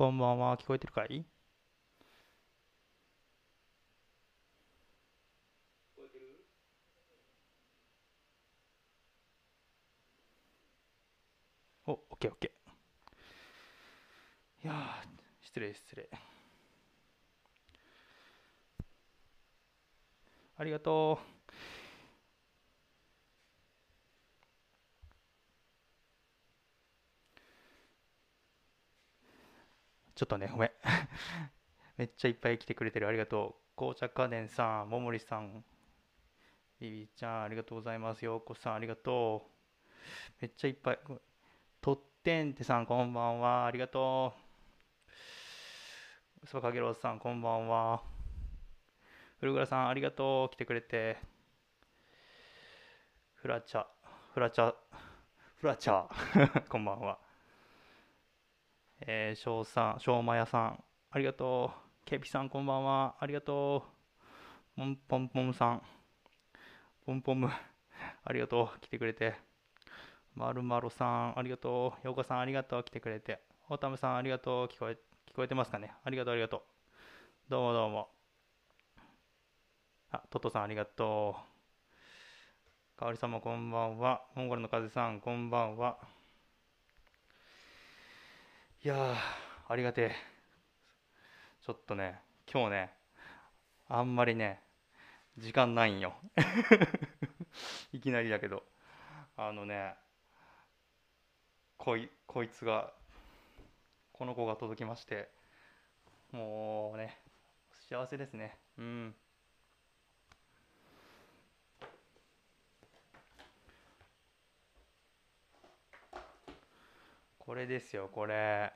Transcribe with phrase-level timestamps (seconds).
[0.00, 0.56] こんばんは。
[0.56, 1.26] 聞こえてるかい？
[11.86, 14.64] お、オッケーオッケー。
[14.64, 15.04] いや、
[15.42, 16.08] 失礼失礼。
[20.56, 21.39] ありがとう。
[30.20, 30.70] ちょっとね、ごめん。
[31.96, 33.08] めっちゃいっぱい来てくれてる。
[33.08, 33.74] ありがとう。
[33.74, 35.64] 紅茶家電さん、ももりさん、
[36.78, 38.22] ビビちゃん、ありがとうございます。
[38.26, 40.42] ようこさん、ありがとう。
[40.42, 40.98] めっちゃいっぱい。
[41.80, 43.64] とってんてさん、こんばんは。
[43.64, 44.34] ありがと
[46.42, 46.46] う。
[46.46, 48.02] そばかげろうさん、こんばんは。
[49.38, 50.54] 古倉さん、ありがとう。
[50.54, 51.16] 来てくれて。
[53.36, 53.86] フラチャ、
[54.34, 54.74] フラチャ、
[55.56, 56.06] フラチャ、
[56.68, 57.29] こんばんは。
[59.06, 61.90] えー、翔さん、翔馬屋さん、ありがとう。
[62.04, 63.16] ケピさん、こんばんは。
[63.18, 63.84] ありがと
[64.76, 64.76] う。
[64.76, 65.82] ポンポンポンさん、
[67.06, 67.48] ポンポム、
[68.24, 68.80] ありがとう。
[68.80, 69.36] 来てくれて。
[70.34, 72.06] まるまるさん、ありがとう。
[72.06, 72.84] ようこさん、ありがとう。
[72.84, 73.40] 来てくれて。
[73.70, 74.66] おたむさん、ありがとう。
[74.66, 74.98] 聞こえ、
[75.30, 76.60] 聞こえてますかねありがとう、ありがとう。
[77.48, 78.08] どうもどうも。
[80.10, 81.36] あ、トトさん、ありがと
[82.96, 82.98] う。
[82.98, 84.26] かおりさんもこんばんは。
[84.34, 86.19] モンゴルの風さん、こんばんは。
[88.82, 89.14] いや、
[89.68, 90.14] ありがてえ。
[91.60, 92.18] ちょっとね、
[92.50, 92.94] 今日ね、
[93.90, 94.62] あんまりね、
[95.36, 96.14] 時間ないんよ。
[97.92, 98.64] いきなりだけど。
[99.36, 99.96] あのね、
[101.76, 102.90] こい、こいつが、
[104.14, 105.30] この子が届きまして、
[106.32, 107.20] もうね、
[107.90, 108.56] 幸せですね。
[108.78, 109.14] うん。
[117.50, 118.72] これですよ、これ。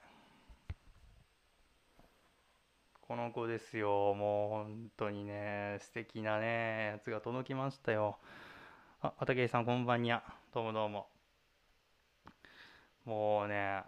[3.00, 4.14] この子ですよ。
[4.14, 8.18] もう本当にね、素敵なね、やつが届きましたよ。
[9.00, 10.24] あ、畑井さん、こんばんにゃ。
[10.52, 11.06] どうもどうも。
[13.04, 13.84] もうね、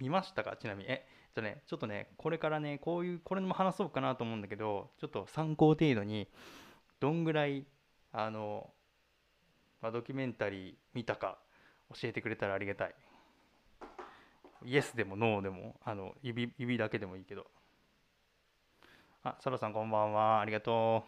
[0.00, 0.56] 見ましたか？
[0.56, 0.90] ちなみに。
[0.90, 6.26] え、ちょっとね、ちょっとね、これからね、こういう、これも話そうかなと思うんだけど、ちょっと参考程度に、
[7.00, 7.66] どんぐらい、
[8.12, 8.70] あの、
[9.82, 11.36] まあ、ドキュメンタリー見たか
[11.90, 12.94] 教えてくれたらありがたい。
[14.66, 17.46] イエスでもノーでも、あの、指、指だけでもいいけど。
[19.22, 20.40] あ、サラさんこんばんは。
[20.40, 21.04] ありがと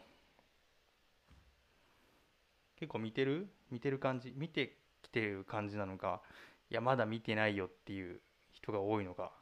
[2.76, 2.78] う。
[2.78, 3.48] 結構見てる？
[3.72, 4.32] 見てる感じ？
[4.36, 6.22] 見てきてる感じなのか、
[6.70, 8.20] いや、まだ見てないよっていう
[8.52, 9.32] 人が多いのか？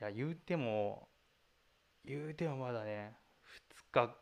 [0.00, 1.08] いや、言うても、
[2.04, 3.16] 言うてもまだね、
[3.74, 4.16] 2日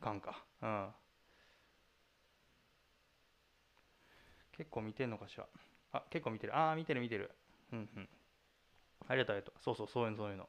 [0.00, 0.42] 間か。
[0.62, 0.88] うん。
[4.56, 5.46] 結構見てんのかしら？
[5.92, 6.56] あ、結構見てる。
[6.56, 7.30] ああ、見てる見てる。
[7.74, 8.08] うんうん。
[9.06, 9.54] ありがとうありとう。
[9.60, 10.48] そうそう、そういうの、そういうの。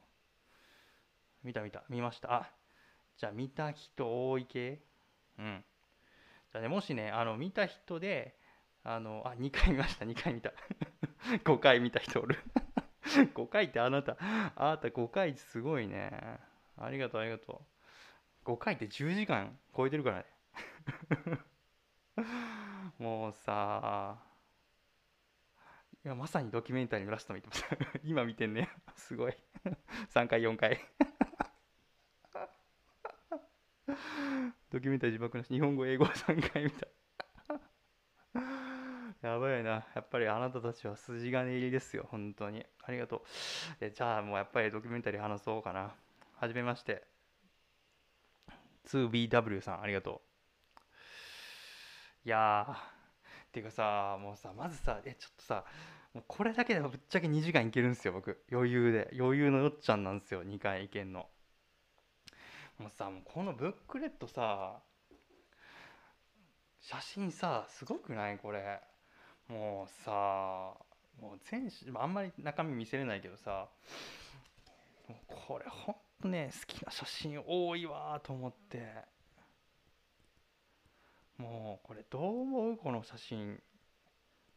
[1.44, 1.84] 見た見た。
[1.90, 2.34] 見ました。
[2.34, 2.52] あ、
[3.18, 4.82] じゃあ見た人多い系？
[5.38, 5.64] うん。
[6.52, 8.36] じゃあね、もしね、あの、見た人で、
[8.84, 10.52] あの、あ、2回見ました、2回見た。
[11.46, 12.38] 5回見た人おる
[13.34, 16.40] 5回ってあなた、あなた5回すごいね。
[16.78, 17.66] ありがとう、ありがとう。
[18.44, 20.26] 5回って10時間超えてるからね。
[22.98, 24.29] もうさ、い
[26.04, 27.66] や、まさにドキュメンタリーのラスト見てます。
[28.04, 28.70] 今見てんね。
[28.96, 29.36] すごい。
[30.10, 30.80] 3回、4回。
[34.72, 35.48] ドキュメンタリー字幕なし。
[35.50, 36.88] 日本語、英語3回見た。
[39.28, 39.88] やばいな。
[39.94, 42.08] やっぱりあなたたちは筋金入りですよ。
[42.10, 42.66] 本当に。
[42.84, 43.22] ありがとう。
[43.82, 45.94] えじゃあもうやっぱりドキュメンタリー話そうかな。
[46.36, 47.06] はじめまして。
[48.86, 50.22] 2BW さん、ありがと
[50.76, 50.80] う。
[52.26, 52.99] いやー。
[53.60, 55.66] ていうかさもうさまずさえちょっとさ
[56.14, 58.42] もうこれだけでぶっちゃけ2時間いけるんですよ僕。
[58.52, 59.14] 余裕で。
[59.20, 61.28] 余裕のよっちゃんなんですよ2回いけんの。
[62.80, 64.80] もうさもうこのブックレットさ
[66.80, 68.38] 写真さすごくない？
[68.38, 68.80] これ。
[69.50, 70.74] もうさ
[71.22, 73.68] もう全あんまり中身見せれないけどさ
[75.28, 79.19] これほんとね好きな写真多いわと思って。
[81.40, 82.78] もうこれどう思う？
[82.78, 83.62] この写真。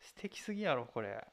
[0.01, 1.25] 素敵すぎやろこれ。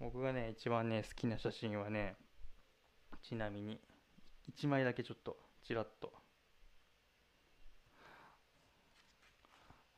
[0.00, 2.16] 僕がね一番ね好きな写真はね
[3.22, 3.80] ちなみに
[4.58, 6.12] 1枚だけちょっとちらっと。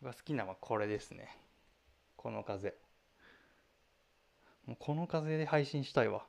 [0.01, 1.35] 僕が好きなのはこれですね。
[2.17, 2.75] この風。
[4.67, 6.27] もうこの風で配信したいわ。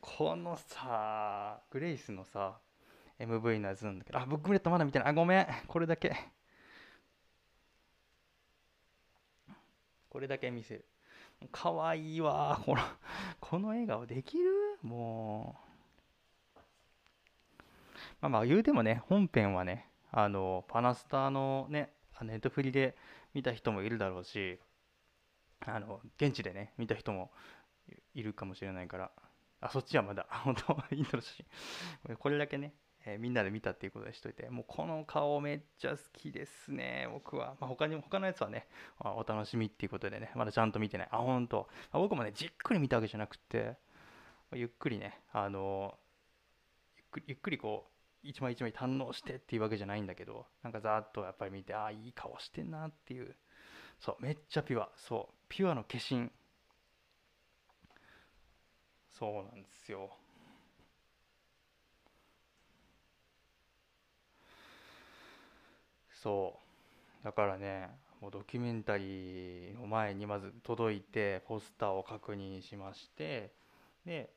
[0.00, 2.58] このさグレイスのさ
[3.18, 5.08] MV のやつなんだけどあブックレットまだ見てない。
[5.08, 5.46] あごめん。
[5.66, 6.16] これだけ。
[10.08, 10.84] これだけ見せる。
[11.52, 12.60] かわいいわ。
[12.64, 12.82] この
[13.40, 14.78] この笑顔できる？
[14.82, 15.56] も
[16.56, 16.58] う。
[18.22, 21.90] まあまあ言うてもね本編はねあのパナスターのね
[22.22, 22.96] ネットフリで
[23.34, 24.58] 見た人もいるだろうし
[25.64, 27.30] あの現地でね見た人も
[28.14, 29.10] いるかもしれないから。
[29.60, 30.26] あそっちはまだ。
[30.44, 31.34] 本当インドの写
[32.06, 32.74] 真これだけね、
[33.04, 38.66] えー、みんなで見たっていうことでしといてもうこの顔めっちゃ好きですね僕は、まあ、他にも他のやつはね、
[38.98, 41.08] まあ、お楽しみっていうことでねまだちゃんと見てない。
[41.10, 43.76] あ本当、まあ、僕もねじっくり見たわけじゃなくて
[44.52, 45.98] ゆっくりねあの
[46.96, 47.90] ゆっくりゆっくりこう
[48.22, 53.36] 一枚一枚堪能してっていうわけじゃないんだけどなんかざーっとやっぱり見てああいい顔してんなっていう。
[54.00, 54.90] そうめっちゃピュア。
[54.96, 56.30] そうピュアの化身。
[59.20, 60.10] そうなんですよ。
[66.22, 66.58] そ
[67.22, 67.24] う。
[67.24, 67.90] だからね
[68.20, 73.52] もうドキュメンタリーの前にまず届いてポスターを確認しまして
[74.06, 74.30] で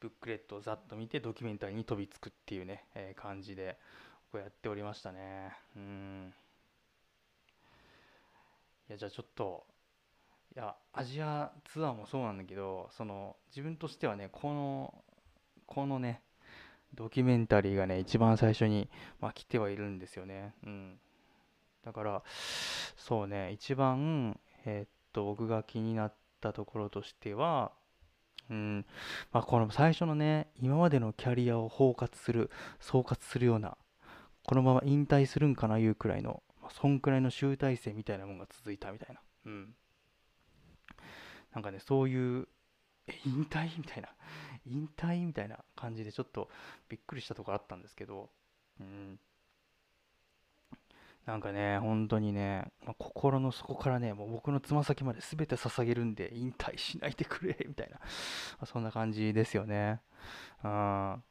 [0.00, 3.78] ブックレットをざっと見てドキュメンタリーに飛びつくっていうね、えー、感じで
[4.32, 5.52] こうやっておりましたね。
[5.76, 6.34] うん。
[8.88, 9.64] いやじゃあちょっと
[10.54, 14.94] いやアジアツアーもそうなんだけどその自分としてはねこの
[15.66, 16.22] このね
[16.94, 18.88] ドキュメンタリーがね一番最初に、
[19.20, 20.54] まあ、来てはいるんですよね。
[20.64, 20.98] うん。
[21.84, 22.22] だから
[22.96, 27.72] そうね一番えー、っと僕が気になったところとしては
[28.50, 28.86] うん。
[29.32, 33.76] まあ、この最初のね今までのキャリアを包括する総括するような
[34.44, 39.74] このまま引退するんかないうくらいの、まあ、そんくらいの集大成みたいなもんが続いたみたいな、うん、
[41.58, 42.46] なんかねそういう
[43.08, 43.76] え引退？
[43.76, 44.08] みたいな
[44.64, 46.48] 引退みたいな感じでちょっと
[46.88, 48.30] びっくりしたところあったんですけど、
[48.78, 49.18] うん、
[51.26, 58.02] なんかね、本当にね、まあ、心の底からね、もう僕のつま先まで全て捧げるんで、引退しないでくれ、みたいな、ま
[58.60, 60.00] あ、そんな感じですよね。
[60.62, 61.22] うん。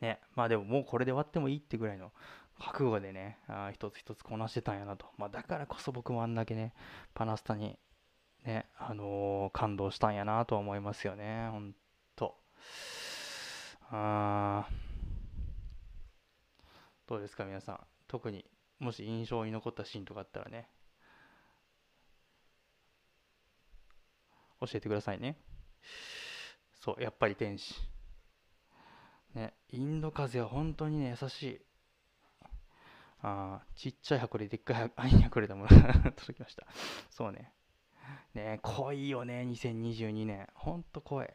[0.00, 2.12] ね、まあでももうこれで終わってもいいってぐらいの
[2.58, 5.06] 覚悟でね、あ一つ一つこなしてたんやなと。
[5.16, 6.74] まあだからこそ僕もあんだけね、
[7.14, 7.78] パナスタに
[8.44, 11.74] ね、あのー、感動したんやなと思いますよね、ほん
[12.16, 12.36] と。
[13.90, 14.68] あ
[17.06, 17.80] どうですか、皆さん。
[18.08, 18.44] 特に
[18.78, 20.68] もし印象に残ったシーンとかあったらね。
[24.60, 25.36] 教えてくださいね。
[26.80, 27.74] そうやっぱり天使。
[29.34, 31.60] ねインド風は本当にね優しい。
[33.22, 35.68] ああちっちゃい箱ででっかい愛に あふれたもの
[36.16, 36.66] 届きました。
[37.10, 37.52] そうね。
[38.34, 41.26] ね濃いよね2022年ほんと濃い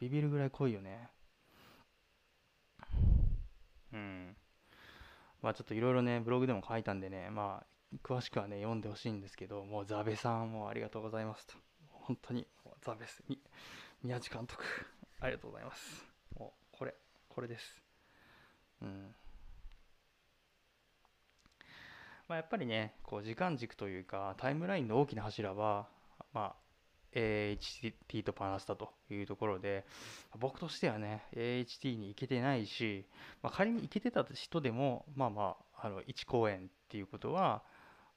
[0.00, 1.08] ビビるぐらい濃いよね
[3.92, 4.36] うん
[5.44, 7.66] まあちょっといろいろね、ブログでも書いたんでね、まあ
[8.02, 11.54] 詳しくはね、読んでほしいんですけど、もうザベさんもありがとうございますと。
[11.90, 12.46] 本当に、
[12.80, 13.22] ザベス、
[14.02, 14.64] 宮地監督、
[15.20, 16.02] ありがとうございます。
[16.38, 16.94] もう、これ、
[17.28, 17.78] これです。
[18.80, 19.14] うん。
[22.26, 25.88] まあ、やっぱりね、こう時間軸というか、タイムラインの大きな柱は、
[26.34, 26.54] まあ、
[27.14, 29.86] AHT とパナスタというところで、
[30.38, 33.06] 僕としてはね、AHT に行けてないし、
[33.42, 37.62] まあ、仮に行けてた人でも、まあまあ、あの1公演っていうことは、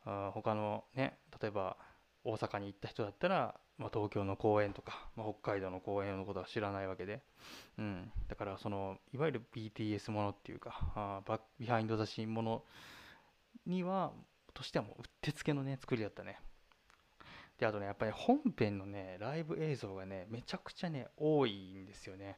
[0.05, 1.77] あ他のね、例えば
[2.23, 7.21] 大阪に行った人だったら、まあ、東京の公演とか、まあ、北海道の公演のことは知らないわけで、
[7.77, 12.63] うん、だからそのいわゆる BTS ものっていうかあバビハインド・ザ・シーンもの
[13.65, 14.11] には
[14.53, 16.39] としてはもううってつけのね作りだったね。
[17.57, 22.37] で、あとね、やっぱり本編のね、ライブ映像がね、めちゃくちゃね、多いんですよね。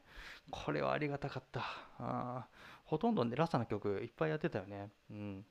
[0.50, 1.62] これはありがたかった。
[1.98, 2.46] あ
[2.84, 4.88] ほとんどね、ラサの曲いっぱいやってたよね。
[5.10, 5.44] うん。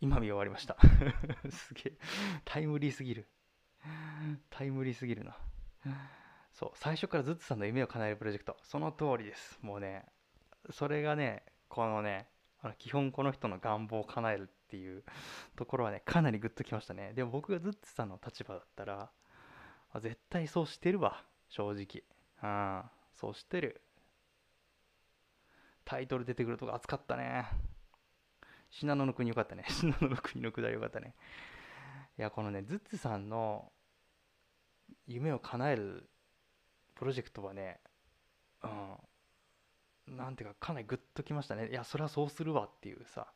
[0.00, 0.76] 今見終わりました。
[1.50, 1.92] すげえ。
[2.44, 3.26] タイムリーすぎる。
[4.50, 5.36] タイムリーすぎるな。
[6.52, 8.56] そう、最初からズッツさんの夢を叶えるプロジェクト。
[8.62, 9.58] その通りです。
[9.62, 10.04] もうね、
[10.70, 12.28] それがね、このね、
[12.60, 15.02] あの基本この人の願望を叶えるっていう
[15.56, 17.12] ところはね、かなりグッときましたね。
[17.12, 19.10] でも僕がズッツさんの立場だったら、
[20.00, 22.04] 絶対そうしてるわ、正直。
[22.42, 23.82] うん、そうしてる。
[25.84, 27.48] タイトル出てくるとこ熱かったね。
[28.70, 29.64] 信濃の国よかったね。
[29.68, 31.16] 信濃の国のくだりよかったね。
[32.16, 33.72] いや、このね、ズッツさんの
[35.08, 36.08] 夢を叶える
[36.94, 37.80] プロジェクトはね、
[38.62, 38.68] う
[40.12, 41.68] ん、なんていうか、かなりグッときましたね。
[41.70, 43.32] いや、それはそうするわっていうさ、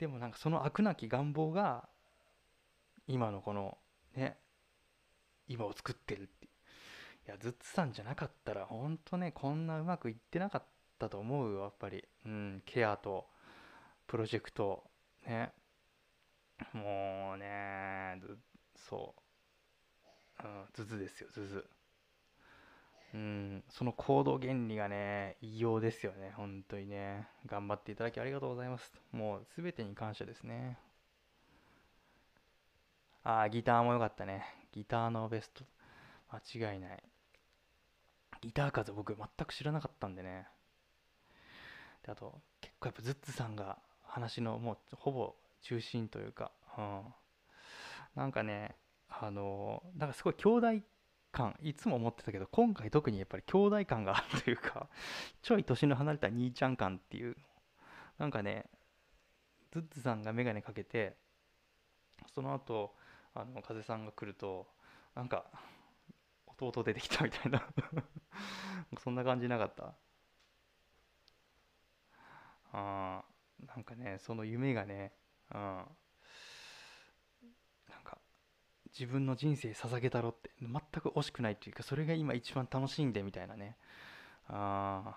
[0.00, 1.86] でもなんかその飽くなき願望が
[3.06, 3.76] 今のこの
[4.16, 4.38] ね
[5.46, 6.46] 今を作ってるって。
[6.46, 6.50] いう
[7.28, 10.64] いやズッツさんじゃなかったらほんとねこんなうまくいってなかっ
[10.98, 12.02] たと思うよやっぱり。
[12.24, 13.26] うんケアと
[14.06, 14.84] プロジェクト
[15.26, 15.52] ね。
[16.72, 18.18] もうね
[18.76, 19.14] そ
[20.42, 21.68] う、うん、ズズですよズズ。
[23.14, 23.64] うん。
[23.68, 26.32] その行動原理がね異様ですよね。
[26.36, 27.28] 本当にね。
[27.46, 28.92] 頑張っていただきありがとうございます。
[29.12, 30.78] もう全てに感謝ですね。
[33.22, 34.44] ああギターも良かったね。
[34.72, 35.64] ギターのベスト。
[36.30, 37.02] 間違いない。
[38.40, 40.46] ギター数僕全く知らなかったんでね。
[42.04, 47.02] であと結構やっぱズッツさんが話のもうほぼ中心というか、うん、
[48.16, 48.76] なんかね
[49.08, 50.66] あのなんかすごい兄弟
[51.32, 54.88] 感いつも思ってたけど今回特にやっぱり兄弟感があるというか
[55.42, 57.36] ちょい年の離れた兄ちゃん感っていう。
[58.18, 58.68] なんかね
[59.72, 61.16] ズッツさんが眼鏡かけて
[62.34, 62.94] その後
[63.34, 64.66] あの風さんが来ると
[65.14, 65.46] なんか
[66.46, 67.66] 弟出てきたみたいな。
[69.02, 69.94] そんな感じなかった。
[72.72, 73.24] あ
[73.66, 75.12] なんかねその夢がね、
[75.54, 75.84] うん、
[78.98, 80.50] 自分の人生捧げたろって。
[80.60, 83.76] 全く惜しくないっていうかそれが今一番楽しいんでみたいなね。
[84.48, 85.16] あ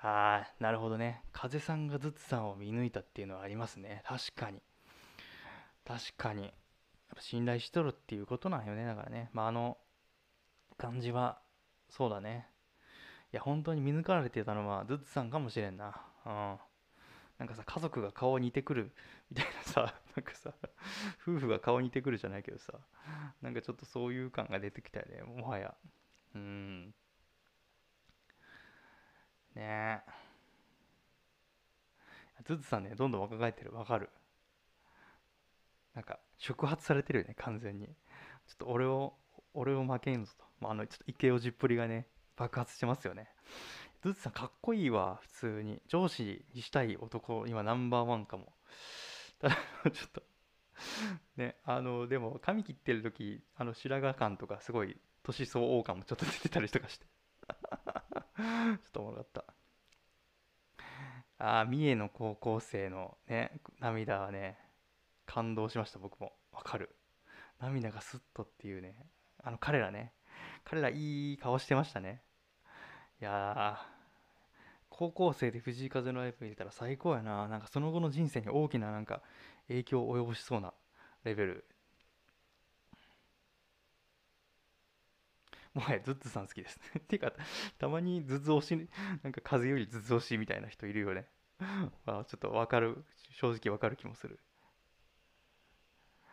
[0.00, 1.22] あなるほどね。
[1.32, 4.02] 風さんがズツさんを見抜いたっていうのはありますね。
[4.04, 4.60] 確かに。
[5.84, 6.44] 確かに。
[6.44, 6.52] やっ
[7.16, 9.30] ぱ信頼しとるっていうことなんよねだからね。
[9.32, 9.78] まああの
[10.78, 11.40] 感じは
[11.88, 12.48] そうだね。
[13.32, 15.94] いや本当に見抜かれてたのはズッツさんかもしれんな。
[16.26, 16.56] うん。
[17.38, 18.92] なんかさ家族が顔似てくる
[19.30, 20.52] みたいなさなんかさ
[21.22, 22.74] 夫婦が顔似てくるじゃないけどさ
[23.40, 25.74] なんかちょっとそういう感が出てきたよねもはや。
[26.34, 26.94] うん。
[29.54, 30.00] ねえ。
[32.44, 33.72] ズズさんねどんどん若返ってる。
[33.72, 34.10] わかる。
[35.94, 37.86] なんか触発されてるよね完全に。
[37.86, 37.94] ちょ
[38.54, 39.14] っと俺を
[39.54, 43.28] 俺を負けんぞと、まあ、あのちょっとイケオジっぷりがね爆発してますよね。
[44.02, 45.80] ズッツさんかっこいいわ普通に。
[45.86, 48.52] 上司にしたい男今ナンバーワンかも。
[49.42, 49.56] ただ
[49.90, 50.22] ちょっと
[51.36, 57.06] ねあのでも髪切ってる時あの白髪感とかすごい年相応感もちょっと出てたりとかして。
[57.46, 59.44] ちょっとおもろかった。
[61.38, 64.58] ああ三重の高校生のね涙はね
[65.26, 66.32] 感動しました僕も。
[66.52, 66.96] わかる。
[67.60, 68.94] 涙がスッとっていうね
[69.42, 70.12] あの彼らね。
[70.64, 72.22] 彼らいい顔してましたね。
[73.20, 73.80] いや
[75.10, 77.48] 高校生で藤井風のライブ見れたら最高やな。
[77.48, 79.22] なんかその後の人生に大きななんか
[79.68, 80.72] 影響を及ぼしそうな
[81.24, 81.64] レベル。
[85.74, 86.78] もはやズッズさん好きです。
[87.08, 87.32] ていうか
[87.78, 88.90] たまにズッズ推し
[89.22, 91.26] なんか風よりズッズ推しみたいな人いるよね。
[92.06, 94.38] まあちょっとわかる正直わかる気もする。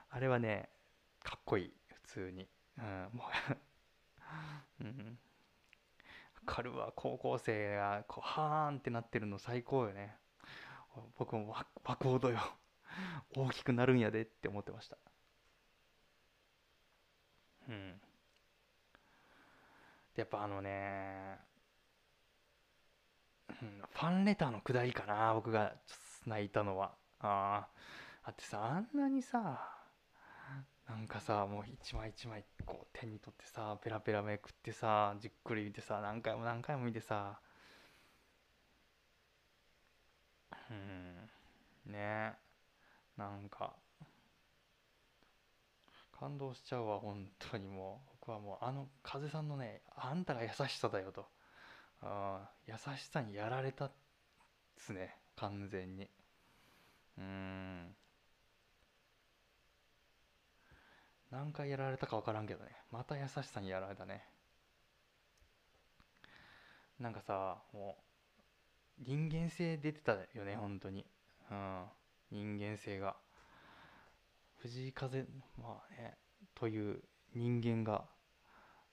[0.10, 0.70] あれはね
[1.24, 1.74] かっこいい。
[1.94, 2.48] 普通に。
[2.78, 3.24] うんも
[4.82, 5.18] ううん。
[6.50, 10.16] かるわ高校生がこうハーンってなってるの最高よね。
[11.18, 12.40] 僕もワコードよ。
[13.36, 14.98] 大きくなるんやでって思ってました。
[17.70, 18.02] うん。
[20.16, 21.38] やっぱあのね、
[23.48, 25.74] ファンレターのくだりかな僕が
[26.26, 26.96] 泣いたのは。
[27.20, 27.68] あ
[28.24, 29.79] あってさあんなにさ
[30.90, 37.40] なんかさもう一枚一枚こう手に取ってさペラペラめくってさじっくり見てさ何回も何回も見てさ。
[40.72, 41.94] うん。
[41.94, 42.34] ね。
[43.18, 43.74] なんか。
[46.20, 48.10] 感動しちゃうわ本当にもう。
[48.20, 51.26] 僕はもうあの風さんのねあんたが優しさだよと。
[52.02, 53.92] あ優しさにやられたっ
[54.78, 56.10] すね完全に。
[57.18, 57.96] うん。
[61.32, 62.72] 何回やられたか分からんけどね。
[62.92, 64.24] また優しさにやられたね。
[67.00, 67.98] なんかさも
[69.00, 71.06] う人間性出てたよね本当に。
[71.52, 71.84] うん。
[72.32, 73.16] 人間性が。
[74.58, 75.26] 藤井風
[75.58, 76.18] まあね
[76.56, 77.02] という
[77.34, 78.04] 人間が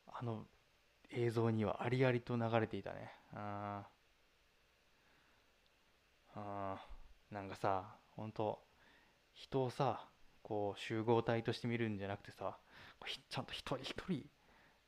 [0.06, 0.44] あの
[1.10, 3.12] 映像にはありありと流れていたね。
[3.34, 3.86] あ
[6.34, 6.76] あ
[7.30, 8.60] なんかさ本当
[9.32, 10.06] 人をさ
[10.46, 12.56] こう集合体として見るんじゃなくてさ
[13.28, 14.24] ちゃんと一人一人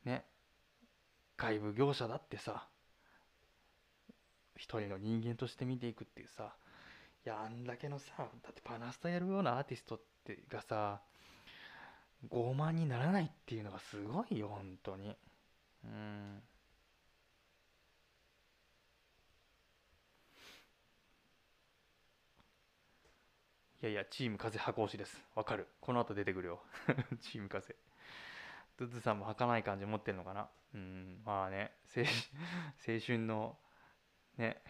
[0.05, 0.23] ね
[1.35, 2.69] 外部業者だってさ
[4.55, 6.55] 一人の人間として見ていくっていうさ
[7.25, 11.01] いやあんだけのさだってパナスタやるようなアーティストってがさ
[12.31, 15.13] 傲慢にならないっていうのがすごいよ本当に。
[15.83, 16.41] うん。
[23.81, 25.23] いやいや、チーム風箱推しです。
[25.35, 25.67] わかる。
[25.79, 26.61] この後出てくるよ。
[27.21, 27.75] チーム風。
[28.77, 30.49] ドゥズさんも儚かない感じ持ってるのかな？
[30.73, 32.03] うん、まあね、青
[32.99, 33.57] 春 の、
[34.37, 34.61] ね、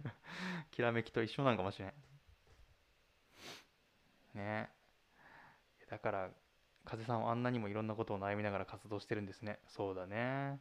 [0.70, 1.94] きらめきと一緒なんかもしれん。
[4.34, 4.70] ね。
[5.88, 6.30] だから
[6.84, 10.60] 風さんはあんなにもいろんなことを悩みながら活動してるんですねそうだね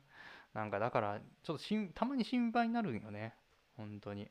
[0.53, 3.35] なんかだからちょっとしんたまに心配になるよね
[3.75, 4.29] 本当に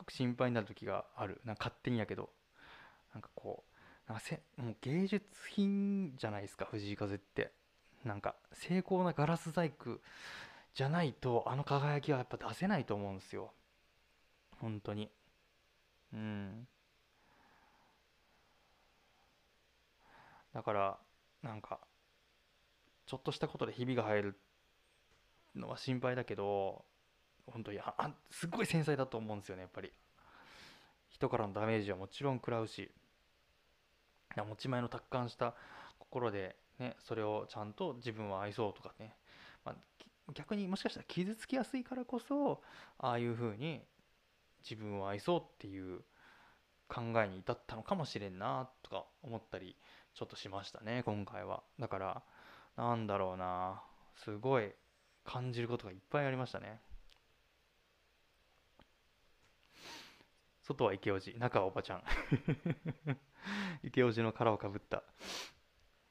[0.00, 1.40] ごく心配になる時がある。
[1.44, 2.30] なんか勝手にやけど。
[3.12, 3.64] なんかこ
[4.06, 7.52] うなんかせもう芸術品じゃないですか藤井風って。
[8.04, 10.00] なんか精巧なガラス細工
[10.74, 13.52] じゃないとあの輝きはやっぱ出せないと思うんですよ。
[14.58, 15.10] 本当に。
[16.14, 16.66] うん。
[20.54, 20.98] だから
[21.42, 21.78] なんか
[23.06, 24.40] ちょっとしたことでひびが入る
[25.54, 26.84] のは心配だけど
[27.52, 29.92] 本当にああすっごい繊細だと思うんですよねやっぱり。
[31.08, 32.90] 人からのダメージはもちろん食らうし。
[34.36, 35.54] 持ち前の達観した
[35.98, 39.16] 心で、ね、それをちゃんと自分は愛そうとかね、
[39.64, 39.76] まあ、
[40.34, 42.62] 逆にもしかしたら傷つきやすいからこそ
[42.98, 43.80] ああいうふうに
[44.62, 46.00] 自分を愛そうっていう
[46.88, 49.76] 考えに至ったのかもしれんなとか思ったり
[50.14, 51.62] ちょっとしましたね今回は。
[51.78, 52.22] だから
[52.76, 53.82] なんだろうな
[54.16, 54.72] すごい
[55.24, 56.80] 感じることがいっぱいありましたね。
[60.70, 62.04] 外は池オジ中はおばちゃん。
[63.82, 65.02] 池オジの殻をかぶった。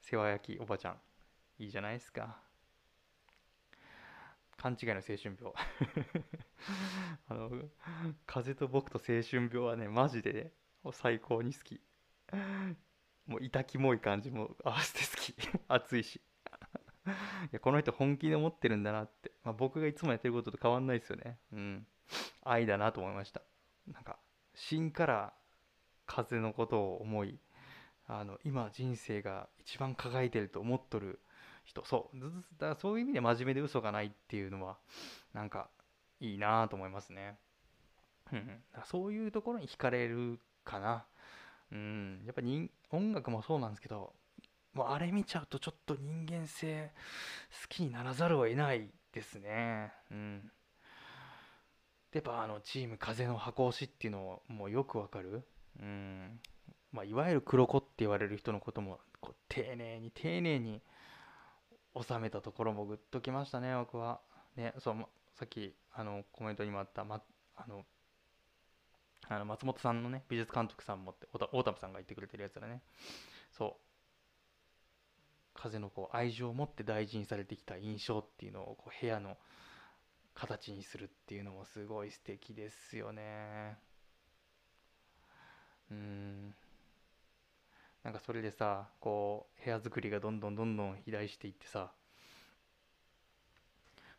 [0.02, 1.02] 世話焼きおばちゃん。
[1.60, 2.42] いいじゃないですか。
[4.58, 5.54] 勘違いの青春病。
[7.30, 7.70] あの
[8.26, 10.52] 風と僕と青春病はねマジでね
[10.92, 11.82] 最高に好き。
[13.28, 15.36] もう痛きもい感じも合わせて好き。
[15.70, 16.18] 熱いし。
[16.18, 16.22] い
[17.52, 21.40] やこの人本気で思ってるんだなって、まあ、僕がいつもやってることと変わんないですよね。
[21.54, 21.88] うん。
[22.44, 23.42] 愛だなと思いました。
[23.88, 24.20] なんか
[24.60, 25.34] 芯から
[26.06, 27.40] 風のことを思い
[28.08, 31.20] あの今人生が一番輝いてると思っとる
[31.64, 31.86] 人。
[31.86, 32.20] そう。
[32.20, 34.78] だからそういう意味で真面目で嘘がないっていうのは
[35.34, 35.70] なんか
[36.20, 37.38] いいなと思いますね、
[38.34, 41.06] うん、そういうところに惹かれるかな。
[41.72, 42.24] うん。
[42.26, 44.14] やっぱ人音楽もそうなんですけど
[44.74, 46.92] もうあれ見ちゃうとちょっと人間性
[47.62, 49.94] 好きにならざるを得ないですね。
[50.12, 50.52] うん。
[52.12, 55.44] やっぱあのチーム風の箱押しっていうのもよくわかる？
[55.80, 56.40] うん。
[56.92, 60.82] まあ、いわゆる黒子って言われる人のこともこう丁寧に丁寧に
[61.96, 64.22] 収めたところもグッときましたね僕は。
[64.56, 64.96] ねそう
[65.36, 67.22] さっきあのコメントにもあった、ま、
[67.56, 67.86] あの
[69.28, 72.82] あの松本さんのね美術監督さんもって大田さんが言ってくれてるやつだね。
[73.52, 73.84] そう。
[75.54, 79.38] 風のこう愛情を持って大事にされてきた印象っていうのをこう部屋の
[80.40, 83.78] 形にするっていうのもすごい素敵ですよね。
[85.92, 86.56] うん。
[88.04, 91.92] なんかそれでさこう部屋作りがどんどんどんどん肥大していってさ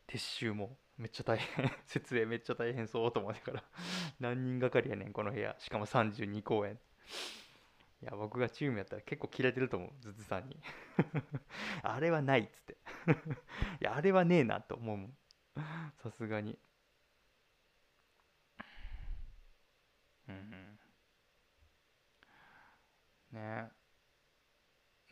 [0.07, 3.65] 撤収もめっちゃ大変 設営めっちゃ大変そうと思ってから
[4.19, 5.57] 何人がかりやねんこの部屋。
[5.59, 6.79] しかも32公演
[8.03, 10.61] いや僕がチームやったら結構キレてると思うズズさんに。
[11.83, 12.77] あれはないっつって。
[13.81, 15.17] いやあれはねえなと思うもん。
[16.03, 16.59] さすがに。
[20.29, 20.39] うんう
[23.37, 23.41] ん。
[23.41, 23.71] ね。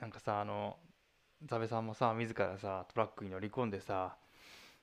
[0.01, 0.77] なんかさあの
[1.47, 4.17] ザベさんもさ自らさトラックに乗り込んでさ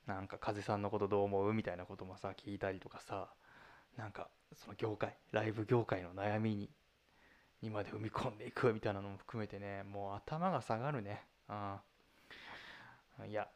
[0.07, 3.29] なんか風さんのことどう思うみたいなこともさ聞いたりとかさ
[3.97, 6.69] なんかその業界ライブ業界の悩みに
[7.61, 11.23] にまで踏み込んでいくみたいなのも含めてねもう頭が下がるね。
[11.49, 11.79] うん。
[13.29, 13.47] いや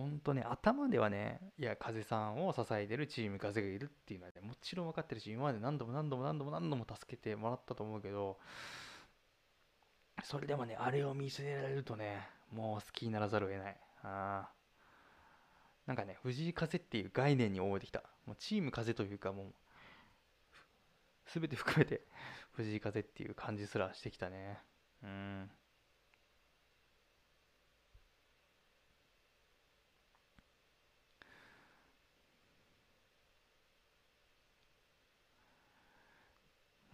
[0.00, 8.38] ほんとね頭ではねいや風さんを支えてるチーム風がいるっていうのはねもちろん分かってるし今まで何度も何度も何度も何度も助けてもらったと思うけど
[10.22, 13.76] それでもねあれを見せられるとねもう好きにならざるを得ない。
[14.02, 14.48] あ
[15.86, 18.02] なんかね藤井風っていう概念に覚えてきた。
[18.26, 19.54] もうチーム風というかもう
[21.26, 22.02] 全て含めて
[22.52, 24.58] 藤井風っていう感じすらしてきたね。
[25.02, 25.50] うん。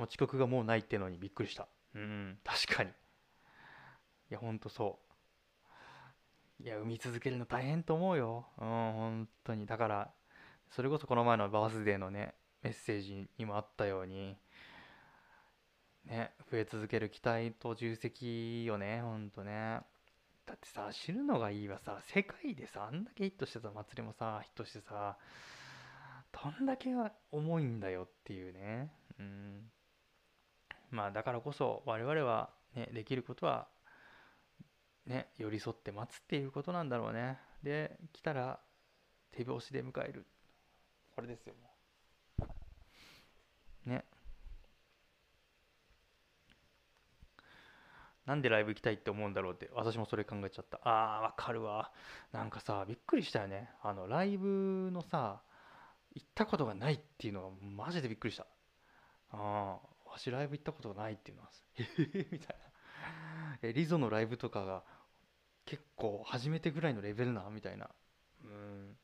[0.03, 1.69] もう遅刻がもうないってのにびっくりした。
[1.95, 2.37] うん。
[2.43, 2.91] 確かに。
[2.91, 2.93] い
[4.31, 4.99] やほんとそ
[6.61, 6.63] う。
[6.65, 8.47] いや産み続けるの大変と思うよ。
[8.59, 9.65] うん本当に。
[9.65, 10.11] だから
[10.71, 12.35] それこそこの前のバースデーのね
[12.65, 14.37] メッセージにもあったように
[16.07, 19.83] ね増え続ける期待と重責よねほんとね。
[20.47, 25.17] だってさ死ぬのがいいはさ世界でさあんだけヒットしてた祭りもさヒットしてさ
[26.33, 26.91] どんだけ
[27.31, 28.91] 重いんだよっていうね。
[29.21, 29.71] うん
[30.93, 33.67] まあだからこそ我々はねできることは
[35.07, 37.39] ね寄り添って待つっていうことなんだろうね。
[37.65, 38.61] で来たら
[39.33, 40.27] 手拍子で迎える。
[41.17, 41.73] これですよね。
[48.25, 50.81] なんでライブ行きたいって思うんだろうって私もそれ考えちゃった。
[50.85, 51.91] あーわかるわ。
[52.31, 53.71] なんかさびっくりしたよね。
[53.83, 55.43] あのライブのさ
[56.15, 58.47] 行ったことがないっていうのがマジでびっくりした。
[59.33, 63.59] ああわしライブ行ったことないっていうのはへへへみたいな。
[63.69, 64.85] えリゾのライブとかが
[65.65, 67.91] 結構初めてぐらいのレベルなみたいな。
[68.45, 68.97] うん。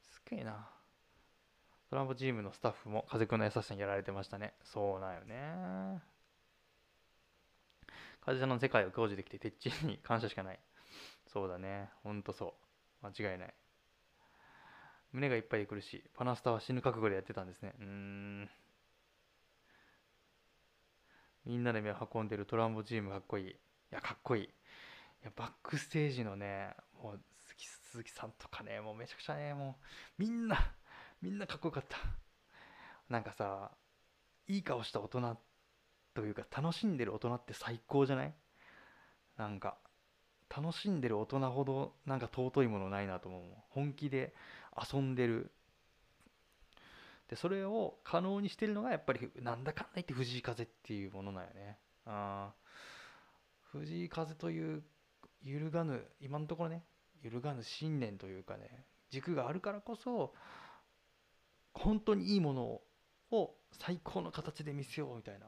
[0.00, 0.70] すげえな。
[1.90, 4.54] トランボチームのスタッフも風くんの優しさにやられてましたね。
[4.62, 6.00] そうなんよね。
[8.20, 10.60] 風さんの世界を享受できててっちに感謝しかない。
[11.26, 11.90] そうだね。
[12.04, 12.54] ほんとそ
[13.02, 13.06] う。
[13.06, 13.54] 間違いない。
[15.12, 17.74] 胸がいっぱいで来るしパナスタは死ぬ覚悟でやってたんですね。
[17.80, 18.50] うーん。
[21.44, 23.46] みんなで目を運んでるトランボチームかっこいい。
[23.48, 23.54] い
[23.90, 24.44] やかっこいい。
[24.44, 24.48] い
[25.24, 27.20] やバックステージのねもう
[27.92, 29.76] 鈴木さんとかねもうめちゃくちゃねも
[30.18, 30.56] うみんな
[31.20, 31.98] みんなかっこよかった。
[33.08, 33.70] なんかさ
[34.48, 35.36] いい顔した大人
[36.14, 38.34] というか楽しんでる大人って最高じゃない？
[39.36, 39.76] なんか
[40.54, 43.42] 楽しんでる大人ほどなんか尊いものないなと思う。
[43.70, 44.34] 本気で
[44.92, 45.50] 遊んでる。
[47.32, 51.78] でそれを可能にしてるのがやっぱりなんだかんだ言って藤井風っていうものなんよね。
[52.04, 52.52] あ
[53.72, 54.82] 藤井風という
[55.42, 56.84] 揺るがぬ今のところね
[57.22, 60.34] 揺るがぬ信念というかね軸があるからこそ
[61.72, 62.80] 本当にいいもの
[63.30, 65.46] を最高の形で見せようみたいな。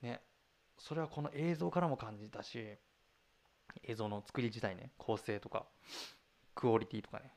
[0.00, 0.22] ね。
[0.78, 2.78] それはこの映像からも感じたし
[3.82, 5.66] 映像の作り自体ね構成とか
[6.54, 7.30] クオリティとかね。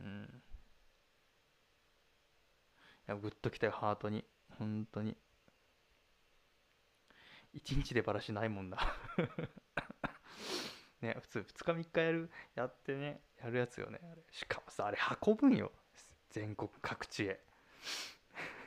[0.00, 0.42] うん。
[3.06, 4.24] やグッときたよハートに。
[4.58, 5.16] 本当に。
[7.54, 8.78] 1日でバラシないもんな。
[11.00, 14.22] ね普通2日3日やるやってねやるやつよねあれ。
[14.30, 15.72] しかもさあれ運ぶんよ。
[16.30, 17.44] 全国各地へ。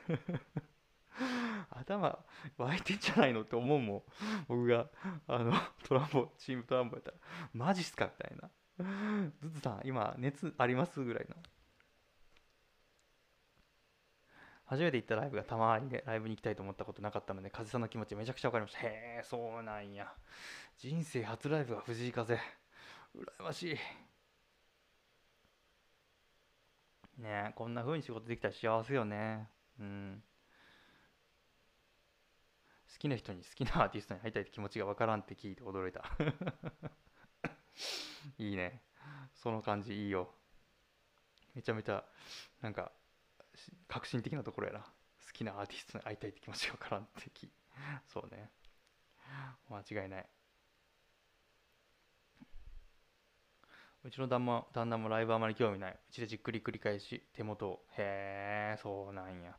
[1.70, 2.24] 頭
[2.58, 4.02] 湧いてんじゃないのって思うもん。
[4.46, 4.88] 僕が
[5.26, 5.52] あの
[5.84, 7.16] トランボチームトランボやったら。
[7.52, 8.50] マジっすかみたいな。
[9.40, 11.02] ズズさん今熱あります？
[11.02, 11.36] ぐらいの。
[14.66, 18.80] 初めて行ったライブがたまにでライブに行きたいと思ったことなかったので風さんの気持ちめちゃくちゃ分かりました。
[18.80, 20.12] へえそうなんや。
[20.76, 22.34] 人生初ライブが藤井風。
[22.34, 22.38] 羨
[23.42, 23.76] ましい。
[27.22, 29.48] ねえこんな風に仕事できたら幸せよね。
[29.78, 30.22] うん。
[32.92, 36.04] 好きな人に好きなアーティストに会いたいって気持ちがわからんって聞いて驚いた。
[38.38, 38.82] いいね。
[39.34, 40.34] その感じいいよ。
[41.54, 42.04] めちゃめちゃ
[42.60, 42.92] なんか
[43.88, 44.80] 革新的なところやな。
[44.80, 44.86] 好
[45.32, 47.48] きなアーティストに会いたいって気持ちがわからんって聞
[48.06, 48.50] そうね。
[49.68, 50.26] 間違いない。
[54.04, 55.92] うちの旦那旦那もライブあまり興味ない。
[55.92, 57.84] うちでじっくり繰り返し手元を。
[57.98, 59.56] へえそうなんや、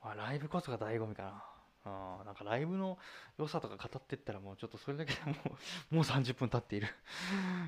[0.00, 1.44] あ、ライブこそが醍醐味かな。
[1.84, 2.98] あなんかライブの
[3.38, 5.34] 良さとか語ってったらもうちょっとそれだけでも
[5.92, 6.88] うもう30分経っている。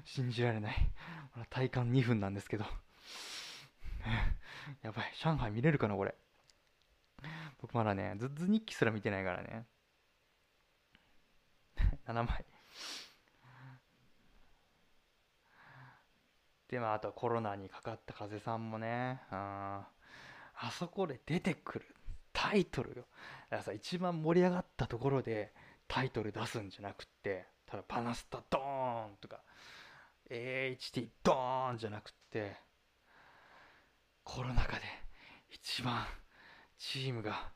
[0.04, 0.74] 信じられない。
[1.50, 2.64] 体感2分なんですけど。
[4.82, 6.14] やばい上海見れるかなこれ。
[7.60, 9.66] 僕まだねズッズ日記すら見てないからね。
[12.06, 12.44] 7枚。
[16.68, 19.88] でまああとコロナにかかった風さんもねあ
[20.54, 21.96] あそこで出てくる
[22.32, 22.96] タイトルよ。
[22.96, 25.52] だからさ一番盛り上がったところで
[25.88, 29.42] タイトル出すんじゃなくってただパナスタドーンとか
[30.30, 32.56] AHT ドーンじゃなくって
[34.24, 34.82] コロナ禍で
[35.50, 36.06] 一番
[36.78, 37.50] チームが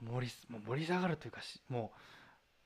[0.00, 1.98] 盛りもう盛り下がるというかもう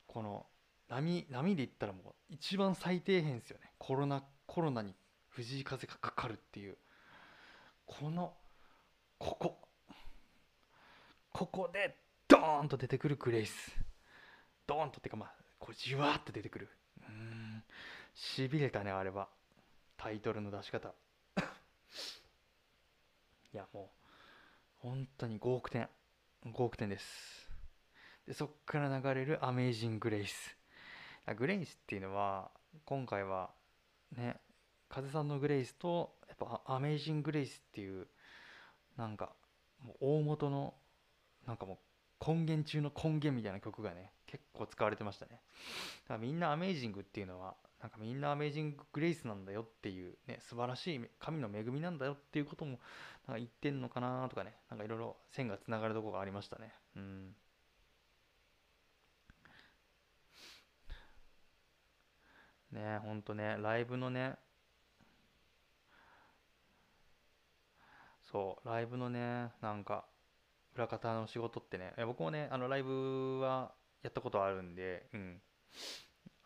[0.06, 0.46] この
[0.88, 3.70] 波波で言ったらもう一番最底辺ですよね。
[3.78, 4.94] コロナコロナに
[5.28, 6.76] 藤井風がかかるっていう。
[7.86, 8.34] この
[9.18, 9.58] ここ。
[11.32, 13.72] ここでドーンと出てくるグレイス。
[14.66, 16.68] ドーンとっていうかまあこうじわーっと出てくる。
[17.08, 17.62] うん。
[18.14, 19.28] しびれたねあれは。
[19.96, 20.92] タイトルの出し方。
[23.52, 23.86] いやもう
[24.76, 25.88] 本当に5億点
[26.46, 27.50] 5億点です。
[28.26, 30.56] でそっから流れるアメージング・グレイス
[31.36, 32.52] グレイスっていうのは
[32.84, 33.50] 今回は
[34.16, 34.36] ね
[34.88, 38.06] 風さんのグレイスとやっぱアメージング・グレイスっていう
[38.96, 39.32] なんか
[39.84, 40.74] もう大元の
[41.44, 41.80] なんかも
[42.20, 45.40] う根源中の根源みたいな曲がね結構使われてましたね。
[46.04, 52.78] だからみんなアメージングっていうのはなんかみんなアメージング・グレイスなんだよっていうね素晴らしい神の恵みなんだよっていうことも
[53.30, 54.54] なんか言ってんのかなとかね。
[54.68, 56.72] なんかいろいろ線がつながるとこがありましたね。
[56.96, 57.34] うん。
[62.72, 64.36] ねほんとねライブのね
[68.30, 70.04] そうライブのねなんか
[70.74, 75.42] 裏方の仕事ってね僕もねあのライブはやったことあるんでうん。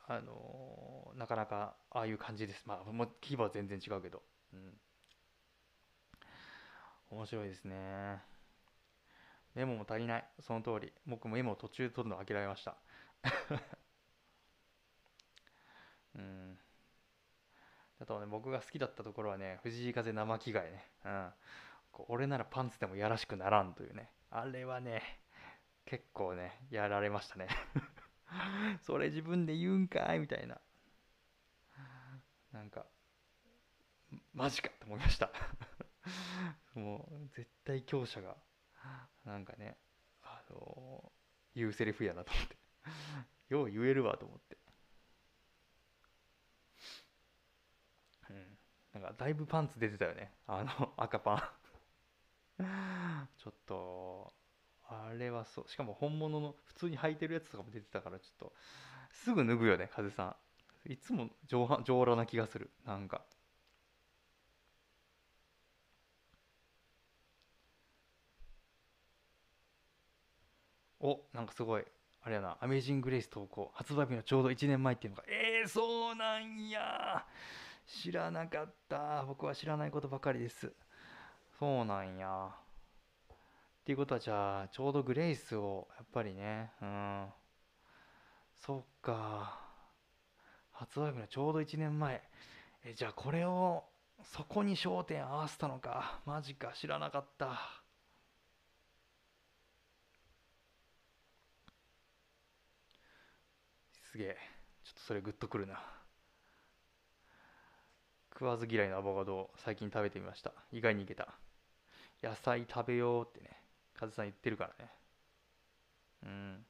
[0.07, 2.63] あのーなかなかああいう感じです。
[2.67, 4.23] まあもう規模は全然違うけど。
[4.53, 4.75] うん。
[7.15, 8.21] 面白いですね。
[9.55, 10.25] メモも足りない。
[10.41, 10.93] その通り。
[11.07, 12.77] 僕もメモを途中で取るの諦めました。
[16.17, 16.59] うん。
[18.01, 20.91] あとね僕が好きだったところはね藤井風生着替えね。
[21.05, 21.27] うん。
[21.29, 21.33] う
[22.09, 24.11] 俺ならパンツでもやらしくならんというね。
[24.31, 25.21] あれはね
[25.87, 27.47] 結構ねやられましたね。
[28.83, 30.19] それ自分で言うんかい？
[30.19, 30.61] みたいな。
[32.51, 32.87] なんか
[34.33, 35.31] マジかと思いました。
[36.75, 38.37] もう絶対強者が
[39.25, 39.77] なんかね
[40.23, 41.13] あの
[41.55, 42.57] 言うセリフやなと思って。
[43.49, 44.59] よう言えるわと思って。
[48.31, 48.59] うん。
[48.95, 50.33] なんかだいぶパンツ出てたよね。
[50.47, 51.39] あの赤パン。
[53.39, 54.33] ちょっと
[54.89, 55.69] あれはそう。
[55.69, 58.53] しかも本物の普通に履いてるやつとかも出てたからちょっと
[59.11, 60.37] すぐ脱ぐよね風さ
[60.87, 60.93] ん。
[60.93, 62.71] いつも上半上裸な気がする。
[62.85, 63.25] なんか。
[71.05, 71.85] おなんかすごい。
[72.23, 73.71] あれやな「アメージング・レイス」投稿。
[73.75, 75.25] 発売日のちょうど1年前っていうのが。
[75.29, 77.27] えー、そうなんや。
[77.87, 79.23] 知らなかった。
[79.27, 80.73] 僕は知らないことばかりです。
[81.59, 82.49] そうなんや。
[82.49, 83.37] っ
[83.85, 86.73] ていうことはじゃあちょうどグレイスをやっぱりね。
[86.81, 87.29] うん。
[88.55, 89.61] そっか。
[90.73, 92.27] 発売日のちょうど1年前。
[92.83, 93.85] えじゃあこれを
[94.23, 96.23] そこに焦点合わせたのか。
[96.25, 96.73] マジか。
[96.73, 97.84] 知らなかった。
[104.15, 104.37] すげえ。
[104.85, 105.83] ちょっとそれグッとくるな。
[108.33, 110.53] 食わず嫌いのアボカドを最近食べてみました。
[110.71, 111.35] 意外にいけた。
[112.23, 113.51] 野菜食べようってね。
[113.93, 114.91] カズさん言ってるからね。
[116.23, 116.65] うん。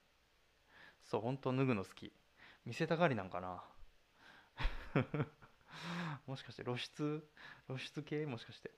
[1.03, 2.15] そう本当脱ぐの好き。
[2.65, 3.63] 見せたがりなんかな。
[6.27, 7.29] もしかして露出？
[7.67, 8.25] 露出系？
[8.25, 8.71] もしかして。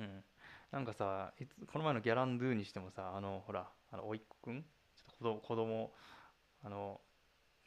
[0.00, 0.24] うん。
[0.72, 4.64] なんかさいつこの前のギャランドゥにしてもさあのほらあの甥っ子くん？
[4.64, 5.94] ちょっと子供
[6.64, 7.00] あの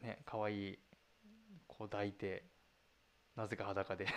[0.01, 0.79] ね可愛い
[1.67, 2.43] 子抱いて
[3.36, 4.07] なぜか裸で。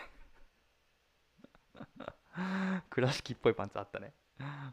[2.91, 4.15] 倉敷っぽいパンツあったね。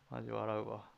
[0.10, 0.90] マジ笑うわ。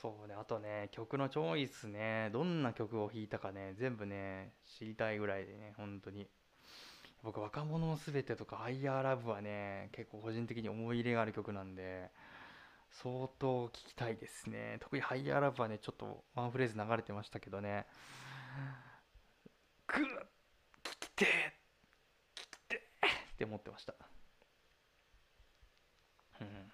[0.00, 2.30] そうねあとね曲のチョイスね。
[2.32, 6.28] どんな曲を弾いたかね全部ね知りたいぐらいでね本当に。
[7.24, 12.12] 僕若者のすべてとか「ハイヤーラブはね結構個人的に思い入れがある曲なんで
[12.90, 14.78] 相当聴きたいですね。
[14.80, 17.86] 特に「ハイヤーラブはねちょっとワンフレーズ流れてましたけどね。
[19.86, 20.06] グッ
[20.82, 23.94] 聞きて聞きてって思ってました。
[26.40, 26.72] うん。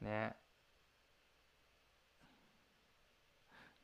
[0.00, 0.36] ね。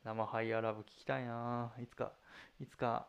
[0.03, 1.73] 生ハイヤーラブ聞きたいな。
[1.79, 2.13] いつか
[2.59, 3.07] いつか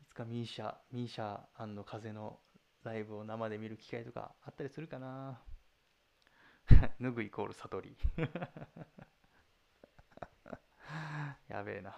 [0.00, 1.40] いつかミーシャミーシャ
[1.84, 2.38] 風の
[2.84, 5.40] ライブを生で見る機会とかあったりするかな。
[7.00, 7.96] 脱ぐイコール悟り。
[11.48, 11.94] やべえな。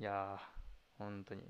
[0.00, 0.58] いやー
[0.98, 1.42] 本当に。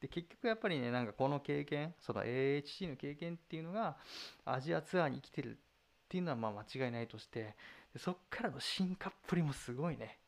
[0.00, 3.96] で結局やっぱりねなんかこの経験その AHC の経験っていうのが
[4.44, 5.60] アジアツアーに生きてるっ
[6.08, 7.56] ていうのはまあ間違いないとして
[7.96, 10.18] そっからの進化っぷりもすごいね。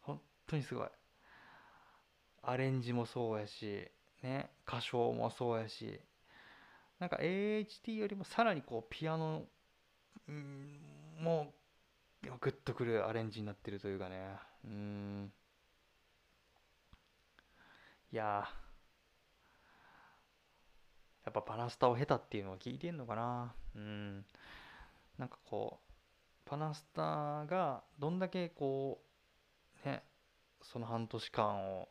[0.00, 0.88] 本当にすごい。
[2.42, 3.88] アレンジもそうやし
[4.22, 6.00] ね歌唱もそうやし
[6.98, 9.44] なんか AHT よりもさらにこうピアノ
[11.20, 11.52] も
[12.40, 14.36] グッとくるアレンジになってるというかね。
[14.64, 15.32] うん。
[18.12, 18.46] いや
[21.24, 23.54] やっぱパナスタを経たっていうのは聞いてんのかな。
[23.74, 24.24] うん。
[25.18, 25.92] なんかこう
[26.44, 29.00] パナスタがどんだけこ
[29.84, 30.02] うね
[30.62, 31.88] その半年間を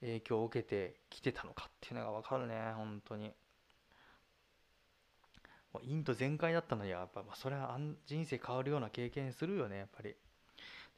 [0.00, 3.32] 影響を受けてきてたのかっていうのが分かるね本当に。
[5.72, 10.16] もうインド全開だったのにはやっぱ、まあ、それは人生変わるような経験するよねやっぱり。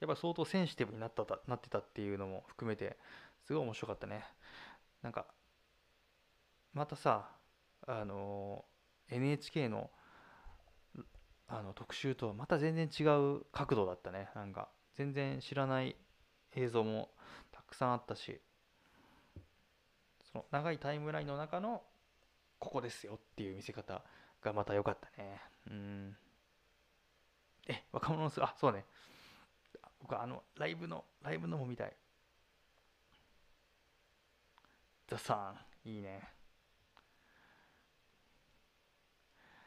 [0.00, 2.96] やっぱ相当センシティブになったなってたっていうのも含めて
[3.46, 4.24] すごい面白かったね。
[5.02, 5.26] なんか
[6.72, 7.30] またさ
[7.86, 8.64] あの
[9.10, 9.90] NHK の
[11.46, 13.04] あの特集とはまた全然違
[13.36, 14.28] う角度だったね。
[14.34, 15.96] なんか全然知らない
[16.56, 17.10] 映像も
[17.52, 18.40] たくさんあったし。
[20.32, 21.82] その長いタイムラインの中の
[22.58, 24.02] ここですよっていう見せ方
[24.42, 25.40] がまた良かったね。
[25.70, 26.16] うん。
[27.68, 28.84] え若者のすあそうね。
[30.00, 31.92] 僕あのライブのライブのも見たい。
[35.06, 36.22] 田さんいいね。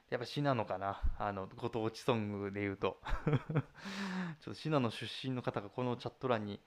[0.10, 1.02] やっぱ信濃かな。
[1.18, 3.02] あのご当地ソングで言うと。
[4.40, 6.62] ちょっと信濃出身の方がこのチャット欄に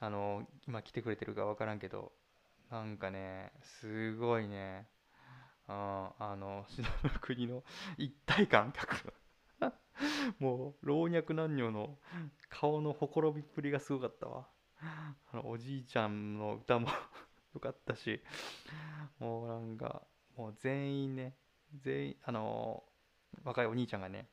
[0.00, 2.12] あの今来てくれてるか分からんけど。
[2.74, 4.88] なんかねすごいね。
[5.68, 7.62] ああの信濃国の
[7.96, 9.14] 一体感覚
[10.40, 11.96] もう老若男女の
[12.48, 14.48] 顔のほころびっぷりがすごかったわ。
[14.80, 16.88] あのおじいちゃんの歌も
[17.54, 18.20] よかったし。
[19.20, 20.04] もうなんか
[20.36, 21.36] もう全員ね
[21.76, 22.84] 全員あの
[23.44, 24.28] 若いお兄ちゃんがね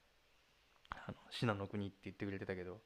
[0.90, 2.82] あの信濃国って言ってくれてたけど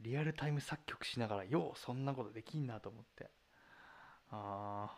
[0.00, 3.30] リアルタイム作曲しながらようそんなことできんなと思って。
[4.34, 4.90] あ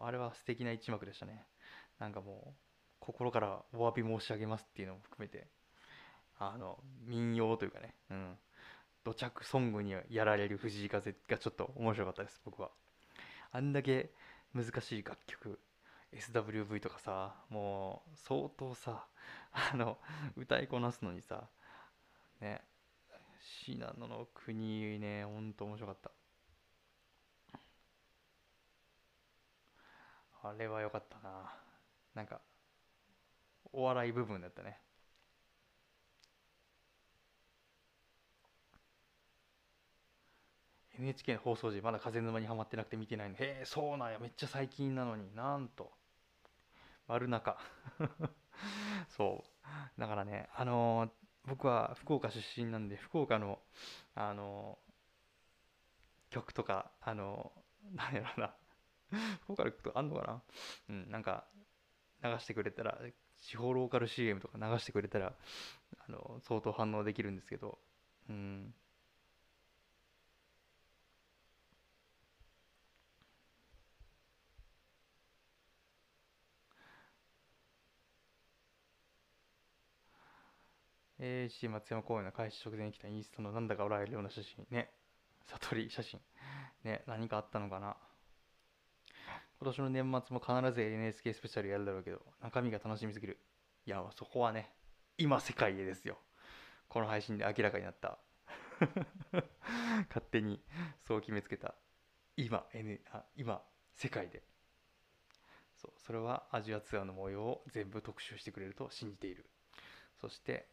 [0.00, 1.44] ああれは素敵な一幕でしたね。
[1.98, 2.54] なんかもう
[3.00, 5.48] 心からお詫び申し上げますっていうのも含めて
[6.38, 7.94] あの民謡というかね。
[8.10, 8.38] うん。
[9.04, 12.70] 土着ソングにやられる藤井風がちょっと面白かったです僕は。
[13.52, 14.10] あんだけ
[14.52, 15.60] 難しい楽曲
[16.12, 19.06] SWV とかさもう相当さ
[19.52, 19.98] あの
[20.36, 21.44] 歌いこなすのにさ
[22.40, 22.62] ね
[23.40, 26.10] 信濃の国ねほんと面白かった。
[30.48, 31.52] あれは良かったな。
[32.14, 32.40] なんか
[33.72, 34.80] お笑い部分だったね。
[40.98, 43.34] NHK の放送時まだ風沼にはまってなくて見てないの。
[43.36, 44.18] へえそうなんや。
[44.18, 45.34] めっちゃ最近なのに。
[45.34, 45.92] なんと。
[47.06, 47.58] 丸中。
[49.10, 49.44] そ
[49.96, 50.00] う。
[50.00, 51.10] だからねあのー、
[51.44, 53.60] 僕は福岡出身なんで福岡の
[54.14, 58.54] あのー、曲とかあのー、なんやろな。
[59.44, 60.42] 福岡の曲とあんのかな？
[60.90, 61.44] うんなんか
[62.22, 62.98] 流してくれたら
[63.42, 65.32] 地方ローカル CM とか流してくれたら
[65.98, 67.78] あの相当反応できるんですけど。
[68.28, 68.74] うん。
[81.18, 84.66] AHC 松山公園の開始直前に来たインスタのなんだか笑えるような写真。
[84.70, 84.90] ね。
[85.46, 86.20] 悟り写真。
[86.84, 87.02] ね。
[87.06, 87.96] 何かあったのかな？
[89.58, 93.38] 今年の年末も必ず NHK スペシャルやるだろうけど中身が楽しみすぎる。
[93.86, 94.70] いやそこはね
[95.16, 96.18] 今世界へですよ。
[96.88, 98.18] この配信で明らかになった。
[100.08, 100.62] 勝手に
[101.06, 101.74] そう決めつけた。
[102.36, 103.62] 今、N、あ今
[103.94, 104.42] 世界で。
[105.74, 109.48] そうそれはアジアツアーの模様を全部特集してくれると信じている。
[110.20, 110.68] そして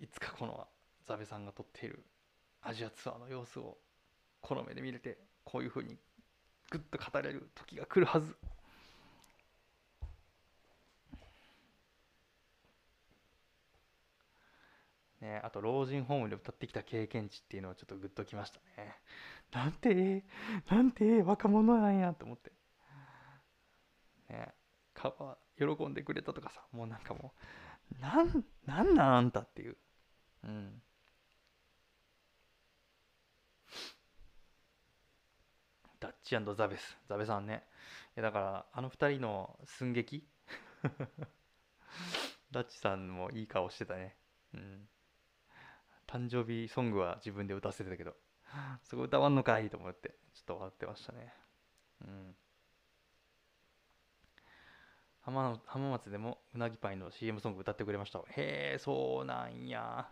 [0.00, 0.68] いつかこの
[1.06, 2.04] ザベさんが撮っている
[2.60, 3.78] アジアツアーの様子を
[4.40, 5.98] この目で見れてこういうふうに
[6.70, 8.36] グッと語れる時が来るはず。
[15.20, 18.94] ね、あと老人ホームで歌ってきた経験値っていうのはちょっとグッときましたね。
[19.52, 20.24] なんて
[20.70, 22.52] なんて若者なんやと思って。
[24.28, 24.52] ね
[24.94, 27.32] カバー喜んでくれたとかさもうなんかも
[27.98, 29.76] うなんなんなんあんたっていう。
[30.44, 30.82] うん。
[36.00, 37.64] ダッチザベスザベさんね。
[38.16, 40.26] だからあの2人の寸劇？
[42.50, 44.16] ダッチさんもいい顔してたね。
[44.54, 44.88] うん。
[46.06, 48.14] 誕生日ソングは自分で歌わせてたけど。
[48.84, 51.32] すごい歌わんのかいと思ってちょっと笑ってましたね。
[52.02, 52.36] うん。
[55.22, 58.20] 浜浜松でもうなぎパイの CM ソング歌ってくれました。
[58.20, 60.08] へえそうなんや。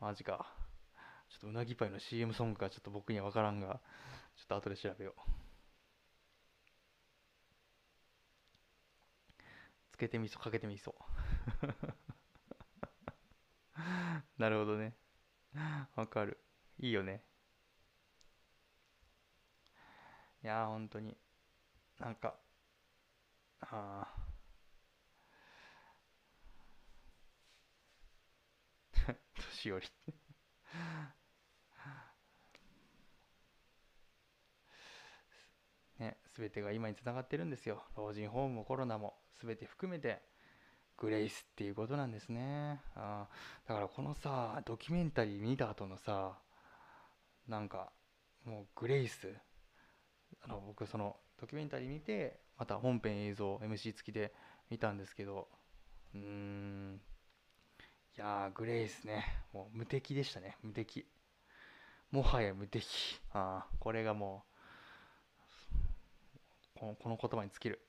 [0.00, 0.61] マジか。
[1.32, 3.80] ちょっとうなぎパイの CM ソングがちょっと僕には分からんが、
[4.36, 5.20] ちょっと後で調べよう。
[9.92, 10.94] つけてみそ、かけてみそ。
[14.38, 14.94] なるほどね。
[15.96, 16.38] わかる。
[16.78, 17.24] いいよね。
[20.44, 21.16] いやー、本当に。
[22.00, 22.36] なんか、
[23.60, 24.32] ああ。
[29.34, 29.86] 年寄り
[35.98, 40.22] ね、全てが今につながってるんですよ老人ホームもコロナも全て含めて
[40.98, 43.28] グレイスっていうことなんですねあ
[43.68, 46.38] だからこのさドキュメンタリー見た後のさ
[47.48, 47.90] なんか
[48.44, 49.28] もうグレイス
[50.44, 54.32] あの僕そのドキュメンタリー見てまた本編映像 MC 付きで
[54.70, 55.48] 見たんですけど
[56.14, 57.00] うーん
[58.14, 59.24] いやー、グレイスね。
[59.54, 60.58] もう無敵でしたね。
[60.62, 61.06] 無敵。
[62.10, 62.84] もはや無敵。
[63.32, 64.51] あ、これがもう、
[66.82, 67.80] この言葉に尽きる。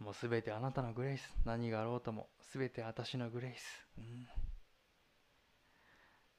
[0.00, 1.32] もうすべてあなたのグレイス。
[1.44, 3.86] 何があろうとも、すべて私のグレイス。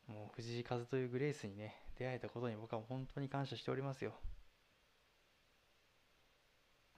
[0.07, 0.13] うん。
[0.15, 4.13] もう藤井風というグレイスにね、出会えたことに僕は本当に感謝しておりますよ。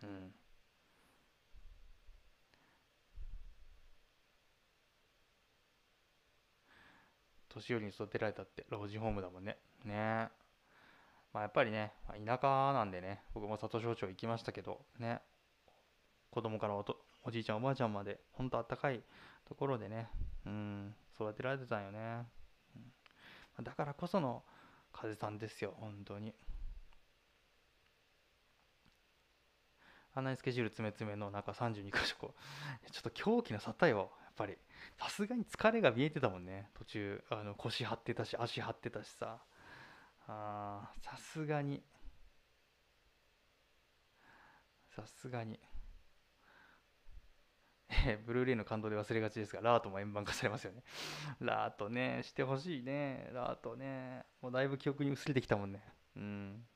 [0.04, 0.34] うん
[7.50, 10.47] 年寄りに育てられたって老人ホームだもんねねえ
[11.38, 11.94] まあやっぱりね、
[12.26, 15.22] 田舎なんでね僕も里庄町行きましたけどね
[16.32, 19.04] 子供からおとおじいちゃんおばあちゃんまでほんとあったかい
[19.48, 20.08] ところでね
[20.48, 22.24] うん育てられてたんよね、
[23.60, 24.42] うん、だからこその
[24.92, 26.34] 風さんですよ本当に。
[30.16, 32.34] あんなにスケジュール詰め詰めの中32箇所こ
[32.88, 34.58] う ちょっと狂気の沙汰よやっぱり。
[34.98, 39.40] さすがに疲れが見えてたもんね途中あの腰張ってたし足張ってたしさ。
[40.28, 41.84] あーさすがに。
[44.96, 45.60] さすがに。
[47.90, 50.84] えーブルーレイの感動で忘れがちですがラートも円盤化されますよね。
[51.40, 53.30] ラートねしてほしいね。
[53.34, 54.26] ラートね。
[54.42, 55.84] もうだいぶ記憶に薄れてきたもんね。
[56.16, 56.68] うん。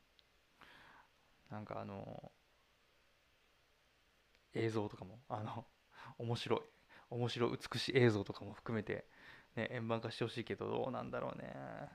[1.50, 2.32] なんかあの
[4.54, 5.66] 映像とかもあの
[6.18, 6.60] 面白い。
[7.10, 9.06] 面白い美しい映像とかも含めて、
[9.54, 11.90] ね、円盤化してほしいけどどうなんだろうね。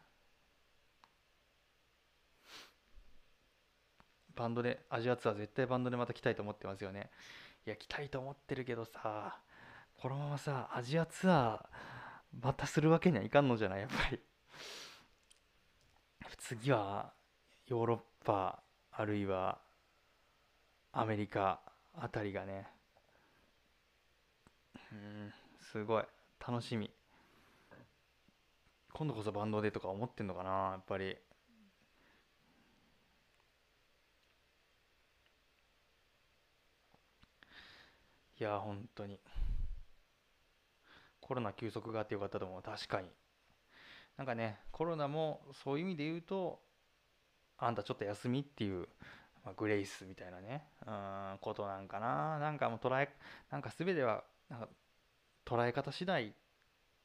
[4.38, 7.09] バンドでアジアツアー絶対バンドでまた来たいと思ってますよね。
[7.65, 9.39] いや来たいと思ってるけどさ
[9.97, 13.81] このままさアジアツアーまたするわけにはいかんのじゃない？
[13.81, 14.21] やっぱり。
[16.38, 17.11] 次は
[17.65, 18.59] ヨーロッパ
[18.91, 19.57] あるいは
[20.93, 21.59] アメリカ
[21.99, 22.67] あたりがね。
[24.91, 25.33] うん
[25.71, 26.03] すごい。
[26.47, 26.89] 楽しみ。
[28.93, 31.17] 今度こそバンドでとか思ってんのかなやっぱり。
[38.39, 39.19] いや本当に。
[41.19, 42.61] コロナ休息があってよかったと思う。
[42.61, 43.07] 確かに。
[44.15, 46.59] なんかねコロナもそういう意味で言うと
[47.57, 48.88] あんたちょっと休みっていう、
[49.43, 52.39] まあ、グレイスみたいなねうんことなんかな。
[52.39, 53.09] なんかもう捉え
[53.49, 54.69] なんか全てはなんか
[55.45, 56.31] 捉え方次第っ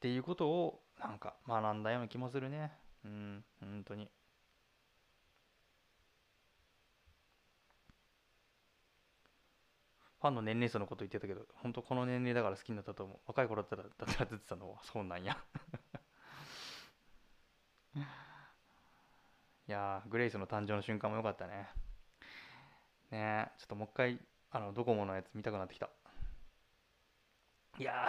[0.00, 2.72] ていうことをなんか学んだような気もするね。
[3.04, 4.10] うん本当に。
[10.22, 13.18] ファンの年齢層のこと言ってたけど本当この年齢だから好きになったと思う。
[13.26, 14.70] 若い頃だったらだったら出てたの。
[14.70, 15.36] はそうなんや。
[19.66, 21.68] いやグレイスの誕生の瞬間も良かったね。
[23.10, 24.20] ねえちょっともう一回
[24.52, 25.90] あのドコモのやつ見たくなってきた。
[27.80, 28.08] いや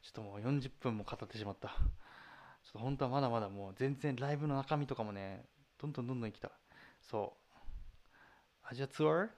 [0.00, 1.68] ちょっともう40分も語ってしまった。
[1.68, 5.44] ちょっと本当はまだまだもう全然ライブの中身とかもね
[5.76, 6.52] どんどんどんどん生きた。
[7.02, 7.58] そう。
[8.62, 9.28] アジアツアー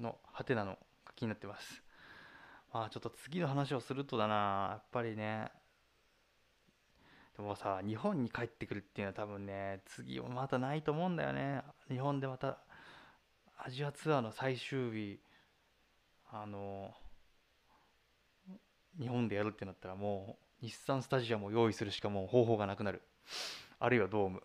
[0.00, 0.78] のハテナの。
[1.14, 1.82] 気になってます。
[2.72, 4.34] まあちょっと次の話をするとだな。
[4.72, 5.50] やっぱりね。
[7.36, 11.62] でもさ日本に帰ってくるっていうのは多分ね次はまたないと思うんだよね。
[11.88, 12.58] 日本でまた
[13.58, 15.20] アジアツアーの最終日
[16.30, 16.92] あの
[19.00, 23.02] 日本でやるってなったらもう日産スタジアムを用意するしかもう方法がなくなる。
[23.80, 24.42] あるいはドーム。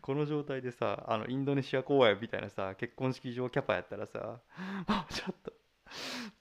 [0.00, 4.18] この状態でさあのインドネシア公演みたいなさ結婚式場キャパやったらさ
[4.86, 5.52] もうちょっと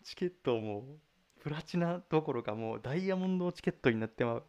[0.04, 0.84] チケットもう
[1.42, 4.44] プラチナどころかもうダイヤモンドチケットになってまう。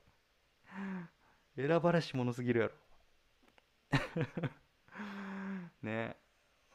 [1.56, 2.72] 選ばれし者すぎるやろ。
[5.82, 6.16] ね。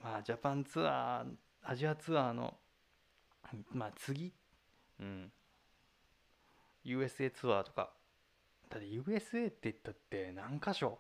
[0.02, 2.58] まあジャパンツアーアジアツアーの
[3.72, 4.34] まあ次。
[5.00, 5.32] うん。
[6.86, 7.94] USA ツアーとか。
[8.70, 11.00] だって USA って言ったって何箇所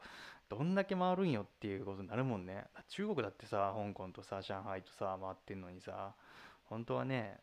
[0.49, 2.65] どんだけ回るんよっていうことになるもんね。
[2.89, 6.13] 中国だってさ香港とさ上海とさ回ってんのにさ
[6.65, 7.39] 本当はね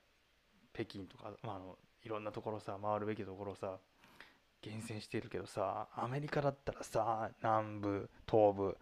[0.73, 3.79] 北京とか、まあ、あのいろんなところさ回るべきところさ
[4.63, 8.79] 厳選してるけどさアメリカだったらさ南部東部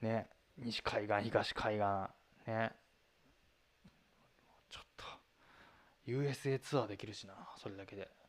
[0.00, 0.26] ね
[0.58, 2.72] 西海岸東海岸ね
[4.70, 5.04] ちょっと
[6.06, 8.21] USA ツアーできるしなそれだけで。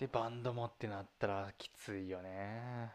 [0.00, 2.90] でバンドもってなったらきついよね。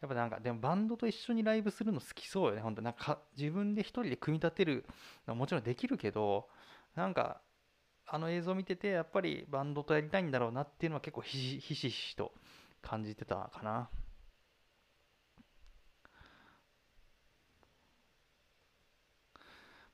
[0.00, 2.60] やっぱなんかでもバンドと一緒にライブするの好きそうよね。
[2.60, 4.84] 本当なんか自分で一人で組み立てる
[5.26, 6.48] のはもちろんできるけど
[6.94, 7.40] なんか
[8.06, 12.32] あの映像見ててやっぱりバンドとやりたいんだろうなっていうのは結構ひしひしと
[12.80, 13.90] 感じてたかな。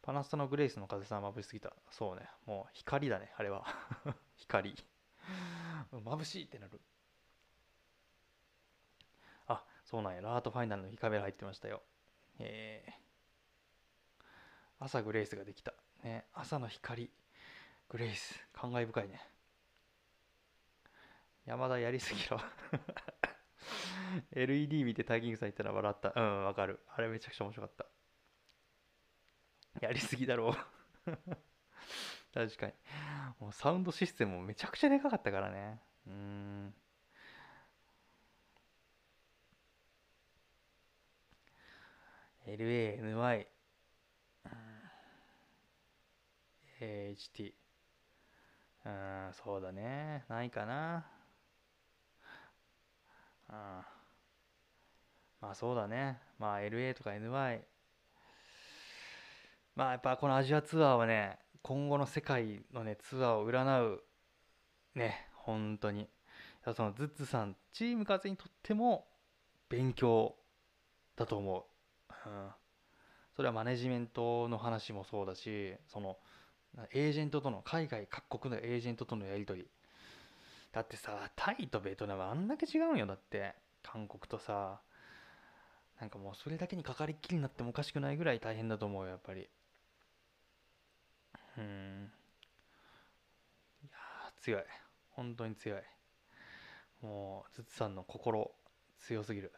[0.03, 1.73] パナスタのグレイスの風さん眩しすぎた。
[1.91, 2.29] そうね。
[2.45, 3.65] もう光だねあれは。
[4.37, 4.75] 光。
[5.93, 6.81] 眩しいってなる。
[9.47, 10.21] あそうなんや。
[10.21, 11.83] ラートファイナルの日カメラ入ってましたよ。
[12.39, 12.85] え。
[12.89, 14.23] ー、
[14.79, 15.75] 朝グレイスができた。
[16.05, 16.25] ね。
[16.33, 17.11] 朝の光。
[17.89, 18.47] グレイス。
[18.53, 19.21] 感慨深いね。
[21.47, 22.41] 山田やりすぎろ。
[24.33, 26.13] LED 見てタイキングさん言ったら笑った。
[26.15, 26.81] うんわかる。
[26.95, 27.87] あれめちゃくちゃ面白かった。
[29.81, 30.55] やりすぎだろ
[31.07, 31.37] う。
[32.35, 32.73] 確かに。
[33.41, 35.81] もうサウンドシステムもめちゃくちゃでかかったからね。
[36.07, 36.75] うーん。
[42.47, 43.47] LANY
[46.81, 47.53] HT
[48.87, 50.25] うんそうだね。
[50.29, 51.07] ないかな。
[53.49, 53.55] うん。
[55.41, 56.19] まあそうだね。
[56.39, 57.61] まあ LA とか NY
[59.75, 64.03] まあやっぱこのアジアツアーはね今後の世界のねツアーを占う
[64.95, 66.09] ね本当に。
[66.77, 69.07] そのズッズさんチーム風にとっても
[69.71, 70.37] 勉強
[71.17, 72.49] だと思う、うん、
[73.35, 76.19] それはマネジメントの話もそうだしその
[76.93, 79.69] エージェントとの海外各国のエージェントとのやり取り。
[80.71, 83.55] だってさタイとベトナムあんだけ違うんよだって。
[83.83, 84.81] 韓国とさ
[86.01, 89.49] なんかもうそれだけにかかりっきりになってもおかしくないぐらい大変だと思うよやっぱり。
[91.61, 92.11] うん。
[93.83, 93.99] いや
[94.41, 94.63] 強い。
[95.11, 95.83] 本当に強い。
[97.03, 98.51] もうズツさんの心
[98.99, 99.53] 強すぎる。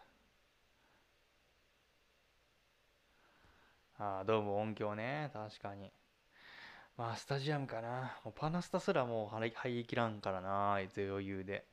[3.99, 5.31] ああドーム音響ね。
[5.33, 5.93] 確かに。
[6.97, 8.19] まあスタジアムかな。
[8.25, 10.81] もうパナスタすらもう入りきらんからな。
[10.81, 11.67] いつ余裕で。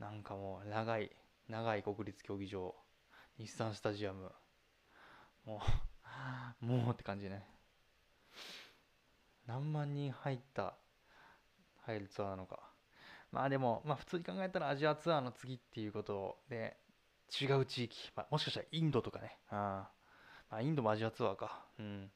[0.00, 1.10] なんかもう長い
[1.48, 2.74] 長い国立競技場。
[3.38, 4.32] 日産スタジアム。
[5.44, 5.60] も
[6.62, 7.55] う もうって感じね。
[9.46, 10.74] 何万人入った
[11.84, 12.60] 入るツアーなのか。
[13.32, 16.76] まあでもまあ普通に考えたらアジアツアーの次っていうことで
[17.40, 19.38] 違う地域、まあ、もしかしたらインドとかね。
[19.50, 19.90] あ
[20.50, 21.64] まあインドもアジアツアーか。
[21.78, 22.10] うん。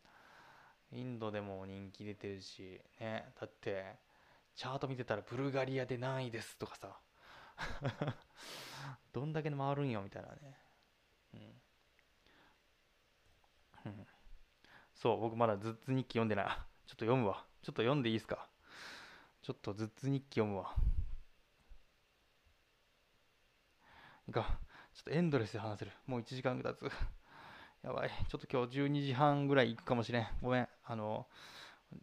[0.93, 3.33] インドでも人気出てるしね。
[3.41, 3.97] だって
[4.57, 6.97] チャート見てたらブルガリアで何位ですとかさ。
[9.13, 10.57] どんだけ回るんよみたいなね。
[13.85, 14.07] うん、
[14.95, 16.47] そう僕まだずっと日記読んでない。
[16.91, 17.45] ちょっと読むわ。
[17.63, 18.49] ちょっと読んでいいですか？
[19.43, 20.75] ちょっとずっと日記読むわ。
[24.29, 24.49] がちょ
[25.03, 25.93] っとエンドレスで話せる。
[26.07, 26.91] もう1時間経つ。
[27.83, 28.11] やばい。
[28.29, 30.27] ちょっと今日12時半ぐらい行くかもしれん。
[30.43, 30.69] ごめん。
[30.83, 31.29] あの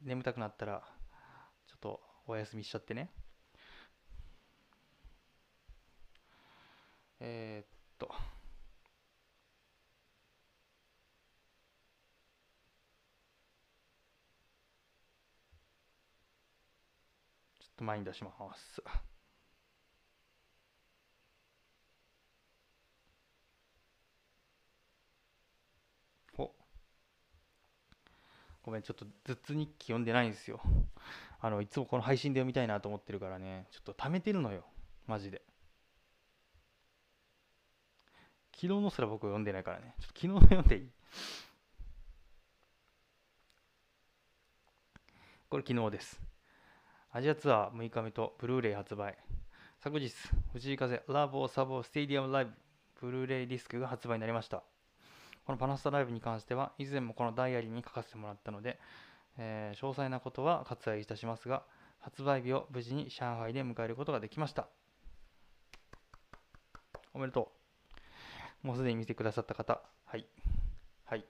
[0.03, 0.81] 眠たくなったら
[1.67, 3.11] ちょっとお休みしちゃってね。
[7.19, 7.67] えー、っ
[7.97, 8.07] と
[17.59, 18.82] ちょっと前に出します
[28.67, 30.59] ごめん、ちょっと頭痛日記読んでないんですよ。
[31.39, 34.65] あの、いつもこの配信で読みたいなと思ってるからね、ちょっと貯めてるのよ。
[35.05, 35.41] マジで。
[38.53, 39.95] 昨日のすら僕読んでないからね。
[40.01, 40.91] ちょっと昨日の読んでいい？
[45.49, 46.36] これ昨日です。
[47.18, 49.18] アジアツアー6日目とブルーレイ発売。
[49.84, 50.13] 昨日、
[50.53, 52.51] 藤井風ラボサボステディアムライブ
[53.01, 54.61] ブルーレイディスクが発売になりました。
[55.43, 58.78] このパナスタライブに関しては、以前もこのダイアリーに書かせてもらったので、
[59.39, 61.63] えー、詳細なことは割愛いたしますが、
[62.01, 64.68] 発売日を無事に上海で迎えることができました。
[67.15, 67.51] おめでと
[68.63, 68.68] う。
[68.68, 70.28] もうすでに見てくださった方、はい。
[71.05, 71.26] はい。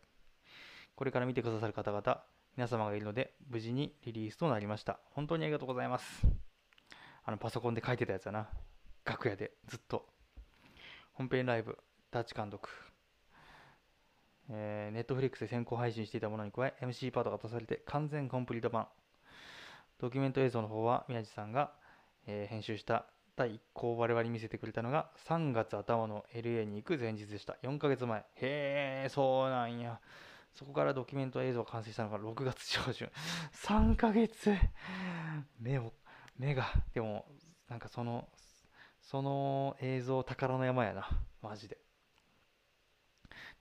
[0.98, 2.22] これから見てくださる方々、
[2.58, 5.00] 皆様がいるので、無事にリリースとなりました。
[5.12, 6.28] 本当にありがとうございます。
[7.24, 8.50] あの、パソコンで書いてたやつだな。
[9.06, 10.08] 楽屋でずっと。
[11.14, 11.78] 本編ライブ、
[12.10, 12.70] タッチ監督、
[14.50, 18.88] えー、ネットフリックスで先行配信していたものに加え MC パートが足されて完全コンプリート版
[20.00, 21.72] ドキュメント映像の方は宮地さんが、
[22.28, 23.06] えー、編集した
[23.36, 30.00] 第1項を我々に見せてくれたのが3月頭の LA に行く前日でした4ヶ月前へえそうなんや
[30.54, 33.10] そこからドキュメント映像が完成したのが6月上旬
[33.66, 34.54] 3ヶ月
[35.60, 35.94] 目を
[36.38, 37.26] 目がでも
[37.70, 38.28] なんかその
[39.02, 41.08] その映像宝の山やな
[41.42, 41.78] マジで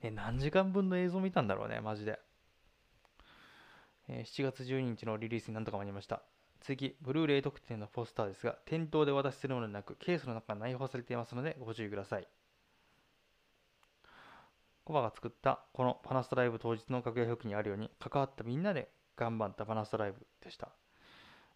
[0.01, 2.19] ね、何時間分の映像見たんだろうね、マジで。
[4.07, 6.21] えー、7月12日のリリースになんとか間に合いました。
[6.61, 12.27] 次、ブルーレイ特典のポスターですが、店頭で渡してるものでなく、ケースの中が内包されていますので、ご注意ください。
[14.87, 20.69] コバが作ったこのパナストライブ当日の楽屋表記にあるように、関わったみんなで頑張ったパナストライブでした。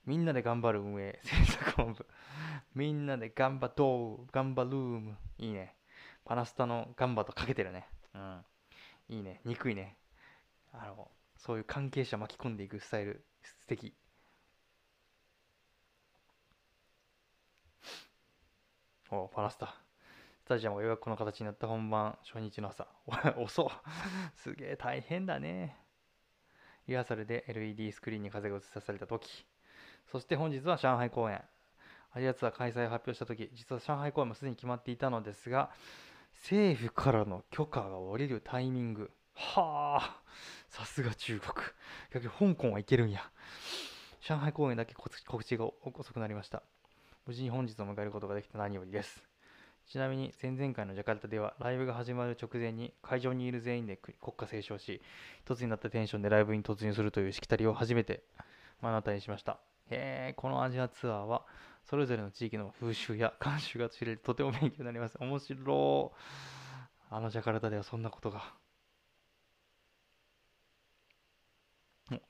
[0.05, 2.05] みんなで頑張る運営、制作本部。
[2.75, 5.17] みんなで頑張っとう、頑張るーム。
[5.38, 5.77] いいね。
[6.25, 7.88] パナスタの頑張とかけてるね。
[8.13, 8.45] うん。
[9.07, 9.39] いいね。
[9.45, 9.97] 憎いね。
[10.73, 13.95] あの、そういう関係者巻き込んでいくスタイル、素敵。
[19.09, 19.80] おパラスタ。
[20.41, 22.87] スタジアムがようやくこの形になった本番初日の朝。
[23.37, 23.71] 遅
[24.35, 25.77] すげえ大変だね。
[26.87, 29.45] リハーサルで LED スクリーンに風が映し出された時。
[30.11, 31.43] そして本日は上海公演。
[32.13, 33.49] アジアツアー開催を発表した時。
[33.53, 35.71] 実は上海公演もすでに決まっていたのですが
[36.33, 39.11] 政府からの許可が下りるタイミング。
[39.35, 40.21] はあ。
[40.69, 41.53] さすが中国。
[42.11, 43.31] 逆に香港はいけるんや。
[44.21, 46.63] 上海公演だけ告知が遅くなりました。
[47.27, 49.30] 無事に本日を迎えることができた何よりです。
[49.91, 55.01] ちなみに前々回のジャカルタではライブが始まる直前に会場にいる全員で国歌斉唱し
[55.43, 58.23] 一つになったテンションでライブに突入するというしきたりを初めて
[58.81, 59.59] 目の当たりにしました。
[59.89, 61.45] へえこのアジアツアーは
[61.83, 65.17] それぞれの地域の風習や慣習が知れるとても勉強になります。
[65.19, 66.13] 面白
[67.09, 68.41] あのジャカルタではそんなことが。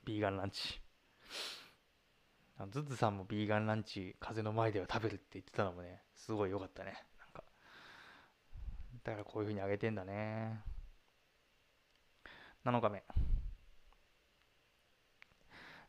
[0.04, 0.82] ビーガンランチ。
[2.72, 7.06] ズズさんもビーガンランチ風の前では食べるって言ってたのもねすごい良かったね。
[9.04, 10.62] だからこういう風に上げてんだね。
[12.66, 13.04] 7日目。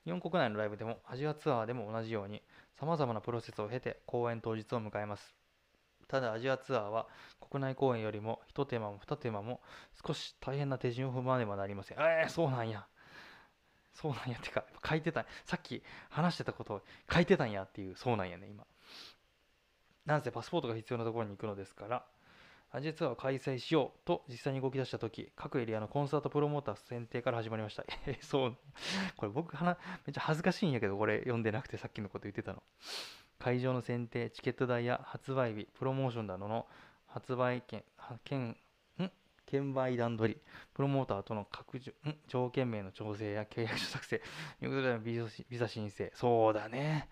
[0.05, 2.43] 日本国内のライブでもアジアツアーでも同じように
[2.81, 5.35] 様々なプロセスを経て公演当日を迎えます。
[6.09, 7.07] ただアジアツアーは
[7.41, 9.61] 国内公演よりも一手間も二手間も
[10.07, 11.99] 少し大変な手順を踏まねばなりません。
[11.99, 12.87] えー、そうなんや。
[13.95, 16.83] そうなんやってか、書いてた、さっき話してたことを
[17.13, 18.65] 書いてたんやっていう、そうなんやね、今。
[20.07, 22.05] なんせパスポートが必要なところに行くのですから、
[22.73, 27.85] アジアツアーを開催しようと実際に動き出した時各エリアのコンサートプロモーター選定から始まりました。
[28.23, 28.57] そう。
[29.17, 29.75] これ僕めっ
[30.13, 32.63] ちゃ恥ずかしいんやけどこれ読んでなくてさっきのこと言ってたの。
[33.39, 36.67] 会場の選定チケット代や発売日プロモーションなどの
[37.07, 37.85] 発売権
[38.25, 38.57] 券
[39.53, 40.41] 券売段取り、
[40.73, 41.79] プロモーターとの各
[42.27, 44.23] 条件名の調整や契約書作成、
[44.63, 45.19] 入国でのビ
[45.59, 47.09] ザ申請、そうだね。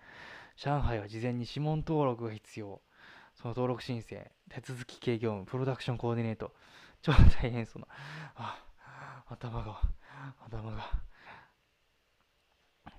[0.55, 2.81] 上海は事前に指紋登録が必要。
[3.41, 6.53] その登録申請、手続き系業務、プロダクションコーディネート、
[7.01, 7.87] 超大変そうな、
[8.35, 8.63] あ、
[9.27, 9.81] 頭が、
[10.45, 10.91] 頭が、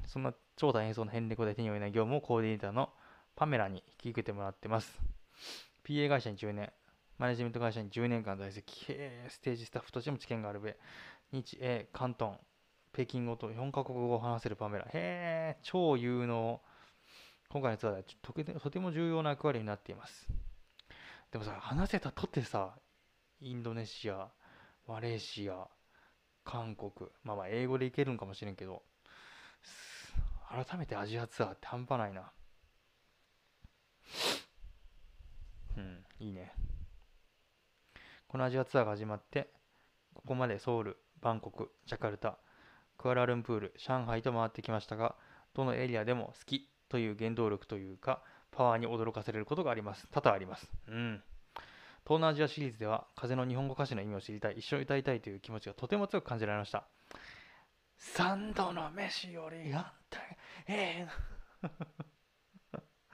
[0.05, 2.90] そんな超大変そうな変猫で手に負えない業務をコーディネーターの
[3.36, 5.01] パメラに引き受けてもらってます。
[5.84, 6.72] PA 会社に10年、
[7.18, 8.84] マネジメント会社に10年間在籍、
[9.28, 10.76] ステージスタッフとしても知見があるべ、
[11.30, 12.34] 日英、関東、
[12.93, 16.61] 北京語と4カ国語を話せるパメラ、へえ、超有能。
[17.53, 17.92] 今回のツアー
[18.44, 20.26] ではとても重要な役割になっています。
[21.30, 22.78] でもさ、話せたとってさ、
[23.42, 24.30] インドネシア、
[24.88, 25.68] マレーシア、
[26.44, 28.82] 韓国、まあまあ英語でいけるんかもしれんけど、
[30.48, 32.32] 改めてアジアツアーって半端ないな。
[35.76, 36.55] うん、いいね。
[38.28, 39.50] このアジアツアーが始まって、
[40.14, 42.38] ここまでソウル、バンコク、ジャカルタ、
[42.96, 45.16] クアラルンプール、上海と回ってきましたが、
[45.53, 50.07] どのエリアでも好きという原動力というか、パワーに驚かされることがあります。
[50.12, 50.70] 多々あります。
[50.88, 51.22] うん。
[52.05, 56.84] 東南アジアシリーズでは、風の日本語歌詞の意味を知りたい、一緒に歌いたいという気持ちがとても強く感じられました。
[57.97, 60.18] 三度の飯よりあんた、
[60.66, 61.09] ええ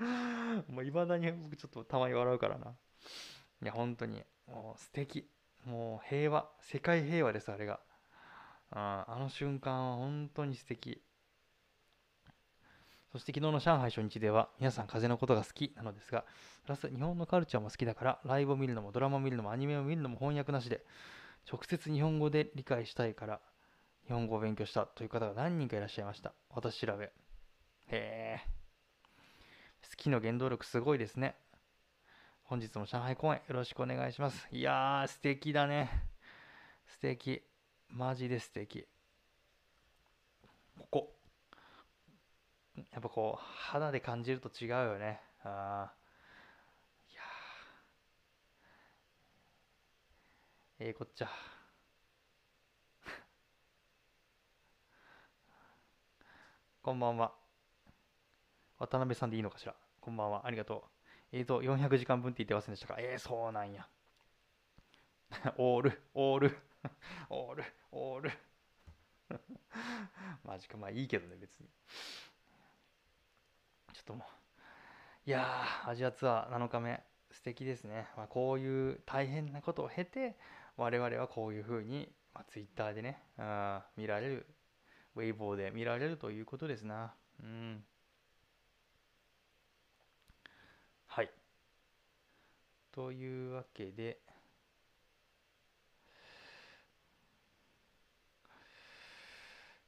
[0.01, 2.74] ー、 もういまだに僕ちょっとたまに笑うからな。
[3.62, 5.31] いや、本当に、もう素敵。
[5.64, 7.79] もう平和、世界平和です、あれが。
[8.70, 11.01] ああの瞬間は本当に素敵。
[13.13, 16.25] そして昨日の上海初日では皆さん風のことが好きなのですが、
[16.65, 20.85] プラス日本のカルチャーも好きだからライブを見るのもドラマを見るのもアニメを見るのも翻訳なしで
[21.51, 23.41] 直接日本語で理解したいから
[24.07, 26.33] 日本語を勉強したという方が何人かいらっしゃいました。
[26.51, 27.05] 私調べ。
[27.05, 27.11] へ
[27.91, 28.41] え。
[29.91, 31.37] 好きの原動力すごいですね。
[32.45, 34.49] 本日も上海公演よろしくお願いします。
[34.51, 35.91] いやー、素敵だね。
[36.87, 37.43] 素敵。
[37.91, 38.87] マジで素敵。
[40.79, 41.18] ここ。
[42.93, 45.20] やっぱこう肌で感じると違うよね。
[45.45, 45.93] あ
[47.11, 47.22] いや
[50.81, 51.29] ええー、こっちゃ
[56.83, 57.33] こんばんは。
[58.79, 59.74] 渡辺さんでいいのかしら。
[60.01, 60.47] こんばんは。
[60.47, 60.85] ありがと
[61.33, 61.37] う。
[61.37, 62.97] 映像400時間分って言ってませんでしたか？
[62.99, 63.87] ええー、そうなんや。
[65.59, 66.03] オール。
[66.14, 66.59] オール。
[67.31, 67.64] オール。
[67.93, 68.33] オール。
[70.45, 70.76] マジか。
[70.76, 71.68] まあいいけどね別に。
[73.93, 74.24] ちょっとも
[75.26, 80.36] ういやーアジアツアー7日目素敵ですね、まあ、こういう大変なことを経て
[80.76, 84.47] 我々はこういうふうに、まあ、ツイッターでねあ見られる
[85.16, 87.12] ウェイボーで見られるということですな。
[87.43, 87.82] うん。
[91.09, 91.30] はい。
[92.93, 94.20] というわけで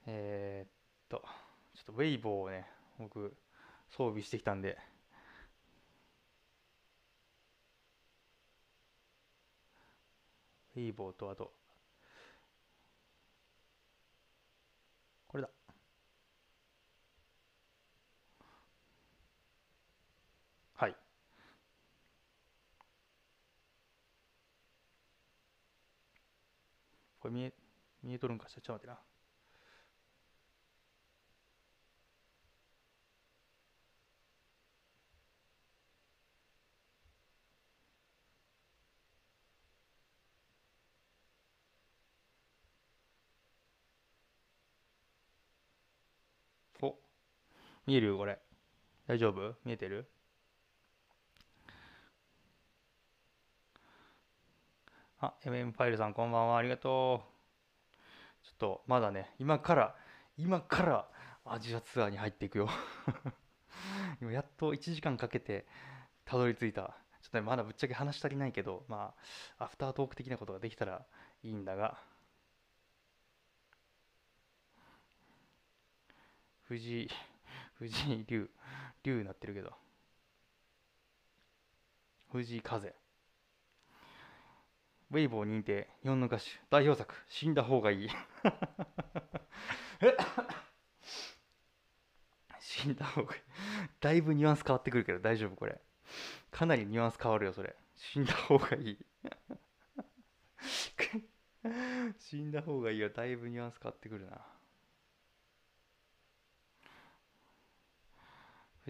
[0.06, 0.70] えー、っ
[1.08, 1.22] と
[1.76, 2.66] ちょっとウェイボーをね
[2.98, 3.32] 僕
[3.90, 4.78] 装備してきたんで。
[10.76, 11.52] いーボーとあと、
[15.28, 15.50] これだ。
[20.74, 20.96] はい。
[27.20, 27.52] これ見え、
[28.02, 28.62] 見えとるんかしら？
[28.62, 29.09] ちょっと待ってな。
[47.90, 48.16] 見える？
[48.16, 48.38] これ。
[49.08, 49.56] 大丈夫？
[49.64, 50.08] 見えてる？
[55.18, 56.56] あ、MM ファイルさんこんばんは。
[56.56, 57.20] ありがと
[58.44, 58.46] う。
[58.46, 59.96] ちょっとまだね、今から、
[60.36, 61.08] 今から
[61.44, 62.68] アジアツアーに入っていくよ。
[64.22, 65.66] 今やっと1時間かけて
[66.24, 66.94] たどり着いた。
[67.22, 69.16] ちょっとね、まだぶっちゃけ話し足りないけど、ま
[69.58, 71.04] あ、アフタートーク的なことができたら
[71.42, 71.98] いいんだが、
[76.68, 77.08] 藤井、
[77.80, 78.50] 藤井龍、
[79.04, 79.72] 龍になってるけど、
[82.30, 82.94] 藤井風。
[85.10, 88.08] ウェイボー認定、日本の歌手、代表作、死んだ方がいい。
[92.60, 93.42] 死んだ方がいい。
[93.98, 95.80] だいぶニュアンス変わってくるけど大丈夫これ。
[96.50, 97.74] かなりニュアンス変わるよ、それ。
[97.96, 98.98] 死んだ方がいい。
[102.18, 103.08] 死んだ方がいいよ。
[103.08, 104.59] だいぶニュアンス変わってくるな。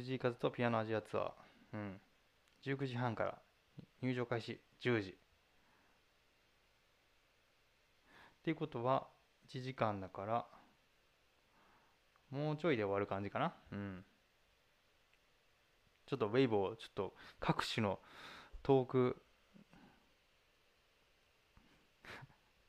[0.01, 1.31] 藤井風とピアノアジアツアー。
[1.75, 2.01] うん。
[2.65, 3.39] 19時半から。
[4.01, 4.59] 入場開始。
[4.83, 5.11] 10時。
[5.11, 5.15] っ
[8.43, 9.07] ていうことは
[9.51, 10.47] 1時間だから
[12.31, 13.53] もうちょいで終わる感じかな。
[13.73, 14.03] うん。
[16.07, 17.99] ちょっとウェイボーちょっと各種の
[18.63, 19.23] トーク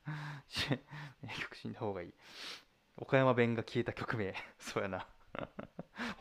[1.39, 2.13] 曲死んだ方がいい。
[2.97, 5.07] 岡山弁が消えた曲名 そうやな。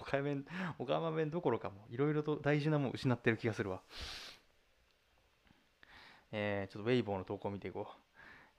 [0.00, 0.44] 岡山弁
[0.78, 3.82] 岡山弁どころかもいろいろと大事なもん失ってる気がするわ
[6.32, 8.10] えー、ちょっとウェイボーの投稿見ていこう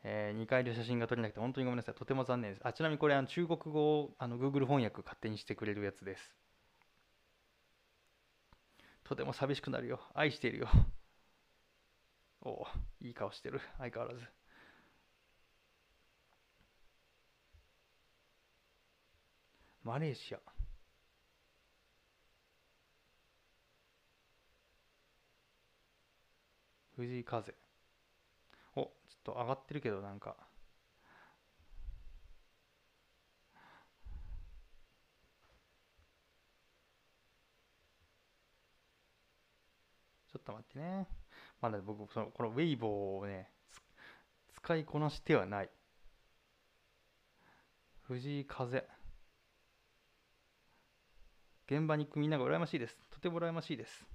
[0.04, 1.96] えー、2回で写真が撮れなくて本当にごめんなさい。
[1.96, 2.62] とても残念です。
[2.64, 6.22] あちなみにこれあの中国語をあの Google 翻訳勝手にしてくれるやつです。
[9.04, 10.00] とても寂しくなるよ。
[10.14, 10.70] 愛しているよ。
[12.42, 12.68] おお、
[13.02, 13.62] いい顔してる。
[13.78, 14.41] 相変わらず。
[19.84, 20.40] マレーシア。
[26.96, 27.56] 藤井風。
[28.76, 28.92] おちょっ
[29.24, 30.36] と上がってるけどなんか
[40.32, 41.08] ちょっと待ってね
[41.60, 43.50] まだ僕そのこのウェイボーをね
[44.56, 45.70] 使いこなしてはない
[48.04, 48.86] 藤井風
[51.72, 52.98] 現場に行くみんなが羨ましいです。
[53.10, 54.06] とても羨ましいです。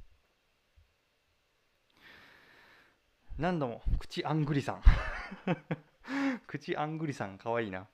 [3.38, 4.82] 何度も口あんぐりさん。
[6.46, 7.88] 口あんぐりさんかわいいな。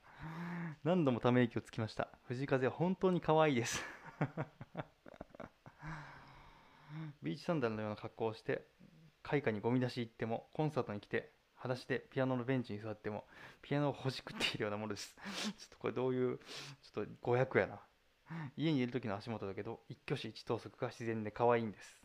[0.83, 2.09] 何度もため息をつきました。
[2.25, 3.85] 藤風は本当に可愛いです。
[7.23, 8.67] ビーチサンダルのような格好をして
[9.23, 13.29] 開花にゴミ出し行ってもコンサートに来て裸足でピアノのベンチに座っても
[13.63, 15.17] ピアノをほじくっているようなものです。
[15.57, 16.41] ちょっとこれどういう
[16.83, 17.81] ちょっと誤訳やな。
[18.57, 22.01] 家にいる時の足元だけど一挙手一投足が自然で可愛いんです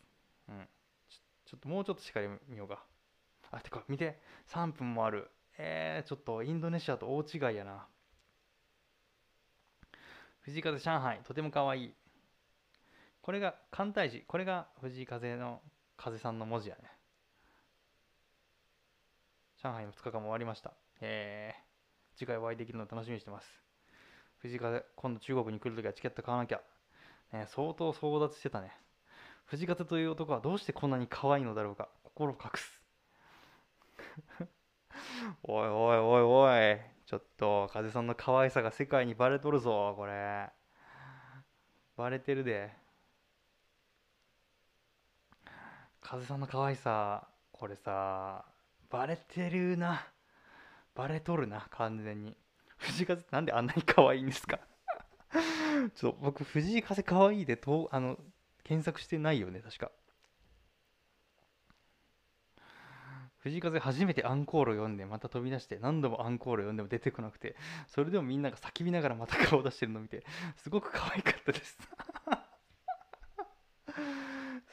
[0.48, 0.68] うん
[1.44, 2.84] ちょっともうちょっとしっかり見ようか
[3.50, 5.30] あ、てか、見て、3分もある。
[5.56, 7.86] えー、ちょっとインドネシアと大違いやな。
[10.40, 11.94] 藤井風上海、とてもかわいい。
[13.22, 15.60] これが簡体字、これが藤井風の
[15.96, 16.90] 風さんの文字やね。
[19.62, 20.72] 上海の2日間も終わりました。
[21.00, 23.67] えー、次回お会いできるの楽しみにしてます。
[24.38, 26.60] 藤風、今度中国に来るときはチケット買わなきゃ。
[27.32, 28.72] ね、相当争奪してたね。
[29.46, 31.88] 藤風という男はどうしてこんなに可愛いのだろうか。
[32.04, 32.80] 心を隠す。
[35.42, 40.48] おいおいおいおいちょっと風さんの可愛さが世界にバレとるぞこれ
[41.96, 42.70] バレてるで
[46.00, 48.44] 風さんの可愛さこれさ
[48.90, 50.06] バレてるな
[50.94, 52.36] バレとるな完全に
[52.78, 54.58] 藤井風なんであんなに可愛いんですか？
[55.94, 58.18] ちょっと僕藤井風可愛いでとあの
[58.64, 59.90] 検索してないよね確か。
[63.38, 67.54] 藤井風初めてアンコールを読んでまた飛び出して何度もアンコールを読んでも出てこなくて
[67.86, 70.24] それでもみんなが叫びながらまた顔出してるの見て
[70.56, 71.78] すごく可愛かったです。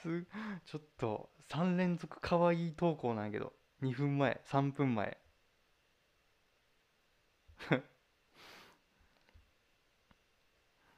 [0.01, 0.25] す
[0.65, 5.17] ちょっと3連続可愛い投稿なんやけど2分前3分前。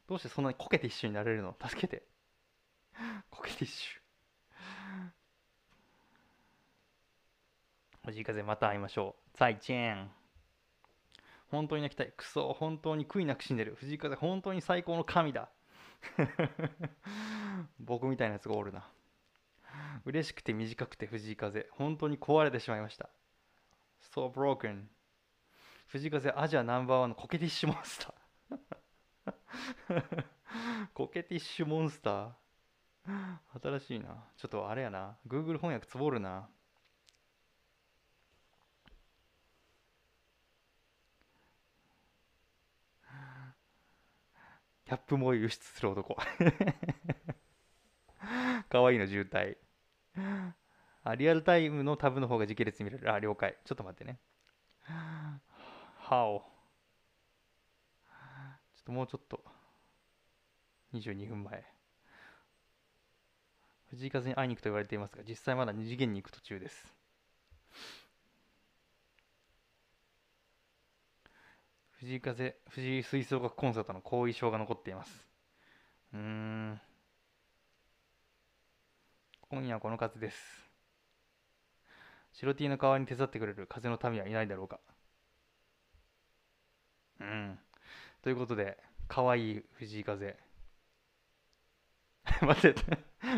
[0.08, 1.56] どうしてそんなにこけて一緒になれるの？
[1.62, 2.04] 助けて。
[3.30, 4.00] こけて一緒
[8.06, 9.38] 藤井風また会いましょう。
[9.38, 10.10] 再见。
[11.52, 12.14] 本当に泣きたい。
[12.16, 13.76] クソ本当に悔いなく死んでる。
[13.76, 15.50] 藤井風本当に最高の神だ。
[17.80, 18.90] 僕みたいなやつがおるな。
[20.06, 21.68] 嬉しくて短くて藤井風。
[21.72, 23.10] 本当に壊れてしまいました。
[24.02, 24.86] So broken
[25.88, 28.27] 藤井風アジアナンバーワンのコケティッシュモンスター
[30.94, 33.60] コケティッシュモンスター？
[33.62, 34.26] 新しいな。
[34.38, 35.18] ちょっとあれやな。
[35.28, 36.50] Google 翻訳つぼるな。
[44.86, 46.16] キャップも輸出する男。
[48.70, 49.58] かわいいの渋滞。
[51.04, 53.14] あリアルタイムのタブの方が時系列見れる。
[53.14, 53.58] あ了解。
[53.66, 54.20] ちょっと待ってね。
[56.10, 56.57] How ちょっ
[58.88, 59.44] ともうちょっと
[60.94, 61.66] 22分前。
[63.90, 66.94] 藤井風に会いに行くと言われていますが実際まだ二次元に行く途中です。
[72.00, 75.28] 藤井風藤井吹奏楽コンサートの後遺症が残っています。
[76.14, 76.80] うん。
[79.50, 80.38] 今夜はこの風です。
[82.32, 84.80] 白 T の代わりに手伝ってくれる風の民はいないだろうか。
[87.20, 87.60] うん。
[88.22, 90.38] ということで可愛いい藤井風。
[92.42, 92.82] 待って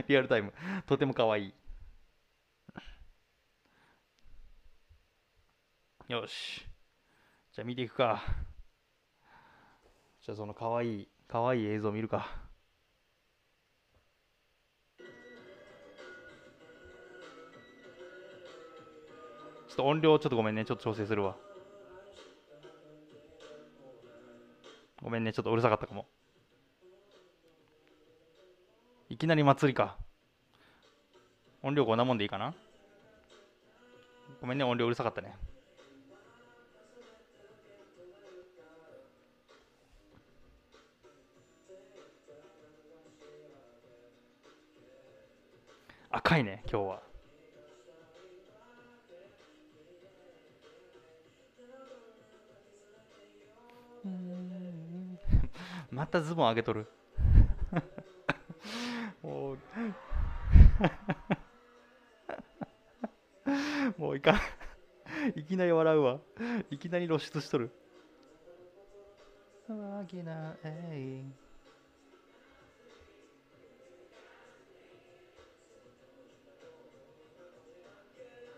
[0.07, 0.53] リアルタイム。
[0.87, 1.53] とても可愛い。
[6.07, 6.65] いよし。
[7.51, 8.23] じゃあ見ていくか。
[10.21, 12.27] じゃあその可愛い可愛い映像を見るか。
[19.67, 20.65] ちょっと音量ちょっとごめんね。
[20.65, 21.37] ちょっと調整するわ。
[25.01, 26.05] ごめんねちょっとうるさかったかも。
[29.09, 29.97] いきなり祭りか。
[31.63, 32.53] 音量こんなもんでいいかな。
[34.41, 35.35] ごめんね音量うるさかったね。
[46.11, 47.01] 赤いね今日は。
[54.05, 54.38] うん。
[55.99, 56.87] またズボン上げとる。
[59.21, 59.57] もう。
[63.97, 64.39] もういかん。
[65.35, 66.21] いきなり笑うわ。
[66.71, 67.69] いきなり露出しとる。
[69.67, 71.33] 大きなえい。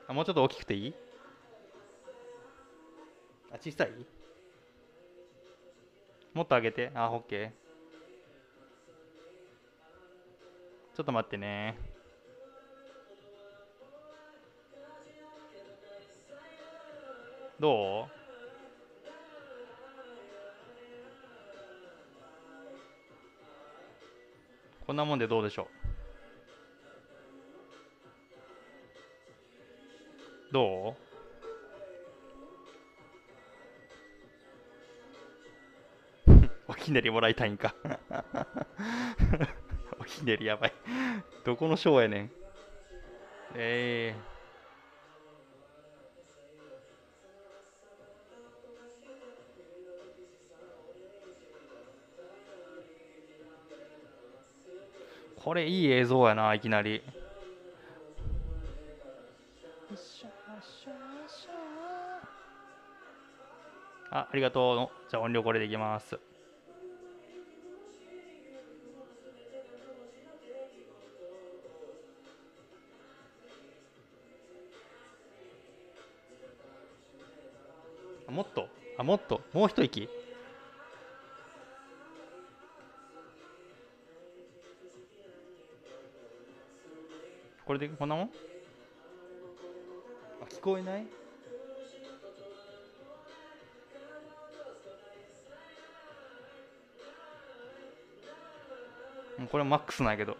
[0.08, 0.94] あもうちょっと大きくていい？
[3.52, 4.21] あ小さい？
[6.34, 6.92] もっと上げて。
[6.96, 7.50] あオッケー
[10.96, 11.78] ちょっと待ってね。
[17.60, 18.08] どう？
[24.86, 25.68] こんなもんでどうでしょ
[30.50, 30.54] う？
[30.54, 30.96] どう？
[36.82, 37.76] ひねりもらいたいんか。
[40.00, 40.74] おひねりやばい。
[41.46, 42.32] どこのショーやねん。
[43.56, 44.32] ええ
[55.44, 57.02] これいい映像やないきなり。
[64.12, 65.10] あありがとう。
[65.10, 66.20] じゃあ音量これでいきます。
[79.02, 79.42] あもっと？
[79.52, 80.08] もう一息？
[87.66, 88.30] これでこんなもん？
[90.44, 91.08] あ聞こえない？
[99.40, 100.38] うんこれマックスなんやけど。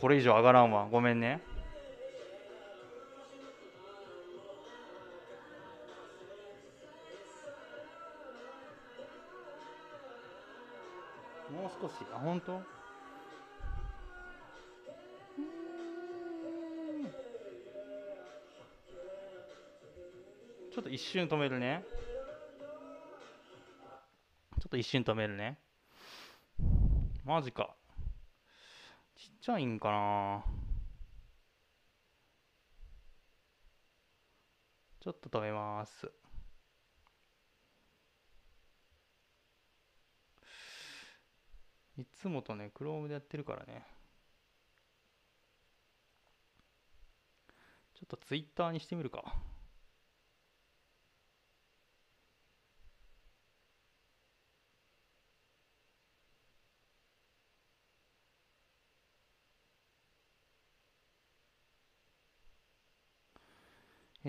[0.00, 0.86] これ以上上がらんわ。
[0.90, 1.42] ごめんね。
[11.50, 11.94] もう少し。
[12.14, 12.62] あ本当？
[20.72, 21.84] ちょっと一瞬止めるね。
[24.60, 25.58] ちょっと一瞬止めるね。
[27.24, 27.74] マジか。
[29.48, 30.44] ちゃいいんかな
[35.00, 36.12] ちょっと止めます。
[41.96, 43.86] いつもとね、クロームでやってるからね。
[47.94, 49.34] ちょっとツイッターにしてみるか。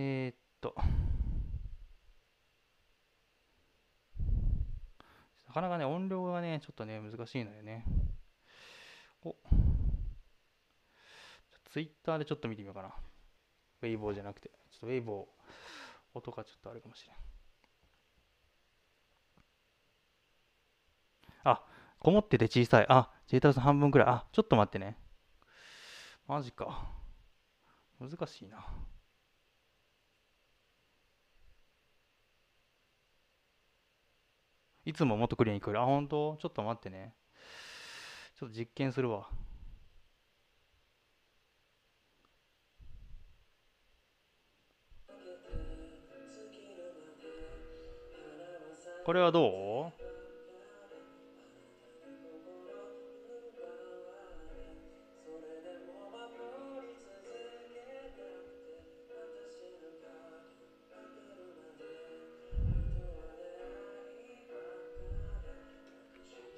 [0.01, 0.73] えーっと。
[5.45, 7.83] なかなかね、音量がね、ちょっとね、難しいのよね。
[9.25, 9.35] お。
[11.65, 12.93] ツイッターでちょっと見てみようかな。
[13.81, 14.49] ウェイボーじゃなくて。
[14.71, 17.15] ちょっとウェイボー、音がちょっとあるかもしれん。
[21.43, 21.61] あ、
[21.99, 22.85] こもってて小さい。
[22.87, 24.07] あ、ジェイタロさん半分くらい。
[24.07, 24.95] あ、ちょっと待ってね。
[26.25, 26.87] マジか。
[27.99, 28.65] 難しいな。
[34.89, 35.79] いつももっとクリアに来る。
[35.79, 36.35] あ、本当？
[36.37, 37.13] ちょっと待ってね。
[38.39, 39.29] ちょっと実験するわ。
[49.05, 49.78] これはどう？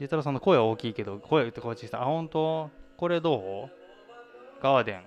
[0.01, 2.01] ジェタロさんの声は大きいけど、声ってこっちさん。
[2.01, 2.71] あ、本当？
[2.97, 3.69] これどう？
[4.59, 5.03] ガーデン。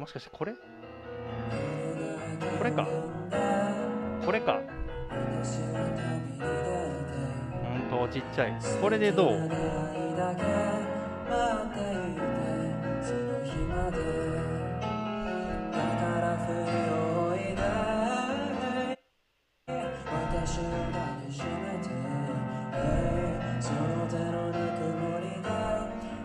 [0.00, 0.54] もしかしてこれ？
[2.56, 2.88] これか。
[4.24, 4.62] これか。
[7.90, 8.58] ほんとちっちゃい。
[8.80, 9.50] これでどう？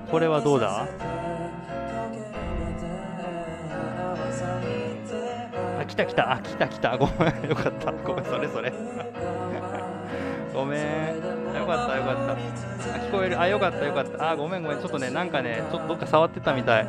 [0.09, 0.87] これはどうだ？
[5.79, 6.33] あ、来た来た。
[6.33, 6.97] あ、来た来た。
[6.97, 7.49] ごめん。
[7.49, 7.91] よかった。
[7.91, 8.71] ごめん、それそれ。
[10.53, 10.81] ごめん。
[11.57, 12.33] よかったよかった。
[12.33, 12.37] あ、
[12.99, 13.39] 聞こえる。
[13.39, 14.29] あ、よかったよかった。
[14.31, 14.79] あ、ごめんごめん。
[14.79, 16.87] ちょっとね、なんかね、ちょっとどっか触ってたみたい。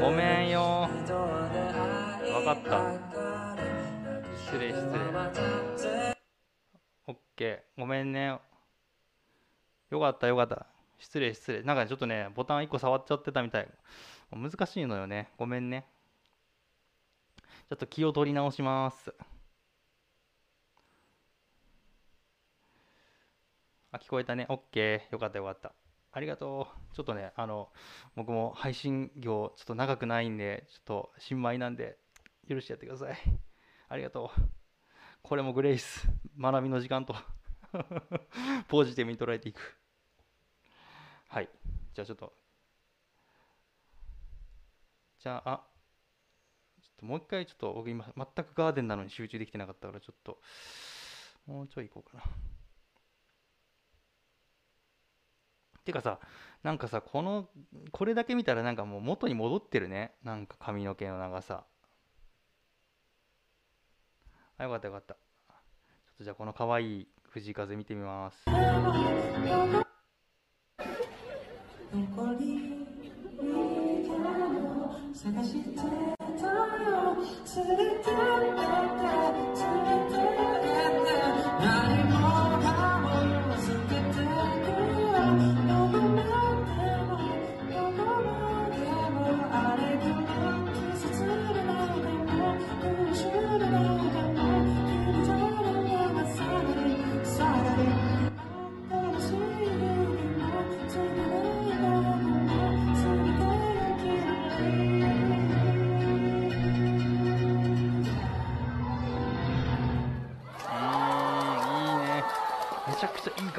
[0.00, 0.62] ごめんよ。
[0.62, 0.88] わ
[2.44, 2.80] かった。
[4.46, 4.80] 失礼失
[5.86, 6.01] 礼。
[7.32, 7.80] オッケー。
[7.80, 8.38] ごめんね。
[9.90, 10.66] よかったよかった。
[10.98, 11.62] 失礼失礼。
[11.62, 13.68] なんかちょっとね、ボタン1個触っちゃってたみたい。
[14.30, 15.30] 難しいのよね。
[15.38, 15.86] ごめんね。
[17.38, 19.14] ちょっと気を取り直します。
[23.92, 24.44] あ、聞こえたね。
[24.50, 25.12] オッケー。
[25.12, 25.72] よかったよかった。
[26.12, 26.94] ありがとう。
[26.94, 27.70] ちょっとね、あの、
[28.14, 31.96] 僕も配信業、ちょっと長くないんで、ちょっと新米なんで、
[32.46, 33.16] 許してやってください。
[33.88, 34.61] ありがとう。
[35.22, 36.08] これもグレイス。
[36.38, 37.14] 学びの時間と、
[38.68, 39.78] ポジティブに捉えていく。
[41.28, 41.48] はい。
[41.94, 42.32] じゃあちょっと。
[45.18, 45.66] じゃあ、あ、
[46.80, 50.40] ちょっともう一回ちょっと僕今全くガーデンなのに集中できてなかったからちょっと、
[51.46, 52.24] もうちょい行こうかな。
[55.84, 56.20] てかさ、
[56.62, 57.48] なんかさ、この、
[57.90, 60.14] これだけ見たらなんかもう元に戻ってるね。
[60.22, 61.64] なんか髪の毛の長さ。
[64.62, 65.14] あ、よかったよかった。
[65.14, 68.44] ちょっとじゃあこの可愛い藤井風見てみます。
[71.92, 72.86] 残り
[75.14, 75.90] 探してたよ
[77.54, 78.71] 連れてって連れて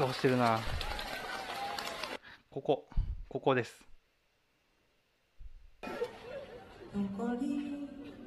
[0.04, 0.60] 顔してるな。
[2.50, 2.86] ここ、
[3.26, 3.82] ここです。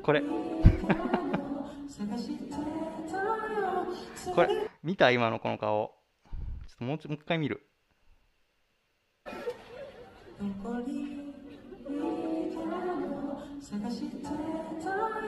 [0.01, 0.23] これ、
[4.34, 4.49] これ、
[4.82, 5.11] 見た？
[5.11, 5.93] 今のこの顔。
[6.67, 7.69] ちょっともうちょもう一回見る。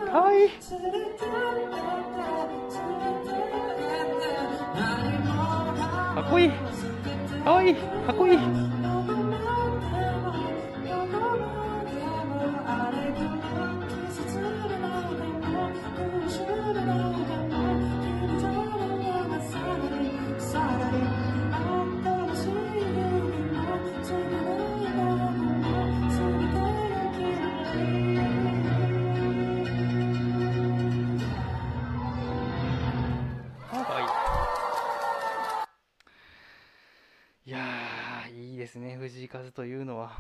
[0.08, 0.50] かわいい。
[6.20, 6.52] かっこいい。
[7.46, 8.79] かわいいかっこいい
[38.80, 40.12] ですね藤井風というのは。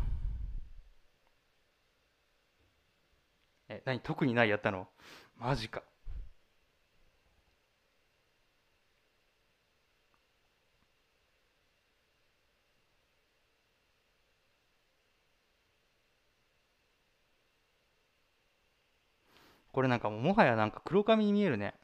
[3.69, 4.87] え何特にないやったの？
[5.37, 5.83] マジか。
[19.71, 21.75] これなんかももはやなんか黒髪に見えるね。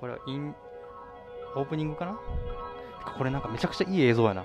[0.00, 0.54] これはイン
[1.54, 2.18] オープニングかな？
[3.18, 4.44] これなんかめちゃくちゃいい映像やな。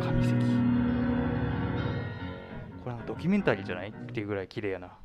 [0.00, 0.38] 神石こ
[2.86, 3.90] れなんかドキュメンタリーじゃない？
[3.90, 4.96] っていうぐらい綺麗やな。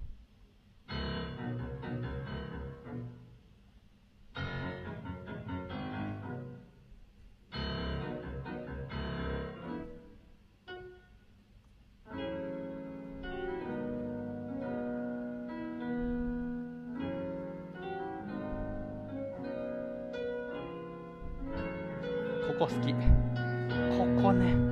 [22.60, 22.94] ここ好き。
[22.94, 24.63] ここね。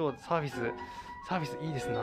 [0.00, 0.56] 今日サービス
[1.28, 2.02] サービスいいですな。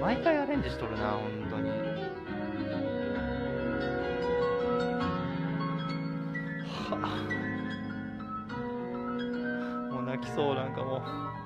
[0.00, 1.70] 毎回アレンジしとるな本当に。
[6.90, 6.98] は
[9.90, 9.92] あ。
[9.94, 11.43] もう泣きそうなんかもう。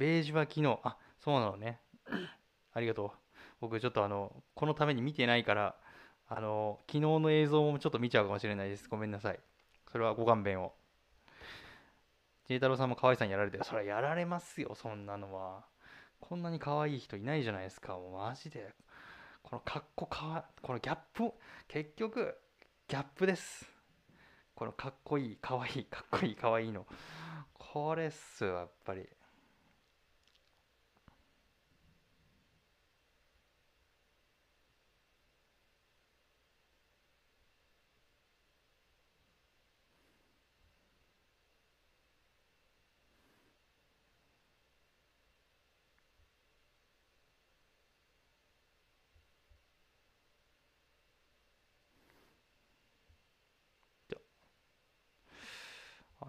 [0.00, 0.78] ベージュは昨日。
[0.82, 1.78] あそうなのね。
[2.72, 3.10] ありがとう。
[3.60, 5.76] 僕ちょっとあのこのために見てないから
[6.26, 8.88] あの昨日の映像もちょっと見ちゃうかもしれないです。
[8.88, 9.38] ごめんなさい。
[9.92, 10.72] それはご勘弁を。
[12.48, 13.64] J 太郎さんも可愛さにやられてる。
[13.64, 15.66] それはやられますよそんなのは。
[16.18, 17.92] こんなに可愛い人いないじゃないですか。
[17.92, 18.72] もうマジで。
[19.42, 21.30] このかっこかわこのギャップ
[21.68, 22.34] 結局
[22.88, 23.68] ギャップです。
[24.54, 26.86] このかっこいいかわいいかっこいいかわいいの。
[27.58, 29.06] これっすよやっぱり。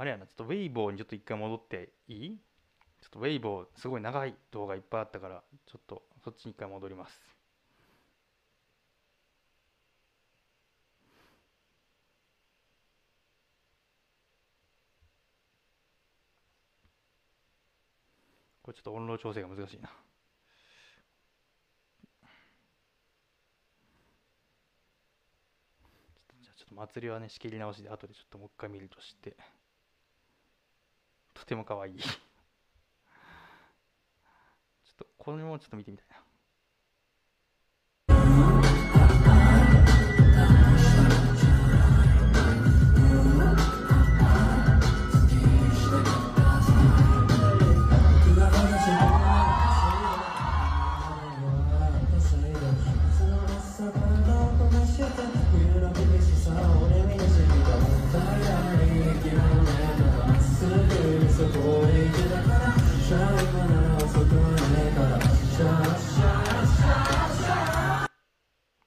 [0.01, 2.35] あれやな、ちょっとウェイボーにちょっと一回戻っていい？
[3.01, 7.21] ちょっとウェイボー、すごい長い動画いっぱいあったから、ちょっとそっちに一回戻ります。
[18.63, 19.89] これちょっと音量調整が難しいな。
[26.41, 29.37] じゃあちょっと祭りはね、仕切り直しで、後でちょっともう一回見るとして。
[31.41, 31.97] とても可愛い。
[31.97, 32.13] ちょっ
[34.95, 36.15] とこれもちょっと見てみたいな。
[61.41, 61.43] い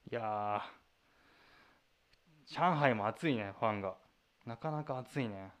[0.09, 0.61] や
[2.47, 3.95] 上海も暑いねファンが
[4.45, 5.51] なかなか暑いね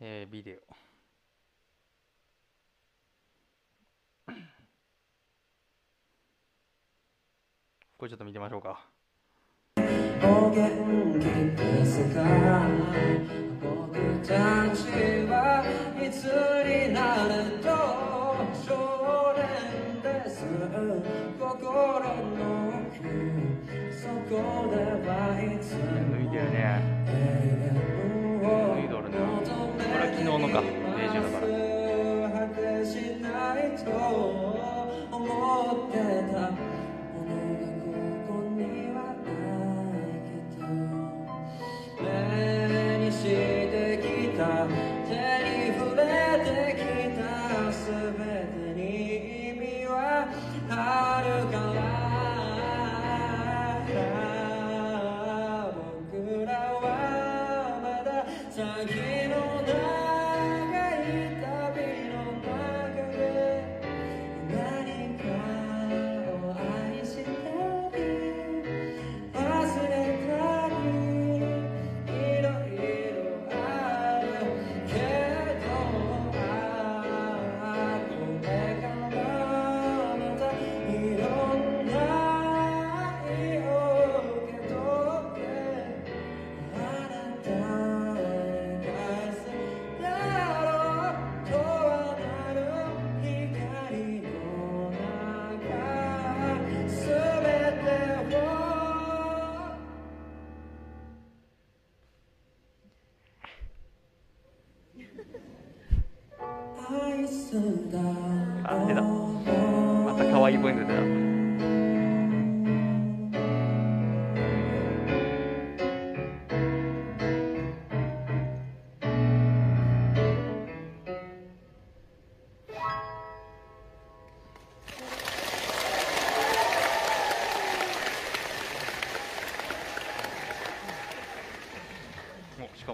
[0.00, 0.87] えー、ビデオ。
[7.98, 8.86] これちょっと見てみましょうか。
[10.22, 11.24] お元気
[11.60, 12.22] ですか
[13.60, 14.86] 僕たち
[15.26, 15.64] は
[16.00, 16.22] いつ
[16.62, 17.66] になると
[18.54, 19.42] 少年
[20.00, 20.46] です。
[21.40, 23.02] 心の奥
[23.92, 25.10] そこでは
[25.42, 26.56] いつ抜いてるね
[28.40, 28.46] 脱
[28.78, 29.42] いどるなこ
[29.98, 30.62] れは昨日のか。
[30.62, 31.50] だから。
[32.30, 33.26] 果てしな
[33.58, 33.90] いと
[35.10, 35.16] 思
[35.74, 35.98] って
[36.32, 36.67] た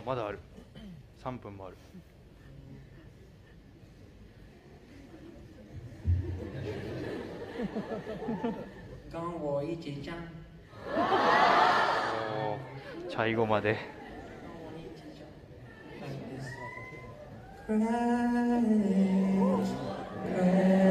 [0.04, 0.38] まだある。
[1.22, 1.76] 3分もある。
[9.10, 10.12] 跟我一起唱。
[10.86, 13.76] おー最後まで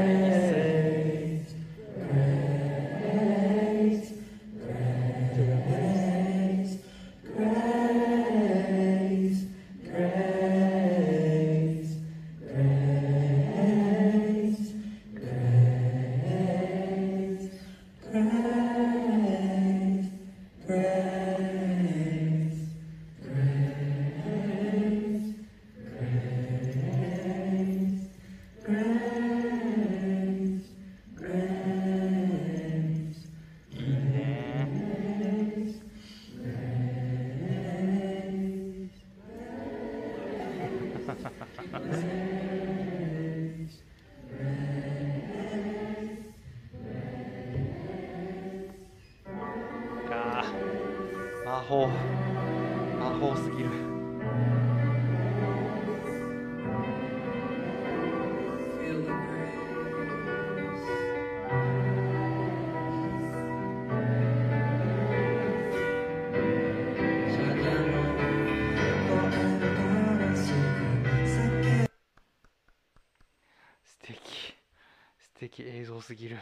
[76.14, 76.38] すぎる。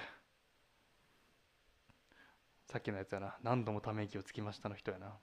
[2.65, 3.38] さっきのやつやな。
[3.41, 5.06] 何度もため息をつきましたの人やな。
[5.06, 5.14] いや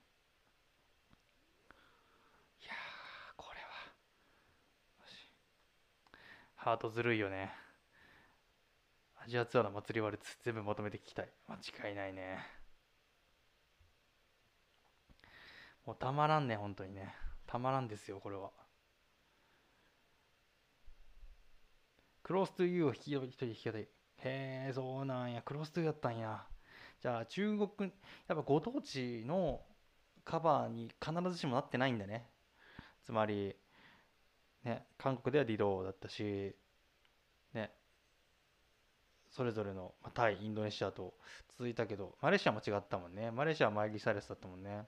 [3.37, 3.66] これは。
[6.57, 7.53] ハートずるいよね。
[9.23, 11.29] アジアツアーの祭りワルツ全部まとめて聞きたい。
[11.47, 11.57] 間
[11.89, 12.39] 違いないね。
[15.85, 17.15] もうたまらんね本当にね。
[17.47, 18.49] たまらんですよこれは。
[22.23, 23.89] クローストゥユーを弾き一人弾き語り。
[24.24, 25.43] へえ、そうなんや。
[25.43, 26.45] クロストゥーやったんや。
[27.01, 27.93] じゃあ中国、
[28.27, 29.61] やっぱご当地の
[30.24, 32.28] カバーに必ずしもなってないんだね。
[33.05, 33.55] つまり、
[34.65, 36.55] ね、韓国ではディドーだったし、
[37.55, 37.73] ね、
[39.31, 41.15] それぞれの、まあタイ、インドネシアと
[41.57, 43.31] 続いたけど、マレーシアも違ったもんね。
[43.31, 44.86] マレーシアはマイリ・サイレスだったもんね。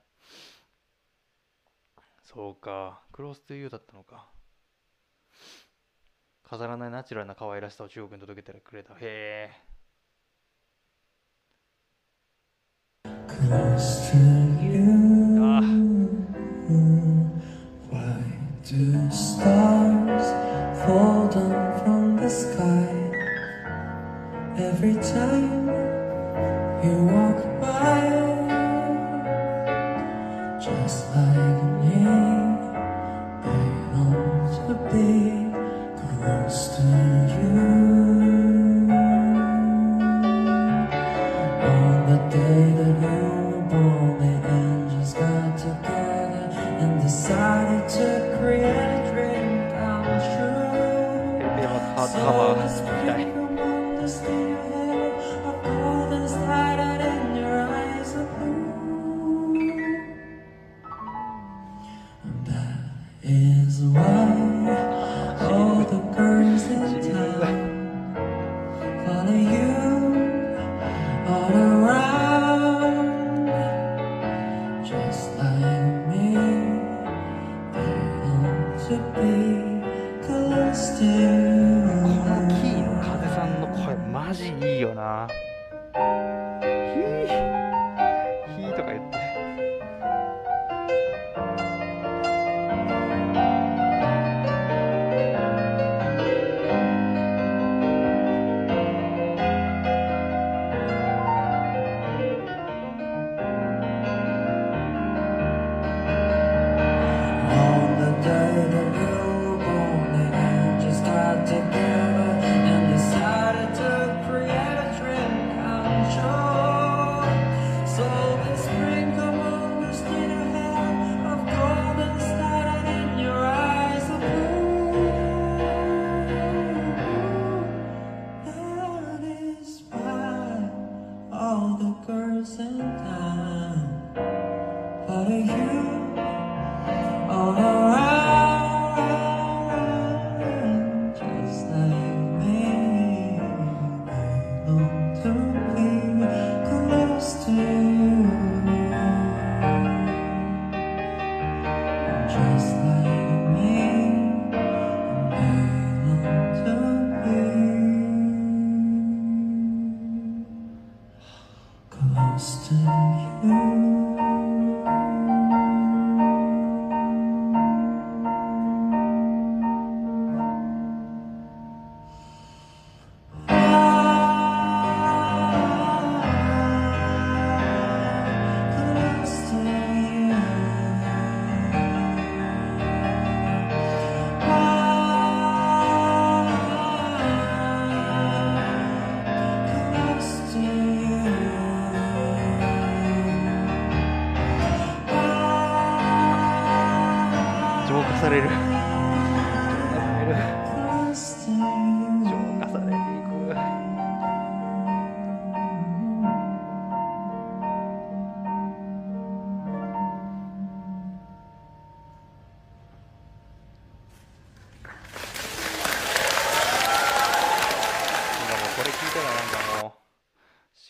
[2.24, 4.28] そうかクロストゥユーだったのか
[6.50, 8.94] 飾らないナチュラルな可愛らしさを中国に届けてくれた。
[8.94, 9.50] へえ。
[24.56, 25.49] Every to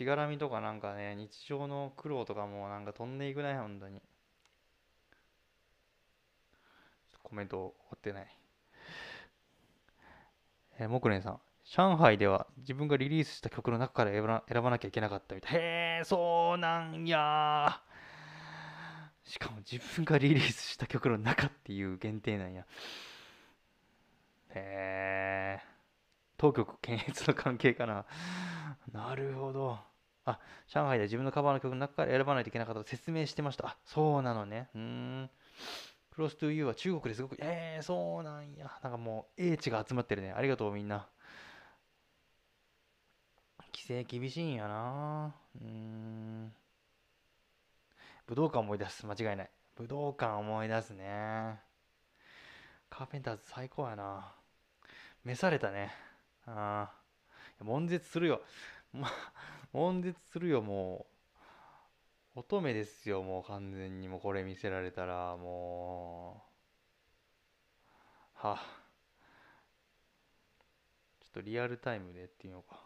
[0.00, 4.00] しがらみとかなんかね日常の苦労とかもなんか飛んでいくね本当に。
[7.22, 8.36] コメント終わってない。
[10.78, 11.40] えー、木蓮さん。
[11.66, 15.60] 上海では自分がリリースした曲の中から選ば選ばなきゃいけなかったみたい。
[15.60, 17.82] へえそうなんや。
[19.24, 22.64] しかも自分がリリースした曲の中っていう限定なんや。
[24.54, 25.62] へえ
[26.38, 28.06] 当局検閲の関係かな。
[28.94, 29.89] なるほど。
[30.30, 33.68] あ上海で自分のカバーの曲の中から選ばないといけなかったと説明してました。
[33.68, 34.68] あそうなのね。
[34.74, 35.30] うーん。
[36.10, 38.70] クロストゥーユーは中国ですごくえー、そうなんや。
[38.82, 40.32] なんかもう英知が集まってるね。
[40.32, 41.08] ありがとうみんな。
[43.72, 45.34] 規制厳しいんやな。
[45.60, 46.52] うーん。
[48.26, 49.06] 武道館思い出す。
[49.06, 49.50] 間違いない。
[49.76, 51.60] 武道館思い出すね。
[52.90, 54.32] カーペンターズ最高やな。
[55.24, 55.92] 召されたね。
[56.46, 56.90] あ
[57.60, 58.42] あ悶絶するよ。
[58.92, 59.08] ま
[59.72, 61.06] 悶絶するよも
[62.34, 62.40] う。
[62.40, 64.08] 乙女ですよもう完全に。
[64.08, 66.44] もうこれ見せられたらも
[68.42, 68.46] う。
[68.46, 68.56] はあ。
[71.20, 72.80] ちょっとリアルタイムでやっていうか。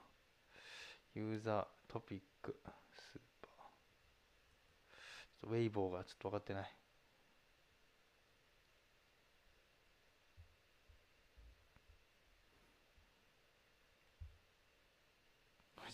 [1.14, 2.56] ユーザートピック。
[2.90, 3.52] スーパー。
[5.40, 6.83] ちょっとウェイボーがちょっと分かってない。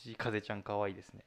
[0.01, 1.25] 藤井風ちゃん可愛いですね。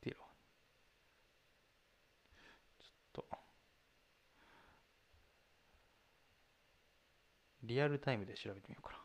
[0.02, 0.22] ていうの
[2.78, 3.38] ちょっと。
[7.62, 8.97] リアルタイムで調べてみようかな。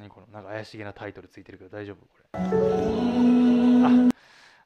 [0.00, 2.40] 何このなんか怪しげなタイトルついてるけど大丈夫これ。
[2.40, 2.40] あ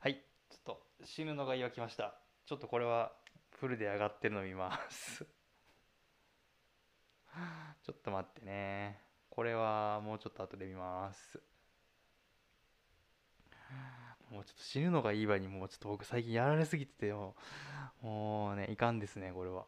[0.01, 0.15] はい。
[0.49, 2.15] ちょっと死ぬのが言い訳来ました。
[2.47, 3.11] ちょっとこれは
[3.51, 5.27] フルで上がってるの見ます。
[7.83, 9.01] ちょっと待ってね。
[9.29, 11.41] これはもうちょっと後で見ます。
[14.31, 17.35] もうちょっと死ぬのがいい場合にもうちょっと僕最近やられすぎてても
[18.53, 19.65] うねいかんですねこれは。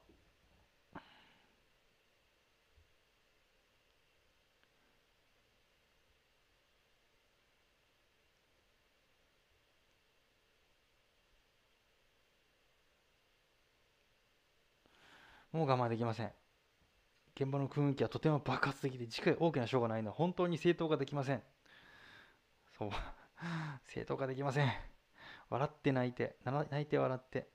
[15.57, 16.31] もう我慢できません。
[17.35, 21.43] 現場の雰囲気はとても爆発的で次回大きな賞がないのは本当に正当化できません。
[22.79, 22.91] そう。
[23.89, 24.73] 正当化できません。
[25.49, 27.49] 笑って泣いて泣いて笑って。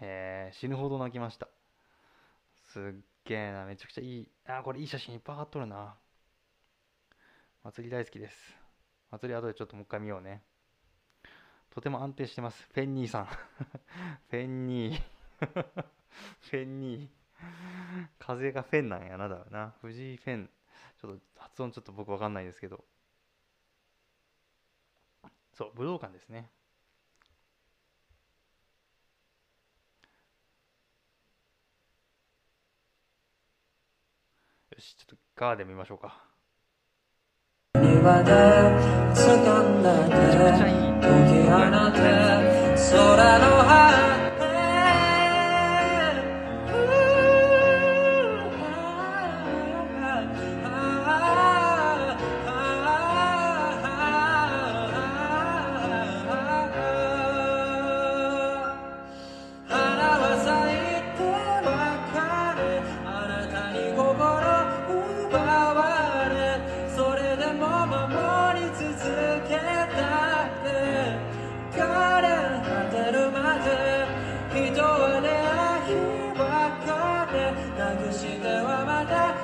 [0.00, 1.48] えー、死ぬほど泣きました。
[2.68, 2.82] すっ
[3.24, 3.64] げえな。
[3.64, 4.30] めちゃくちゃいい。
[4.46, 5.96] あこれいい写真いっぱい上がっとるな。
[7.62, 8.56] 祭り大好きです。
[9.10, 10.42] 祭り後でちょっともう一回見ようね。
[11.70, 12.68] とても安定してます。
[12.72, 13.26] フェンニーさん。
[14.28, 16.01] フェンニー。
[16.50, 17.22] フェンニー
[18.18, 19.74] 風がフェンなんやなだろうな。
[19.80, 20.50] 藤井フェン。
[21.00, 22.84] ちょっと発音ちょっと僕わかんないですけど。
[25.54, 26.50] そう武道館ですね。
[34.70, 36.24] よしちょっとガーで見ましょうか。
[37.74, 37.80] め
[40.30, 40.92] ちゃくちゃいい
[79.04, 79.41] はま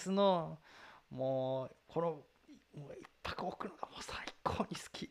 [0.00, 0.58] スの
[1.10, 2.06] もうこの
[2.74, 5.10] もう一泊置くのがもう最高に好き。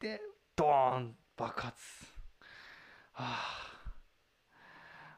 [0.00, 0.20] で
[0.56, 1.76] ドーン爆発。
[3.12, 3.78] はあ。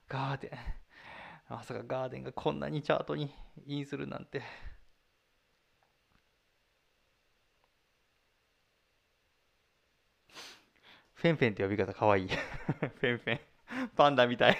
[0.09, 0.51] ガーデン。
[1.55, 3.33] まさかガーデンがこんなにチャートに
[3.67, 4.43] インするなんて。
[11.15, 12.29] フェンフェンって呼び方かわいい。
[12.29, 13.41] フェンフェン。
[13.95, 14.59] パンダみたい。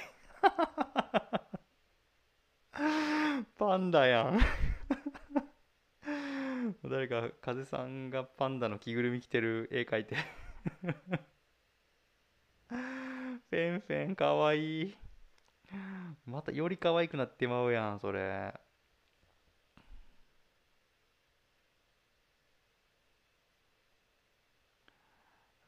[3.59, 4.41] パンダやん。
[6.85, 10.17] 誰か風さんがパンダの着ぐるみ着てる絵描いて。
[12.69, 14.97] フェンフェンかわいい。
[16.27, 18.55] またより可愛くなってまうやんそれ。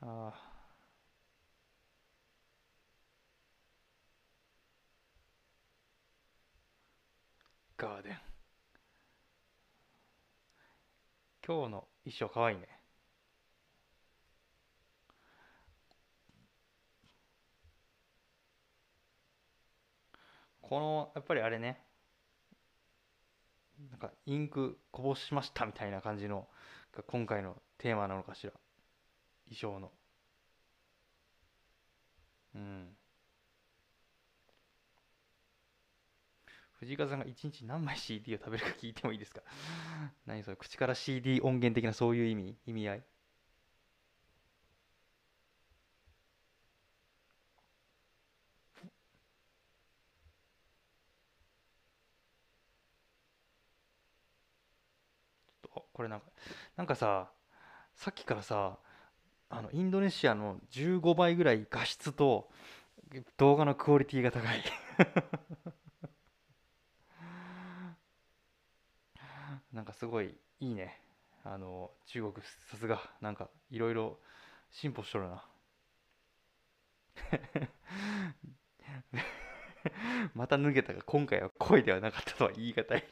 [0.01, 0.52] ああ
[7.83, 8.13] ガーデン
[11.45, 12.69] 今日の衣装かわいいね。
[20.61, 21.81] このやっぱりあれね。
[23.91, 26.47] なんかインクこぼしましたみたいな感じの
[26.97, 28.53] が今回のテーマなのかしら。
[29.51, 29.91] 衣装の。
[32.55, 32.97] うん。
[36.83, 39.41] 藤井風さんが一日何枚 CD を食べるか聞いてもいいですか？
[40.27, 42.57] 何それ口から CD 音源的なそういう意味？
[42.67, 43.03] 意味合い？
[55.93, 56.27] これなんか
[56.77, 57.31] なんかさ
[57.95, 58.77] さっきからさ
[59.51, 62.51] あのインドネシアの15倍ぐらい画質と
[63.37, 64.65] 動画のクオリティが高い。
[69.73, 71.01] なんかすごいいいね。
[71.45, 73.03] あの中国さすが。
[73.21, 74.19] なんかいろいろ
[74.71, 75.45] 進歩しとるな。
[80.35, 83.05] また脱げたが今回は声ではなかったとは言い難い。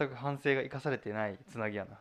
[0.00, 1.98] 全く反省が生かされてないつなぎやな。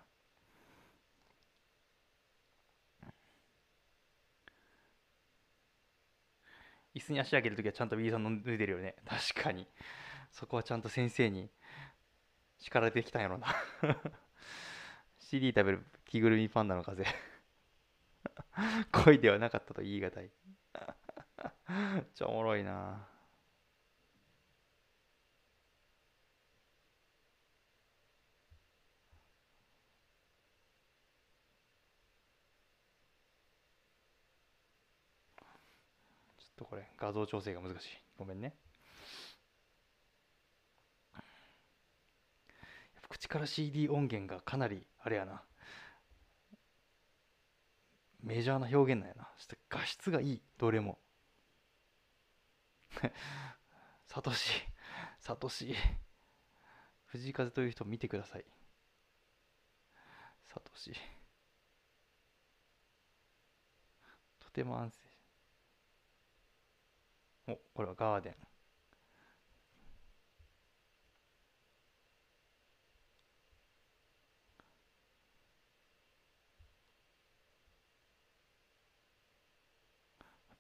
[6.96, 8.96] 椅子に足上げるときはちゃんと B さんの脱いでるよね。
[9.06, 9.68] 確かに。
[10.32, 11.50] そこはちゃんと先生に
[12.58, 13.48] 叱られてきたんやろな。
[15.20, 17.06] CD 食べる着ぐるみパンダの風。
[18.92, 20.32] 恋ではなかったと言い難い。
[22.16, 23.19] ちょおもろいな。
[36.60, 37.88] とこれ画像調整が難しい。
[38.18, 38.54] ごめんね。
[43.08, 45.42] 口から CD 音源がかなりあれやな。
[48.22, 49.30] メジャーな表現なんやな。
[49.70, 50.42] 画質がいい。
[50.58, 51.00] どれも。
[54.06, 54.52] サトシ。
[55.22, 55.74] サトシ。
[57.06, 58.46] 藤井風という人見てください。
[60.44, 60.94] サトシ。
[64.40, 65.09] とても安静。
[67.50, 68.36] おこれはガーデン。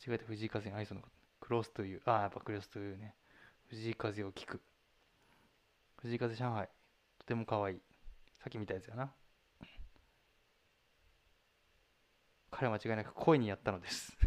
[0.07, 1.01] 間違えて藤井風に愛想の
[1.39, 3.15] クロスというああやっぱクロスというね。
[3.67, 4.61] 藤井風を聞く。
[6.01, 6.69] 藤井風上海。
[7.19, 7.81] とても可愛い。
[8.39, 9.11] さっき見たやつやな。
[12.51, 14.17] 彼は間違いなく恋にやったのです。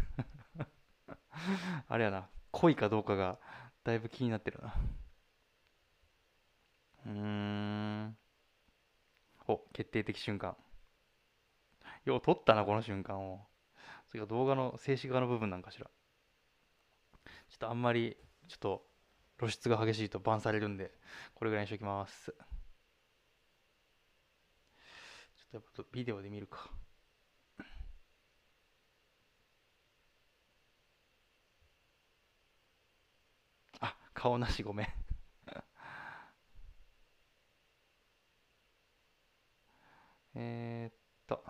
[1.87, 2.32] あれやな。
[2.53, 3.37] 恋かどうかが
[3.83, 4.73] だいぶ気になってるな。
[7.05, 8.17] うん。
[9.47, 10.57] お決定的瞬間。
[12.05, 13.47] よう撮ったなこの瞬間を。
[14.07, 15.89] それが動画の静止画の部分なんかしら。
[17.49, 18.17] ちょっとあんまり
[18.47, 18.85] ちょっと
[19.39, 20.91] 露出が激しいとバンされるんで
[21.35, 22.31] これぐらいにしておきます。
[22.31, 26.71] ちょっとやっぱビデオで見るか
[33.79, 33.93] あ
[34.23, 34.87] 顔なしごめん
[40.35, 40.95] えっ
[41.27, 41.43] と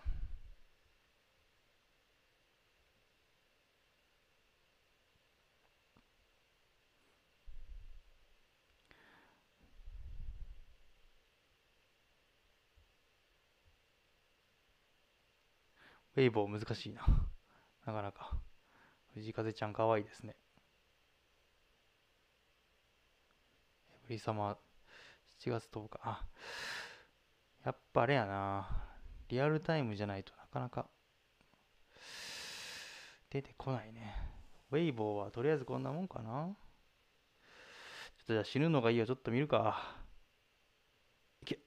[16.15, 17.05] ウェイボー難しいな。
[17.85, 18.31] なかなか。
[19.13, 20.35] 藤風ちゃんかわいいですね。
[24.09, 24.57] り様、
[25.39, 25.99] 7月10日。
[26.03, 26.25] あ、
[27.65, 28.67] やっぱあれやな。
[29.29, 30.85] リアルタイムじゃないとなかなか
[33.29, 34.15] 出てこないね。
[34.71, 36.55] ウェイボーはとりあえずこんなもんかな。
[38.17, 39.05] ちょっとじゃあ死ぬのがいいよ。
[39.05, 39.95] ちょっと見るか。
[41.41, 41.59] いけ。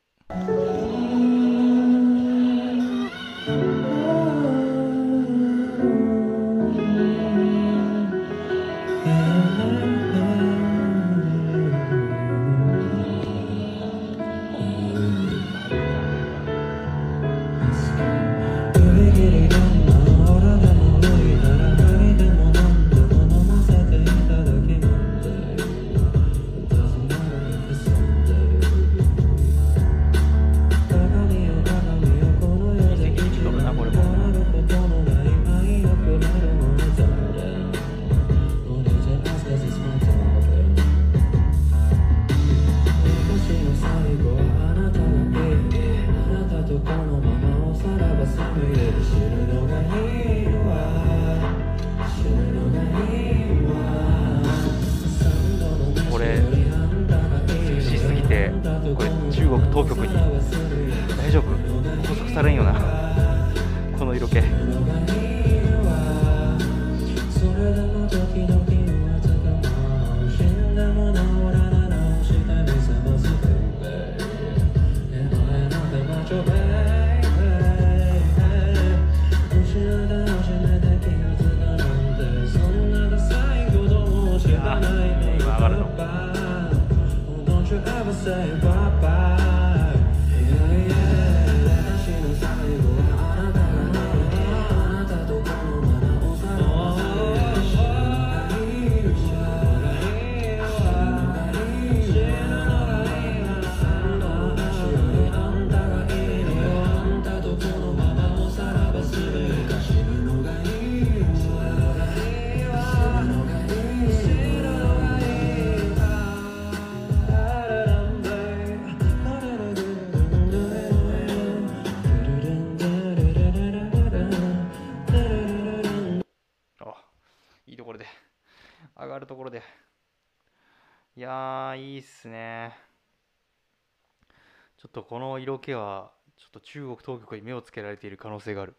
[135.08, 138.74] この色気はちょっと中国当局に目をつけられている可能性がある。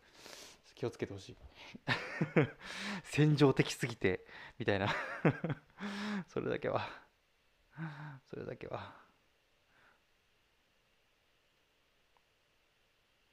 [0.76, 1.38] 気をつけてほしい。
[3.04, 4.26] 戦場的すぎて
[4.60, 4.94] みたいな。
[6.30, 6.88] それだけは。
[8.26, 8.94] それだけは。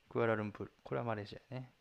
[0.09, 0.73] クアラルンプール。
[0.83, 1.74] これはマレーシアね。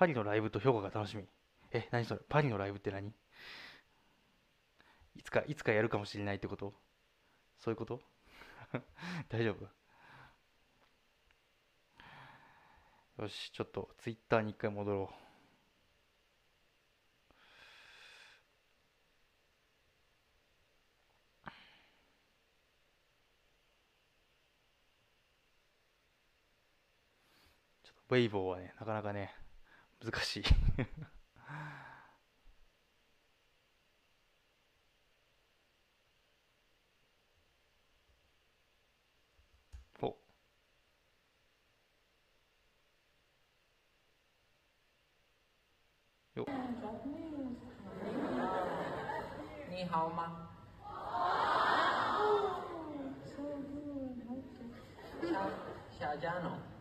[0.00, 1.24] パリのライブと評価が楽しみ。
[1.72, 2.20] え何それ？
[2.26, 3.12] パリのライブって何？
[5.14, 6.72] いつかいつかやるかもしれないってこと？
[7.58, 8.00] そういうこと？
[9.28, 9.50] 大丈
[13.18, 13.22] 夫？
[13.22, 15.14] よしちょっとツイッターに一回戻ろう。
[27.84, 29.34] ちょっとウェイボーはねなかなかね
[30.02, 30.42] 難しい。
[40.00, 40.16] お。
[46.34, 46.46] よ。
[49.68, 50.48] 你好吗？
[55.20, 55.26] 小
[55.98, 56.79] 小家の。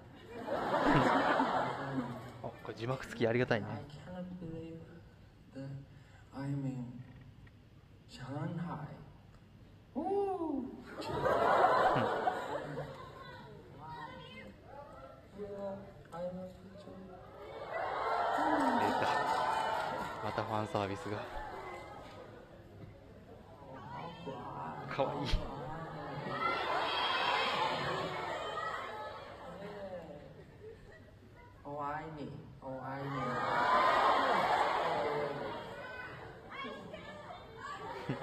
[2.76, 3.68] 字幕付きありがたいね。
[3.68, 3.92] 出
[20.24, 21.18] またファンサービスが。
[24.90, 25.59] かわいい。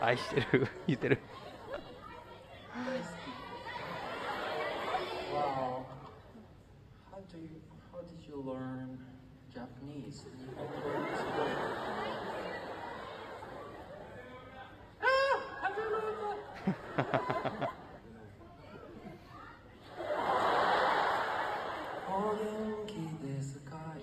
[0.07, 1.19] 愛してる 言ってる
[2.73, 3.07] 大好き。
[5.35, 5.85] Wow.
[7.11, 7.61] How do you,
[7.93, 8.99] how did you learn
[9.53, 10.28] Japanese?
[22.09, 22.93] お元気
[23.27, 24.01] ですかい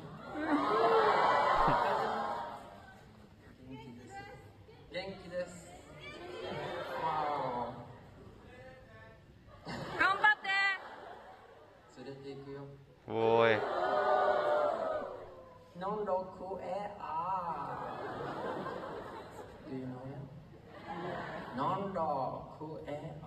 [3.70, 4.12] 元気です。
[4.92, 5.74] 元気です。
[7.04, 7.74] わ
[10.00, 10.50] 頑張って
[11.98, 12.06] お。
[12.06, 12.68] 連れて行くよ。
[13.08, 13.60] おーい
[15.80, 17.98] ノンロクエア
[19.70, 20.14] Do you know it?
[21.58, 23.26] ノンロクエア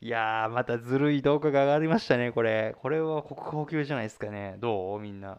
[0.00, 2.76] いやーまたずるい動画が上がりましたねこれ。
[2.80, 4.56] これは国宝級じゃないですかね。
[4.58, 5.00] どう？
[5.00, 5.38] みんな。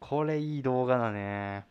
[0.00, 1.66] これいい動画だね。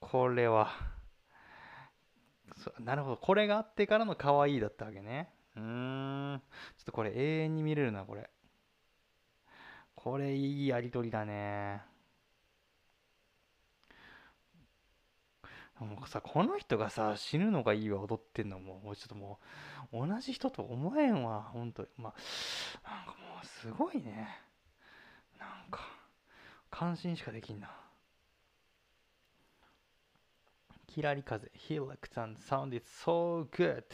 [0.00, 0.70] これは。
[2.80, 3.16] なるほど。
[3.16, 5.28] これがあってからの可愛いだったわけね。
[5.56, 6.42] うーん。
[6.78, 8.30] ちょっとこれ永遠に見れるなこれ。
[9.94, 11.82] これいいやりとりだね。
[15.78, 18.80] もうさこの人がさ死ぬのがいいわ踊ってんのも。
[18.80, 19.38] もうちょっとも
[19.92, 22.14] う同じ人と思えんわほんとま
[22.82, 24.40] あなんかもうすごいね。
[25.38, 25.80] なんか
[26.70, 27.70] 感心しかできんな。
[30.86, 33.84] キラリ風 He looked and sounded so good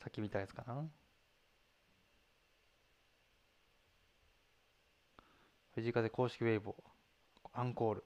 [0.00, 0.84] さっき見たやつかな。
[5.74, 7.60] 藤井風公式ウェイボー。
[7.60, 8.04] アンコール。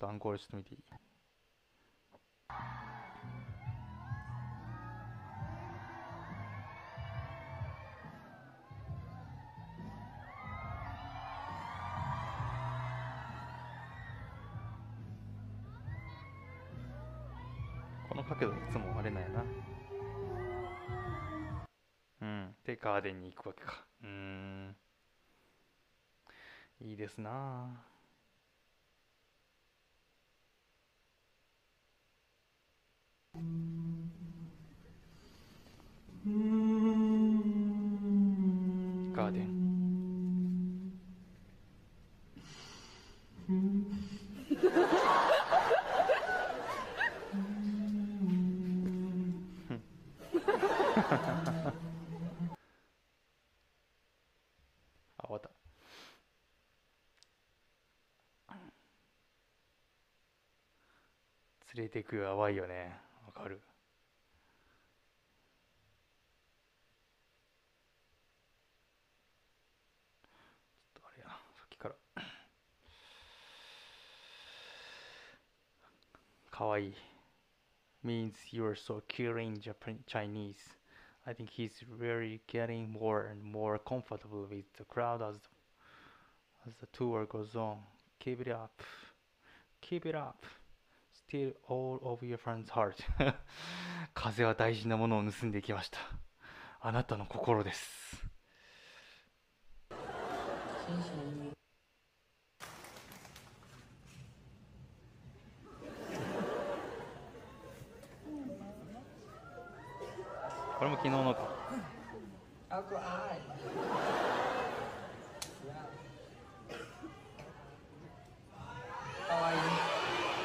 [0.00, 0.80] アンコールちょっと見ていい？
[18.08, 19.44] この角度いつもあれなんやな。
[22.22, 22.54] うん。
[22.66, 23.84] でガーデンに行くわけか。
[24.02, 24.76] うん。
[26.80, 27.89] いいですなあ
[36.22, 39.50] ガーデン。
[55.16, 55.48] あ終わった。
[61.74, 63.00] 連れてく淡いよね。
[63.24, 63.62] わかる。
[76.80, 76.94] かわいい
[78.04, 80.54] means you're so killing Japan Chinese
[81.26, 85.36] I think he's really getting more and more comfortable with the crowd as
[86.66, 87.78] as the tour goes on.
[88.18, 88.82] Keep it up.
[89.80, 90.44] Keep it up.
[91.12, 92.96] Still all of your fans' heart.
[94.14, 95.98] 風は大事なものを盗んでいきました。
[96.80, 98.30] あなたの心です。
[100.90, 101.50] 谢谢你。
[110.80, 111.40] これも昨日のか。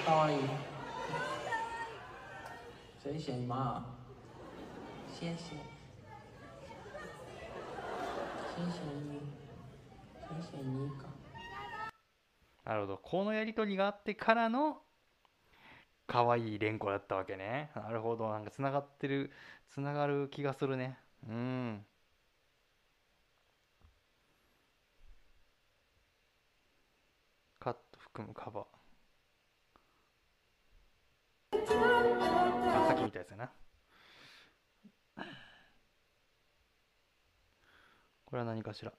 [0.06, 0.40] かわいい。
[3.02, 3.86] 谢谢你妈。
[5.10, 5.56] 谢谢。
[8.53, 9.22] 谢谢你。
[10.20, 11.06] 谢谢你か。
[12.66, 12.98] なるほど。
[12.98, 14.82] このやりとりがあってからの
[16.07, 17.72] 可愛い連呼だったわけね。
[17.76, 18.30] なるほど。
[18.30, 19.32] なんかつながってる、
[19.69, 20.98] つながる気がするね。
[21.27, 21.86] うん。
[27.60, 28.65] カット含むカバー。
[31.53, 33.52] あ、さっき見たやつやな。
[38.26, 38.94] これは何かしら。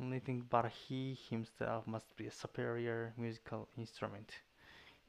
[0.00, 4.47] Only thing but he himself must be a superior musical instrument.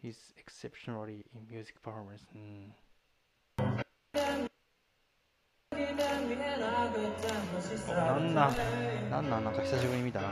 [0.01, 2.25] He's exceptionally in music performance.
[2.33, 2.73] うん。
[7.87, 8.55] おなんなん
[9.11, 10.27] なんなんなんか久しぶりに見たな。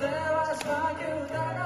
[0.00, 1.59] 先駆けては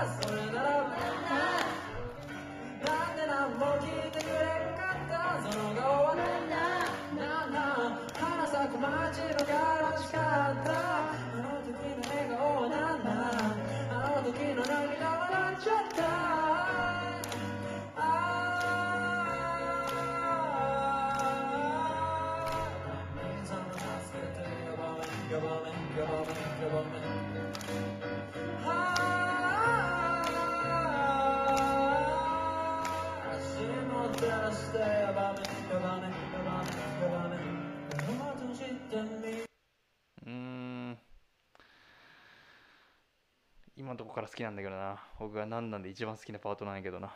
[44.35, 45.01] 好きなんだけどな。
[45.21, 47.15] 僕が何なんで一番好きなパートなんやけどな。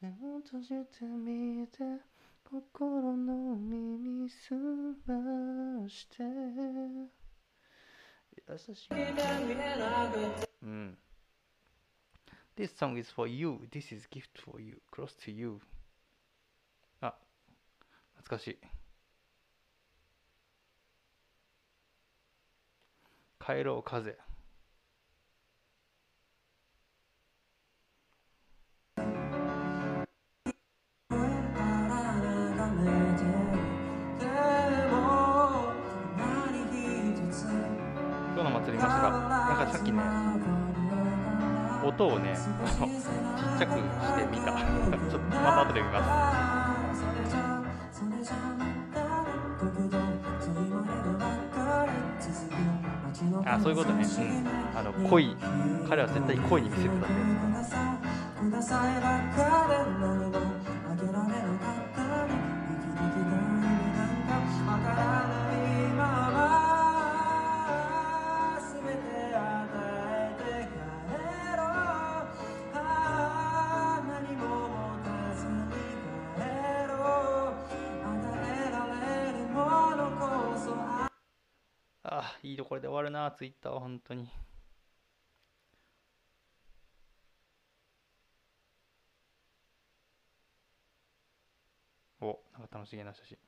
[0.00, 0.68] 閉じ
[0.98, 1.78] てみて
[2.42, 6.22] 心の耳すまして。
[8.48, 8.92] 優しい
[10.62, 10.98] うん。
[12.56, 13.68] This song is for you.
[13.70, 14.80] This is gift for you.
[14.90, 15.60] Close to you.
[17.02, 17.14] あ
[18.16, 18.58] 懐かしい。
[23.38, 24.16] 帰ろう風
[41.94, 42.38] 音をねあ
[42.80, 42.92] のちっ
[43.58, 43.76] ちゃくし
[44.16, 44.52] てみた。
[45.10, 46.10] ちょっとまた後で見ます。
[53.44, 54.04] あそういうことね。
[54.04, 54.78] うん。
[54.78, 55.36] あの恋
[55.88, 57.18] 彼は絶対恋に見せてたってや
[60.38, 60.41] つ
[82.52, 84.28] いいところで終わるなツイッターは本当に。
[92.20, 93.38] おなんか楽しげな写真。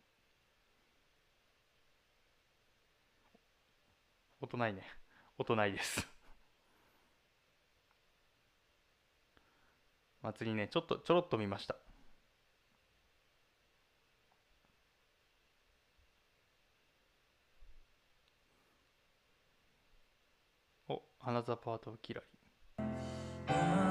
[4.41, 4.85] 音ないね。
[5.37, 6.09] 音ないです。
[10.23, 11.77] 祭りねちょっとちょろっと見ました。
[21.27, 23.84] アナザーパートを嫌い。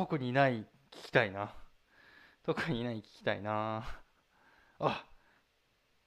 [0.00, 0.64] 特にない聞
[1.08, 1.52] きたいな。
[2.46, 3.84] 特にない聞きたいな。
[4.78, 5.04] あ。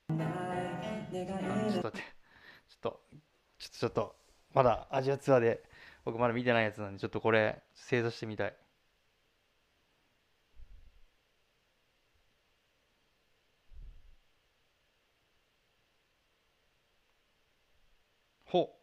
[0.10, 2.00] ちょっと待って。
[2.70, 3.02] ちょっと
[3.60, 4.16] ちょっとちょっと
[4.56, 5.64] まだアジアツアーで
[6.06, 8.56] 僕まだ見てないやつなんでちょっとこれ正座してみたい。
[18.46, 18.83] ほ特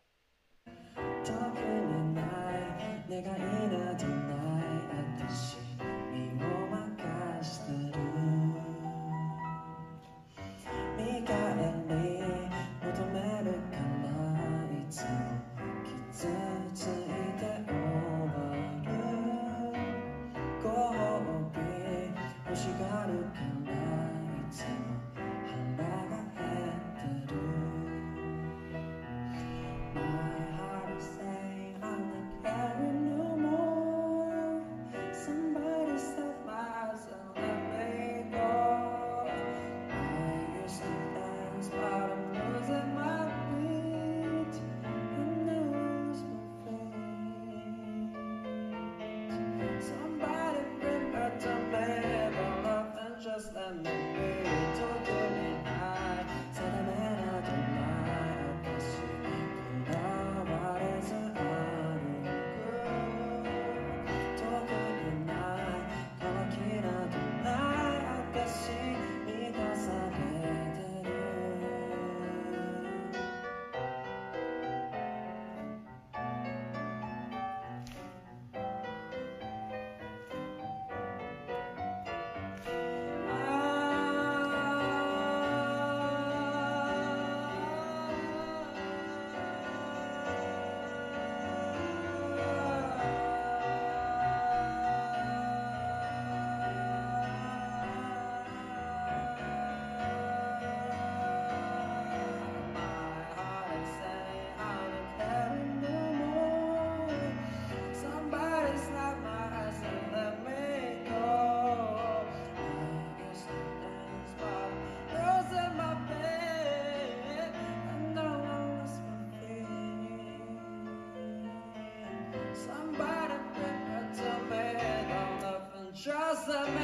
[126.41, 126.75] nothing just let me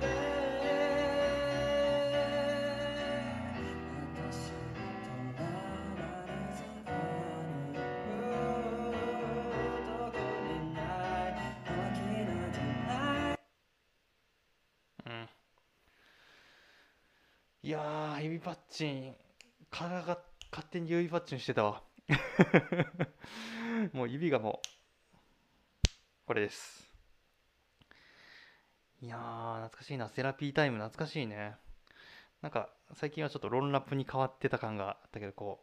[0.00, 0.06] be.
[4.16, 4.56] 私と
[6.26, 6.90] らずある
[9.86, 10.18] 特
[10.62, 10.82] にない
[11.64, 13.38] 乾きなどない
[15.06, 15.28] うん
[17.62, 19.14] いや指パッチン
[19.70, 20.18] 体が
[20.50, 21.82] 勝手に指パッチンしてたわ
[23.92, 24.68] もう指がもう
[26.26, 26.86] これです
[29.02, 31.54] いやー懐かしいなセラピータイム懐かしいね。
[32.42, 35.60] なんか最近はちょっとロンラップに変わってた感があったけどこ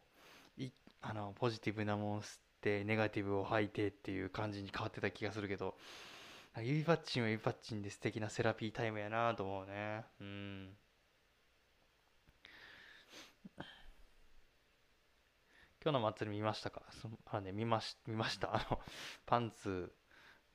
[0.58, 0.72] うい
[1.02, 5.76] あのポジティブなもん吸ってネガティブを吐いてっていう感じに変わってた気がするけど
[6.58, 10.04] 指パッチンは指パッチンで素敵なセラピータイムやなと思うね。
[10.22, 10.70] うん。
[15.84, 16.82] 今日の祭り見ましたか？
[17.02, 18.56] そあね見まし見ました。
[18.56, 18.80] あの
[19.26, 19.92] パンツ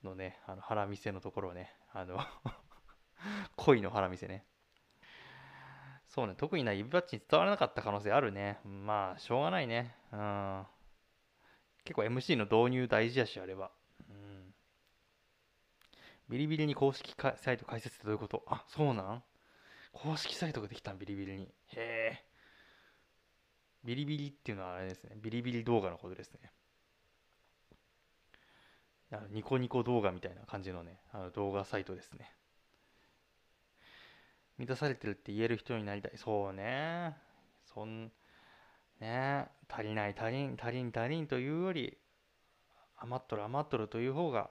[0.02, 1.70] のねあの腹見せのところね。
[1.92, 2.18] あの
[3.56, 4.44] 恋の腹見せね。
[6.06, 8.60] そうね特にな指パッチン伝わらなかった可能性あるね。
[8.64, 9.94] まあしょうがないね。
[10.12, 10.66] うん。
[11.84, 13.70] 結構 MC の導入大事やしあれは。
[14.08, 14.54] うん。
[16.28, 18.44] ビリビリに公式サイト開設ってどういうこと？
[18.46, 19.24] あそうなん？
[19.92, 20.98] 公式サイトができたん？
[20.98, 21.44] ビリビリに。
[21.44, 22.24] へえ。
[23.84, 25.14] ビリビリっていうのはあれですね。
[25.16, 26.52] ビリビリ動画のことですね。
[29.10, 32.34] あのニコニコ動画みたいな感じのねあの動画サイトですね。
[34.58, 36.12] 満たされてるって言える人になりたい。
[36.16, 37.16] そうね。
[37.74, 38.10] そん
[39.00, 39.46] ね。
[39.68, 41.98] 足りない足りん足りん足りんというより
[42.96, 44.50] 余っとる余っとるという方が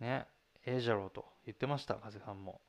[0.00, 0.26] ね
[0.66, 2.60] ええじゃろうと言ってました風さんも。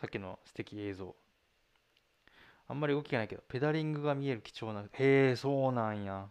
[0.00, 1.16] さっきの素敵映像。
[2.68, 4.82] あんまり動きがないけどペダリングが見える貴重な。
[4.92, 6.28] へえそうなんや。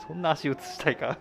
[0.07, 1.19] そんな足映したいか？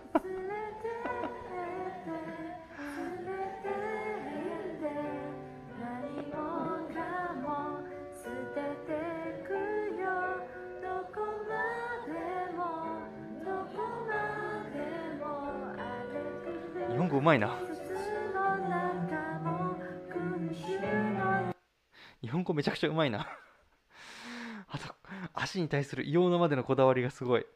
[22.88, 23.28] うまいな。
[24.68, 24.94] あと
[25.34, 27.46] 足に対する異様なまでのこだわりがすごい。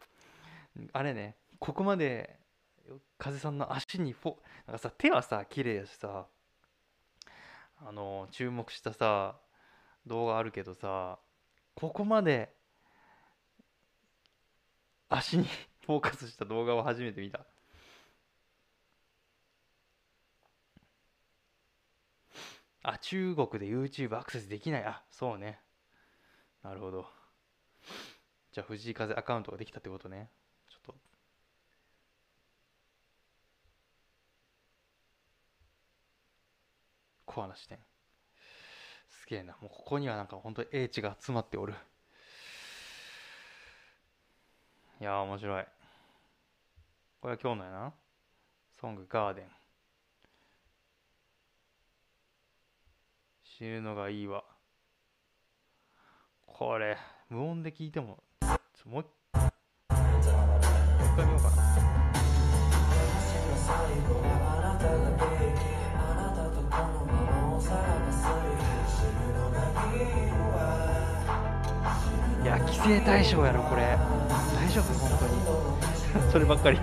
[0.93, 2.39] あれねここまで
[3.19, 4.37] 風さんの足にフォ
[4.67, 6.27] なんかさ手はさ綺麗やしさ
[7.83, 9.37] あの注目したさ
[10.07, 11.19] 動画あるけどさ
[11.75, 12.55] ここまで
[15.09, 15.45] 足に
[15.87, 17.45] フォーカスした動画を初めて見た。
[22.83, 24.85] あ中国で YouTube アクセスできない。
[24.85, 25.61] あそうね。
[26.63, 27.07] なるほど。
[28.53, 30.31] じゃあ藤井風アカウントができたってことね。
[30.69, 30.95] ちょっと。
[37.27, 37.79] コアな視点。
[39.09, 39.57] すげえな。
[39.61, 41.75] もうここにはなんか本当に英知が詰まっておる。
[45.01, 45.65] いや面白い。
[47.21, 47.95] これは今日のやな。
[48.81, 49.60] ソングガーデン。
[53.61, 54.43] 死ぬのがいいわ。
[56.47, 56.97] これ
[57.29, 59.07] 無音で聞いてもちょもう一
[59.37, 59.51] もう
[61.05, 61.57] 一回見ようかな。
[72.43, 73.83] いや規制対象やろこれ。
[74.57, 76.33] 大丈夫本当に。
[76.33, 76.79] そればっかり。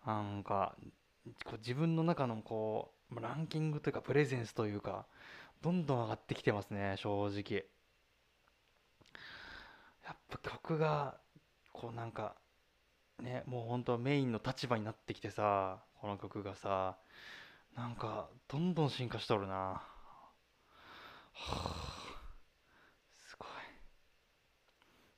[0.06, 0.76] なんか
[1.44, 5.06] こう自分の中のこうランキングというかプレゼンスというか
[5.62, 7.64] どんどん上がってきてますね正直。
[10.06, 11.18] やっぱ曲が
[11.72, 12.34] こうなんか
[13.20, 16.96] ねもう本当メインの立場になってきてさこの曲がさ
[17.76, 19.54] なんかどんどん進化しとるな。
[19.54, 19.84] は
[21.32, 22.00] あ
[23.16, 23.48] すごい。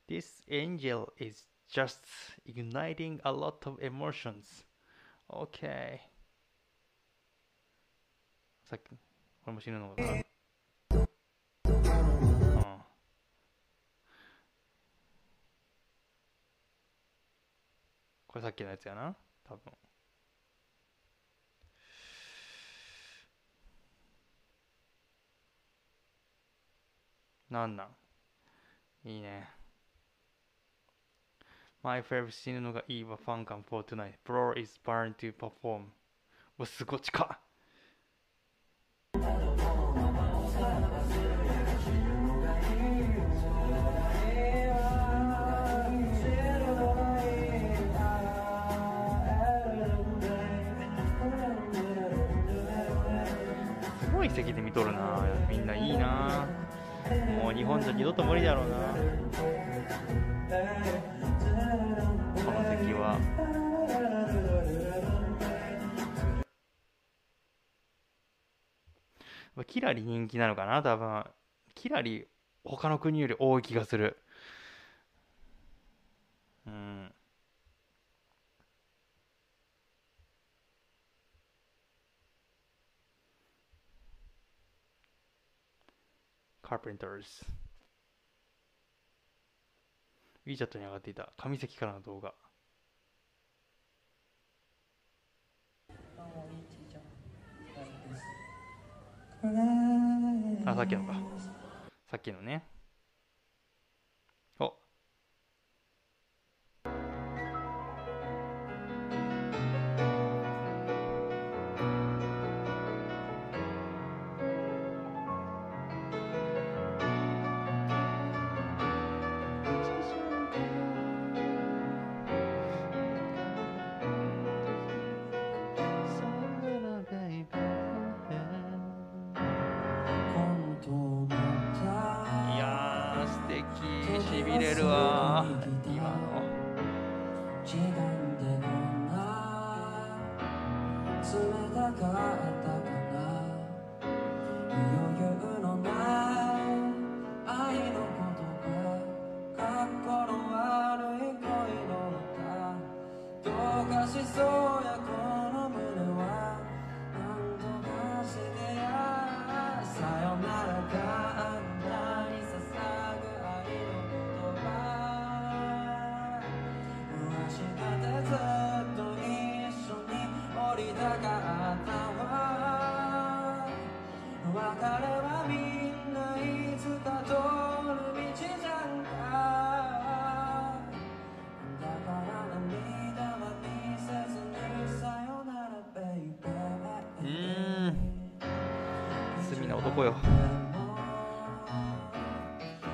[0.08, 2.04] This angel is just
[2.44, 4.64] igniting a lot of emotions.
[5.28, 6.00] Okay.
[8.62, 8.96] さっきこ
[9.48, 10.24] れも死ぬのかなうん
[18.26, 19.72] これさっきのやつやな多分
[27.50, 27.88] なんなん
[29.04, 29.61] いいね
[31.84, 35.86] My favorite 死ぬのがいいわファンカン for tonight Bro is burn to perform.
[36.56, 37.28] うわすごい近っ
[54.00, 55.26] すごい席で見とるな。
[55.50, 56.46] みんないいな。
[57.42, 58.76] もう日本じゃ二度と無理だろうな。
[62.44, 63.18] この席は。
[69.66, 71.24] キラリ人気なのかな多分。
[71.74, 72.26] キラリ
[72.64, 74.16] 他の国より多い気がする。
[76.66, 77.12] うん。
[86.62, 87.71] カーペンターズ
[90.46, 92.34] WeChat に上がっていた上関からの動画。
[100.64, 101.14] あさっきのか。
[102.10, 102.71] さっきのね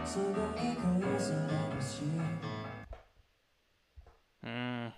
[0.09, 2.03] すぐにクリスマス
[4.43, 4.95] うん。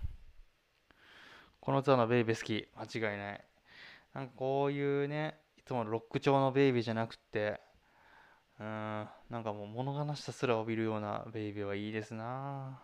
[1.61, 2.69] このツアーのベイビー好き。
[3.01, 3.45] 間違いない。
[4.15, 7.61] なんかこういうねいつもロック調のベイビーじゃなくて
[8.61, 9.09] うん。
[9.31, 12.81] なんかもう物悲しさすら帯びるようなベイビーはいいですな。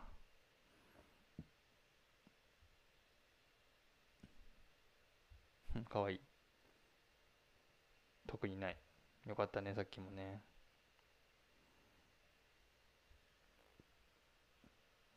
[5.88, 6.20] かわいい。
[8.26, 8.76] 特にない。
[9.26, 10.42] よかったねさっきもね。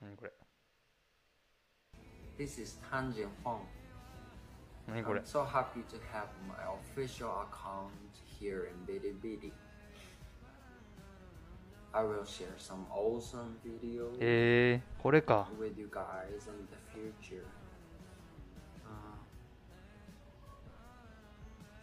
[0.00, 0.32] 何これ
[2.36, 3.60] This is Han Jin Huang.
[4.88, 7.90] 何これ I'm so happy to have my official account
[8.38, 9.52] here in Bilibili.
[11.92, 17.44] I will share some awesome videos えー、これか with you guys in the future.
[18.84, 19.16] Uh,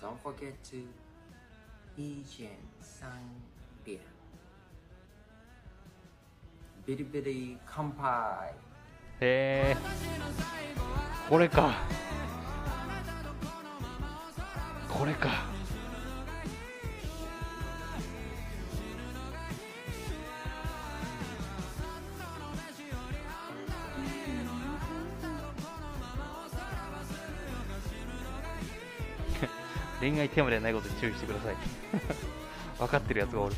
[0.02, 0.86] don't forget to
[1.96, 2.50] 一键
[2.80, 3.10] 三
[6.87, 8.55] ビリビリ乾杯。
[9.21, 9.77] へえ。
[11.29, 11.75] これか。
[14.89, 15.29] これか。
[29.99, 31.57] 恋愛テーマではないことに注意してください。
[32.79, 33.57] 分かってるやつがおる。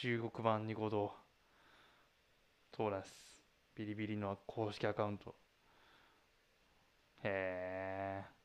[0.00, 1.12] 中国版ニコ動
[2.74, 3.42] そうなんです
[3.74, 5.34] ビリビリの公式アカウント。
[7.22, 8.38] へえ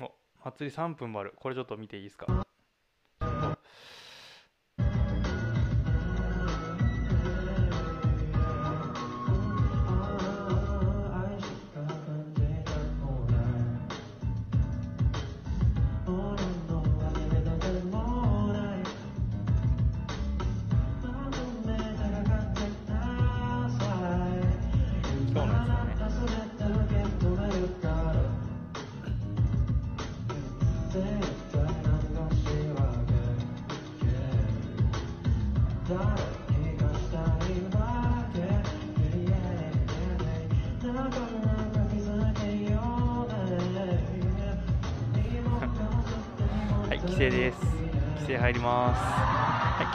[0.00, 0.12] お
[0.50, 1.34] 祭り3分もある。
[1.36, 2.47] これちょっと見ていいですか？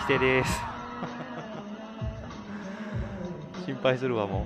[0.03, 0.61] 規制です。
[3.65, 4.43] 心配するわもう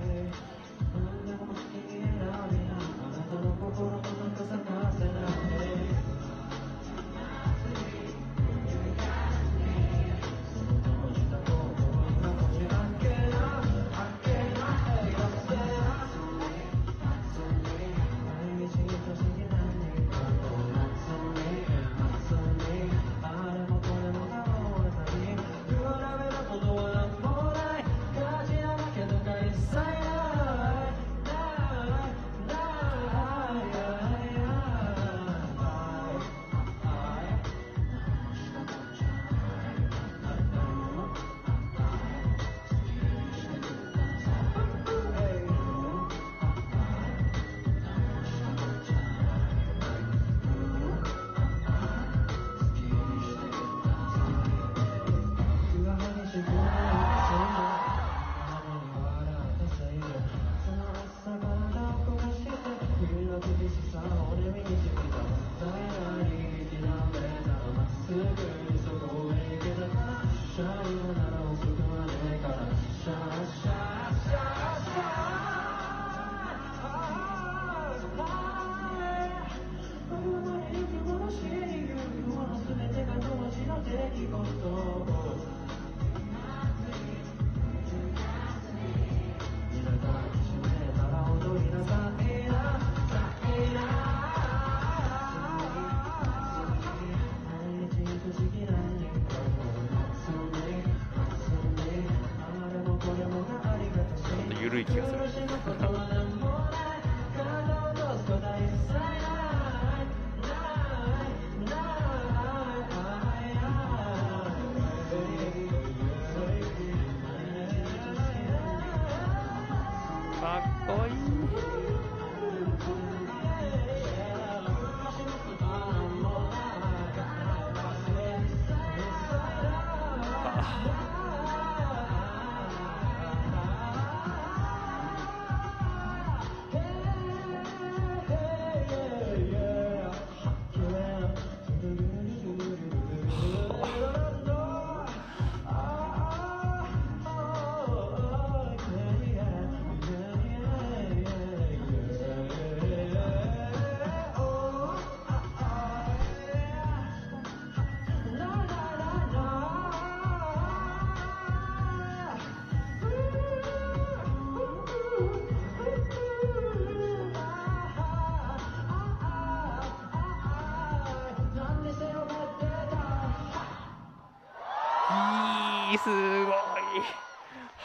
[120.40, 121.97] かっこいい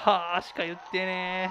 [0.06, 1.50] はあしか言ってね。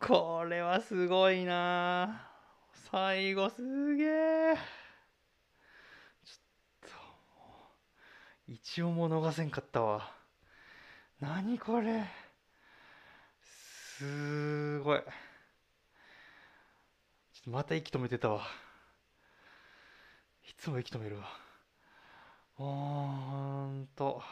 [0.00, 2.28] これはすごいな。
[2.92, 4.54] 最後すげえ。
[6.24, 10.12] ちょっと一応も逃せんかったわ。
[11.20, 12.04] 何これ。
[13.98, 14.98] すごい。
[15.00, 15.06] ちょっ
[17.46, 18.42] とまた息止めてたわ。
[20.48, 21.24] いつも息止めるわ。
[22.54, 24.22] ほんと。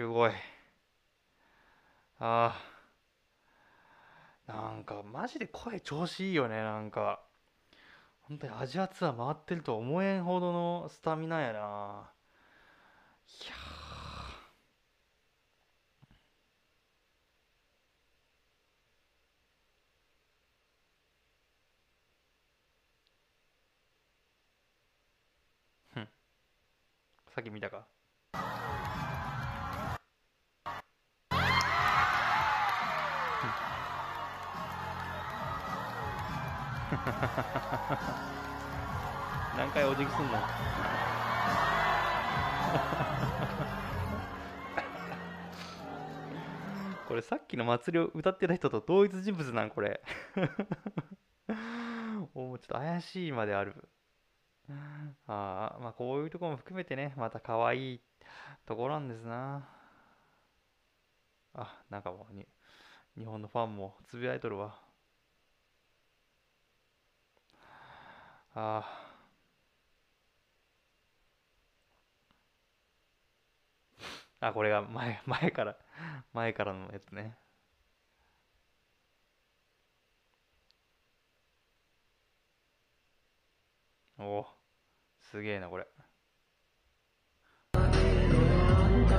[0.00, 0.30] すごい。
[2.20, 2.58] あ
[4.48, 7.20] あなんかマジで声調子いいよねなんか。
[8.22, 12.10] 本当にアジアツアー回ってるとは思えんほどのスタミナやな。
[13.28, 13.54] いや
[27.34, 27.86] さっき見たか？
[39.56, 40.38] 何回お辞儀すんの？
[47.08, 50.00] これさっきの祭りを歌ってた人と同一人物なんこれ。
[52.34, 53.88] おもうちょっと怪しいまである。
[55.26, 58.00] ああまあこういうとこも含めてねまた可愛い
[58.66, 59.68] ところなんですな。
[61.54, 62.46] あなんかもうに
[63.16, 64.78] 日本のファンもつぶやいとるわ。
[68.54, 68.82] あ
[74.40, 74.48] あ。
[74.48, 75.76] あ、これが前、 前から、
[76.32, 77.36] 前からのやつね。
[84.18, 84.46] おお、
[85.18, 85.86] すげえな、これ。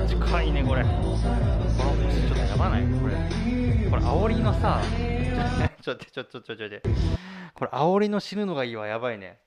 [0.06, 0.82] 近いね、これ。
[0.84, 2.82] このちょっとやばない？
[3.00, 3.14] これ。
[3.90, 4.80] これ、煽りのさ、
[5.80, 7.31] ちょ、ちょ、ちょ、ちょ、ちょ、ちょ、
[7.62, 9.38] これ、煽りの死ぬのがいいわ、やばいね。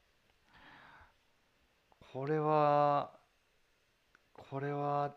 [2.14, 3.12] これは、
[4.50, 5.12] これは、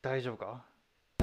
[0.00, 0.62] 大丈夫か？
[1.18, 1.22] い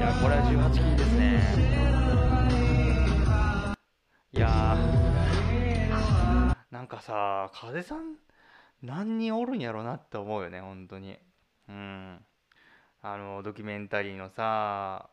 [0.00, 1.40] や、これは18金ですね。
[4.32, 4.67] いや、
[6.70, 8.16] なんかさ、風さん、
[8.82, 11.18] 何人おるんやろなって思うよね、本当に。
[11.66, 12.20] うん。
[13.00, 15.08] あの、ドキュメンタリーのさ、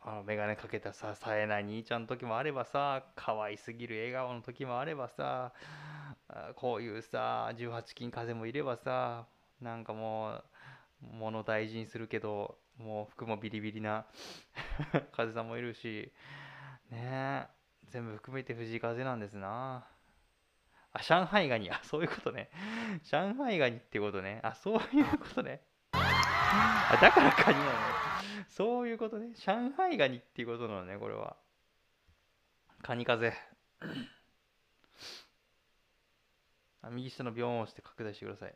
[0.00, 5.52] あの、メガネかけたさ、冴えない兄ちゃんの時もあればさ、可愛すぎる笑顔の時もあればさ、
[6.56, 9.26] こういうさ、18金風もいればさ、
[9.60, 10.44] なんかもう、
[11.02, 14.06] 物大事にするけど、もう服もビリビリな
[15.12, 16.10] 風さんもいるし、
[16.90, 17.48] ねえ、
[17.90, 19.86] 全部含めて藤井風なんですな。
[20.92, 22.50] あ、上海ガニ、あ、そういうことね。
[23.04, 24.40] 上海ガニってことね。
[24.42, 25.62] あ、そういうことね。
[25.92, 27.76] あ、だからカニなのね。
[28.48, 29.28] そういうことね。
[29.34, 31.36] 上海ガニっていうことなのね、これは。
[32.82, 33.32] カニ風。
[36.82, 38.54] あ右下のビョーンを押して拡大してください。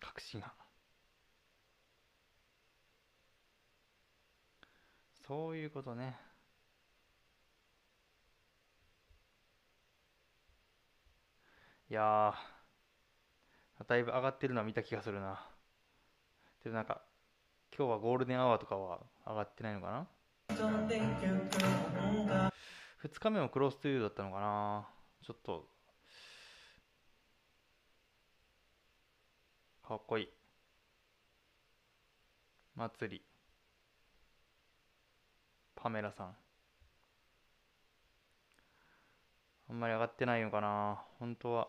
[0.00, 0.59] 確信犯。
[5.30, 6.18] そういうことね。
[11.88, 12.34] いや、
[13.86, 15.40] だいぶ上がってるのは見た気がするな。
[16.64, 17.02] でもなんか、
[17.78, 20.08] 今日はゴールデンアワーとかは上がってないのかな
[23.04, 24.88] ?2 日目もクロストゥーだったのかな？
[25.22, 25.68] ちょっと、
[29.86, 30.28] かっこいい。
[32.74, 33.29] 祭り。
[35.82, 36.36] パメラさん。
[39.70, 41.68] あんまり上がってないのかな本当は。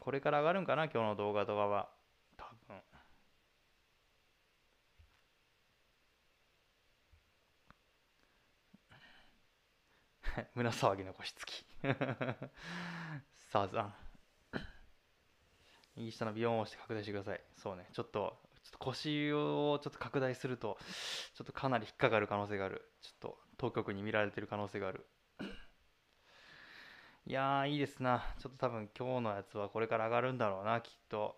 [0.00, 1.88] これから上がるんかな今日の動画とかは。
[2.36, 2.80] 多分。
[10.54, 11.64] 胸騒ぎの腰つき。
[13.50, 14.03] さあさん。
[15.96, 17.40] 右下のビヨンを押して拡大してください。
[17.56, 17.86] そうね。
[17.92, 20.78] ちょっとちょっと腰をちょっと拡大すると
[21.34, 22.82] ちょっとかなり引っかかる可能性がある。
[23.02, 25.06] ちょっと当局に見られてる可能性がある。
[27.26, 28.22] いやーいいですな。
[28.38, 31.36] ちょっと多分今日のやつはこれから上がるんだろうなきっと。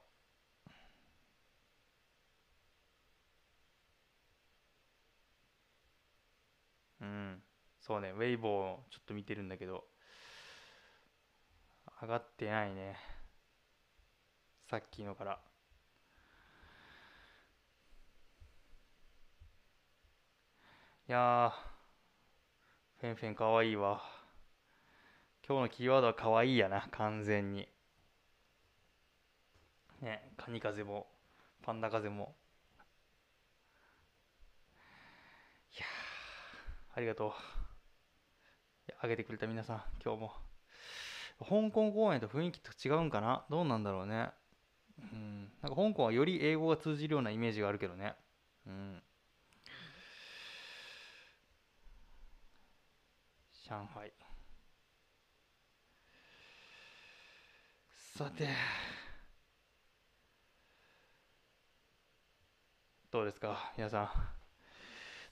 [7.00, 7.42] うん。
[7.80, 8.10] そうね。
[8.10, 9.84] ウェイボーちょっと見てるんだけど。
[12.02, 12.96] 上がってないね。
[14.68, 15.38] さっきのから。
[21.08, 21.52] いや
[23.00, 24.02] フェンフェンかわいいわ。
[25.46, 27.68] 今日のキーワードはかわいいやな完全に。
[30.02, 31.06] ねカニ風も
[31.62, 32.34] パンダ風も。
[35.76, 35.86] いや
[36.96, 37.32] ありがとう。
[39.00, 40.32] あげてくれた皆さん今日も。
[41.38, 43.44] 香港公演と雰囲気と違うんかな？
[43.48, 44.30] どうなんだろうね。
[44.98, 45.50] うん。
[45.62, 48.14] なんか香港はより英語が通じるようなイメージがあるけどね。
[48.66, 49.02] うん。
[53.68, 54.12] 上海。
[58.16, 58.48] さて。
[63.10, 64.10] どうですか皆さん。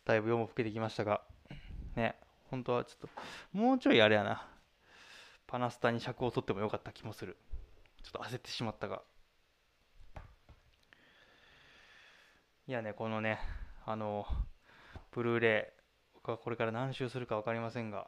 [0.05, 1.23] だいぶ夜も更けてきましたが。
[1.97, 2.17] ね
[2.51, 3.09] 本当はちょっと
[3.53, 4.47] もうちょいあれやな。
[5.47, 7.37] パナスタに尺を取ってもよかった気もする。
[8.03, 9.03] ちょっと焦ってしまったが。
[12.67, 13.39] いやねこのね
[13.85, 14.27] あの
[15.13, 15.85] ブルーレイ
[16.15, 18.07] 僕はこれから何周するか分かりませんが。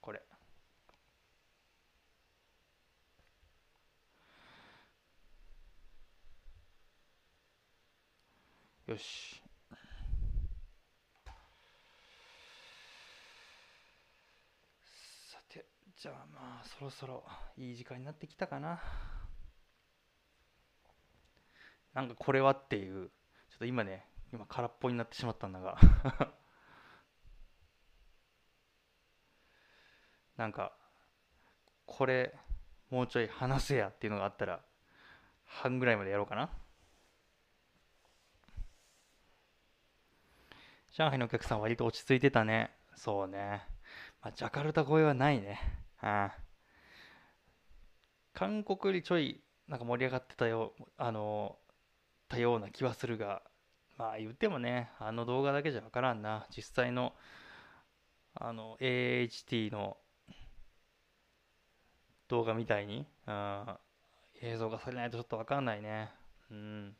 [0.00, 0.22] これ。
[8.86, 9.42] よし
[15.30, 15.64] さて
[16.02, 17.22] じゃあまあそろそろ
[17.56, 18.82] いい時間になってきたかな。
[21.94, 23.08] なんかこれはっていう
[23.50, 25.78] ちょっと今ね今空っぽになってしまったんだが。
[30.36, 30.76] なんか
[31.86, 32.36] これ
[32.90, 34.60] もうちょい話せやっていうのがあったら
[35.44, 36.50] 半ぐらいまでやろうかな。
[40.90, 42.76] 上海のお客さん割と落ち着いてたね。
[42.96, 43.64] そうね、
[44.20, 45.81] まあ、ジャカルタ越えはないね。
[46.02, 46.32] あ
[48.34, 51.56] 韓国よりちょいなんか盛り上がってたよあの
[52.28, 53.42] たような気はするが
[53.98, 56.46] まあ言ってもねあの動画だけじゃ分からんな。
[56.54, 57.14] 実際の
[58.34, 59.96] あの AHT の
[62.28, 63.66] 動画みたいに、うん、
[64.40, 66.10] 映像がされないとちょっと分かんないね。
[66.50, 66.96] うん。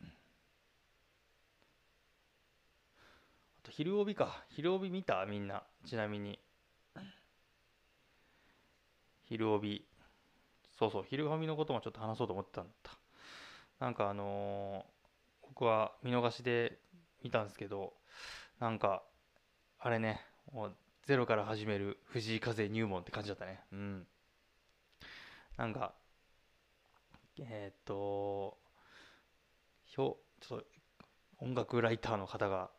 [0.00, 0.06] あ
[3.62, 4.42] と昼帯か。
[4.48, 5.26] 昼帯見た？
[5.26, 5.62] みんな。
[5.84, 6.38] ちなみに。
[9.32, 9.86] 昼帯。
[10.78, 12.90] そうそう昼帯のこともちょっと話そうと思ってたんだ。
[13.80, 14.92] なんかあのー
[15.42, 16.78] 僕は見逃しで
[17.22, 17.94] 見たんですけど
[18.60, 19.02] なんか
[19.80, 20.20] あれね
[20.52, 23.60] もうゼロから始める藤井風入門って感じだったね。
[23.72, 24.06] うん。
[25.56, 25.94] なんか
[27.38, 28.58] えーっと
[29.84, 30.64] ひょちょっと
[31.38, 32.70] 音楽ライターの方が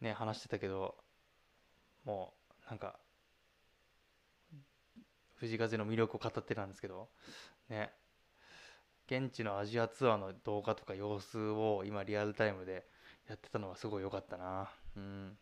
[0.00, 0.96] ね話してたけど
[2.04, 2.34] も
[2.66, 2.98] うなんか
[5.42, 7.08] 藤風の魅力を語ってたんですけど
[7.68, 7.90] ね。
[9.08, 12.86] 現地のアジアツアーの動画とか様子を今リアルタイムで
[13.28, 14.70] やってたのはすごい良かったな。
[14.96, 15.36] うん。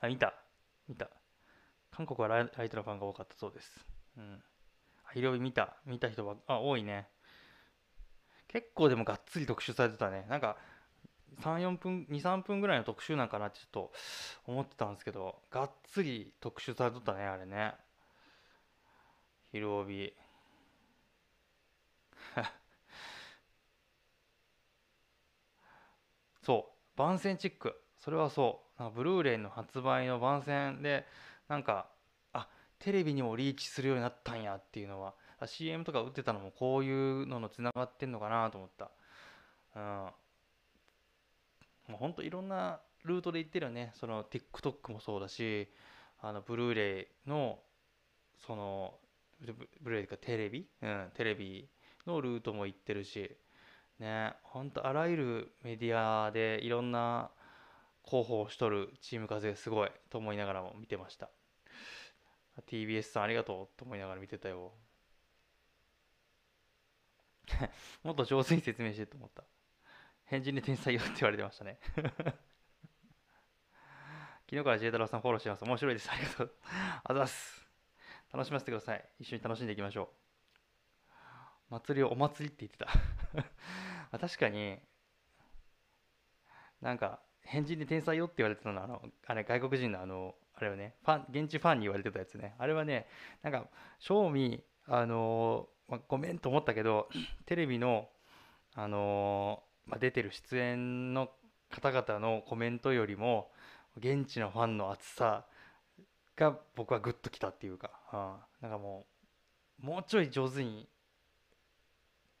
[0.00, 0.34] あ見た。
[0.86, 1.08] 見た。
[1.90, 3.70] 韓国はライトのファンが多かったそうです。
[4.18, 4.42] うん。
[5.06, 5.76] あひろび見た。
[5.86, 7.08] 見た人はあ多いね。
[8.48, 10.26] 結構でもがっつり特集されてたね。
[10.28, 10.58] なんか
[11.40, 13.92] 34分23分ぐらいの特集なんかなってちょっと
[14.46, 17.74] 思ってたんですけどがっつり特集されとったねあれね。
[19.52, 20.12] 昼帯
[26.42, 26.98] そう。
[26.98, 27.80] 番宣チック。
[27.98, 28.90] それはそう。
[28.90, 31.06] ブルーレイの発売の番宣で
[31.48, 31.88] なんか
[32.32, 32.48] あ
[32.78, 35.14] テレビにもリーチするようになったんやっていうのは
[35.46, 38.90] CM とか打ってたのもこういうののつながってんのかなと思った。
[39.76, 40.10] うん。
[41.88, 43.92] もうほんといろんなルートで言ってるよね。
[43.94, 45.68] その TikTok もそうだし
[46.20, 47.58] あのブルーレイの
[48.46, 48.94] その
[49.40, 51.68] ブルーレイかテレビ、うん、テレビ
[52.06, 53.36] のルートも行ってるし。
[53.98, 57.30] ねほんとあらゆるメディアでいろんな
[58.04, 61.30] 広報しとるチーム風すごいと思いながらも見てました。
[62.68, 64.72] TBS さんありがとうと思いながら見てたよ。
[68.02, 69.44] もっと上手に説明してと思った。
[70.26, 71.78] 返事に天才よって言われてましたね。
[74.46, 75.64] 昨日から J 太郎さんフォローしてます。
[75.64, 76.10] 面白いです。
[76.10, 76.52] ありがとう
[77.04, 77.66] あざっす。
[78.32, 79.08] 楽しませてください。
[79.20, 80.10] 一緒に楽しんでいきましょ
[81.70, 81.72] う。
[81.74, 82.78] 祭りをお祭りって言って
[84.10, 84.18] た。
[84.18, 84.80] 確かに
[86.80, 90.96] なんか変人で天才よって言われてたのあのあれ外国人のあのあれはね。
[91.02, 92.54] ファン現地ファンに言われてたやつね。
[92.58, 93.08] あれはね
[93.42, 93.68] なんか
[93.98, 97.08] 正味あのーまあ、ごめんと思ったけど
[97.46, 98.08] テレビの
[98.74, 101.30] あのーまあ、出てる出演の
[101.70, 103.50] 方々のコメントよりも
[103.98, 105.44] 現地のファンの熱さ
[106.36, 109.06] が僕はグッときたっていうか、うん、なんかも
[109.82, 110.88] うもうちょい上手に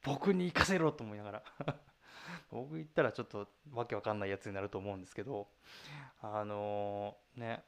[0.02, 1.42] 僕に行かせろと思いながら
[2.50, 5.48] 僕言ったらちょっとわけわかんないやつになると思うんですけど
[6.20, 7.64] あのーね。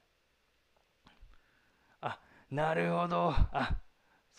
[2.01, 2.21] あ
[2.51, 3.31] なるほど。
[3.31, 3.77] あ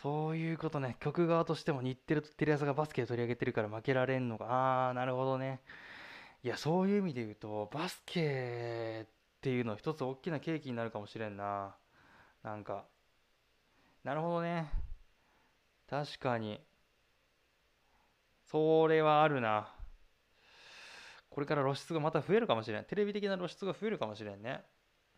[0.02, 0.96] そういうことね。
[1.00, 4.46] 曲側としても日テレとテレ朝がバスケで取り上げてるから負けられんのか。
[4.90, 5.60] あーなるほどね。
[6.44, 9.10] いやそういう意味で言うとバスケっ
[9.42, 11.76] ていうのは一つ大きな契機になるかもしれんな。
[12.44, 12.86] なんか
[14.04, 14.70] なるほどね。
[15.90, 16.62] 確かに。
[18.52, 19.74] それはあるな。
[21.32, 22.86] これから露出がまた増えるかもしれん。
[22.86, 24.62] テレビ的な露出が増えるかもしれんね。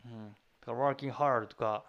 [0.06, 0.30] うん。
[0.62, 1.84] だから Working Hard とか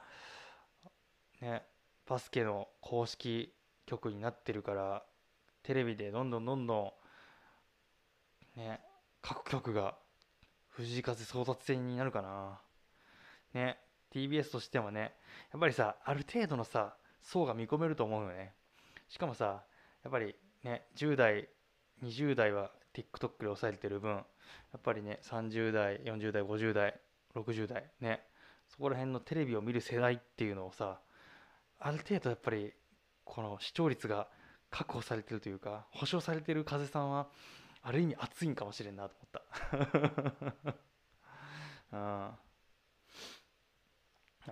[1.40, 1.69] ね。
[2.10, 3.54] バスケの公式
[3.86, 5.04] 曲になってるから
[5.62, 6.94] テレビでどんどんどんど
[8.56, 8.80] んね
[9.22, 9.94] 各局が
[10.70, 12.60] 藤井風争奪戦になるかな。
[13.54, 13.78] ね
[14.12, 15.14] TBS としてもね
[15.52, 18.54] やっぱりさある程度のさ層が見込めると思うよね。
[19.08, 19.62] しかもさ
[20.02, 20.34] やっぱり
[20.64, 21.48] ね10代
[22.02, 24.24] 20代は TikTok で抑えてる分や
[24.78, 26.98] っぱりね30代40代50代
[27.36, 28.20] 60代ね
[28.68, 30.98] そこら辺のテレビを見る世代っていうのをさ
[31.80, 32.72] ある程度やっぱり
[33.24, 34.28] この視聴率が
[34.70, 37.28] 確保されてるというか保証されてる風さんは
[37.82, 39.30] ある意味熱いんかもしれんなと思っ
[40.60, 40.66] た。
[41.92, 41.98] うん。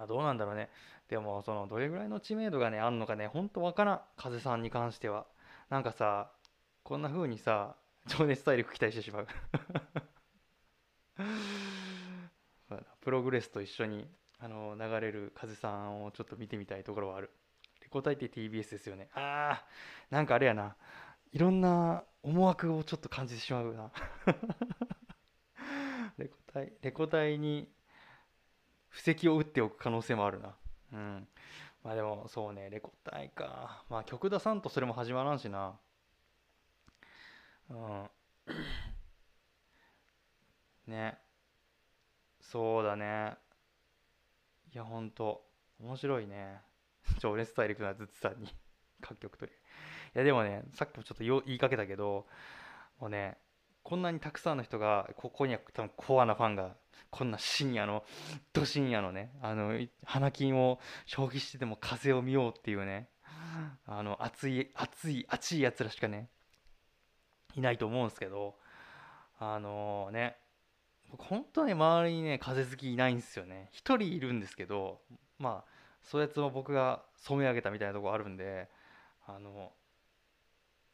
[0.03, 0.71] あどうなんだろうね。
[1.09, 5.27] でもそのどれぐらいの知名度がねあんのかねほんとわからん風さんに関しては。
[5.69, 6.33] なんかさ
[6.83, 7.77] こんな風にさ
[8.07, 9.29] 情熱大陸期待してしまう。
[13.01, 14.07] プログレスと一緒に
[14.41, 17.31] あの流れる風さんをちょっと見てみたいところはある。
[17.81, 19.09] レコ大って TBS ですよね。
[19.15, 20.77] あーなんかあれやな。
[21.33, 23.91] いろんな思惑をちょっと感じてしまうな。
[26.19, 27.69] レコ大レコ大に
[28.91, 30.55] 布石を打っておく可能性もあるな。
[30.93, 31.29] うん。
[31.83, 32.71] まあでもそうね。
[32.71, 33.85] レコ大か。
[33.89, 35.79] まあ曲出さんとそれも始まらんしな。
[37.71, 38.11] うん。
[40.87, 41.19] ね。
[42.41, 43.37] そうだね。
[44.79, 45.43] いやほんと。
[45.81, 46.61] 面白いね。
[47.19, 48.47] 情熱大陸なずつさんに。
[49.03, 49.59] 各曲取り。
[50.15, 52.29] いやでもねさっきもちょっと言いかけたけど
[53.01, 53.39] もうね
[53.83, 56.77] こんなにたくさんの人がここには多分コアなファンが
[57.11, 58.05] こんな深夜の
[58.53, 63.09] ど深夜のねあの花金を消費してでも風を見ようっていうね
[63.85, 66.31] あの熱い熱い熱いやつらしかね
[67.57, 68.57] いないと思うんですけど
[69.41, 70.37] あのね
[71.11, 73.69] 僕本当に周りにね風好きいないんですよね。
[73.73, 75.01] 一人いるんですけど
[75.39, 75.71] まあ
[76.03, 78.69] そやつも僕が染め上げたみたいなとこあるんで
[79.27, 79.73] あの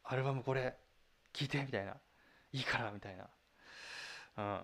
[0.03, 0.75] アルバムこれ
[1.33, 1.97] 聴いてみたいな。
[2.55, 3.27] いいからみたいな、
[4.37, 4.61] うん、っ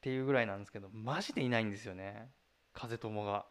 [0.00, 2.30] ていうぐらいなんですけどマジでいないんですよね。
[2.72, 3.44] 風友が。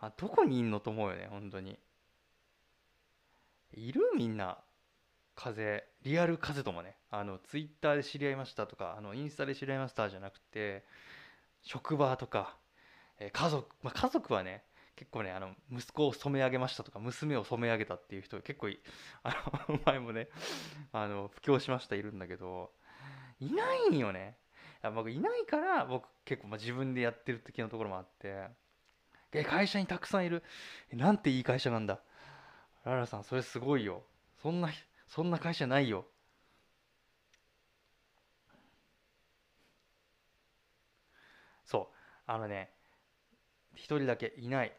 [0.00, 1.78] あどこにいんのと思うよね本当に。
[3.72, 4.58] いるみんな。
[5.38, 10.82] 風リアル風友ねあのツイッターで知り合いましたとかあのインスタで知り合いましたじゃなくて
[11.62, 12.56] 職場とか、
[13.20, 14.62] え家族、まあ、家族はね
[14.96, 18.80] 結構ねあの息子を染め上げましたとか娘を染め上げたっていう人結構い
[19.22, 19.30] あ
[19.68, 20.28] の前もね
[20.92, 22.72] あの布教しましたいるんだけど
[23.38, 24.36] いないんよね。
[24.82, 28.48] いや僕いないから僕結構ま自分でやってる的なところもあって
[29.32, 30.42] え会社にたくさんいる。
[30.92, 32.00] なんていい会社なんだ。
[32.84, 34.02] ララさんそれすごいよ。
[34.42, 34.68] そんな
[35.08, 36.06] そんな会社ないよ。
[41.64, 41.94] そう。
[42.26, 42.70] あのね
[43.74, 44.72] 一人だけいない。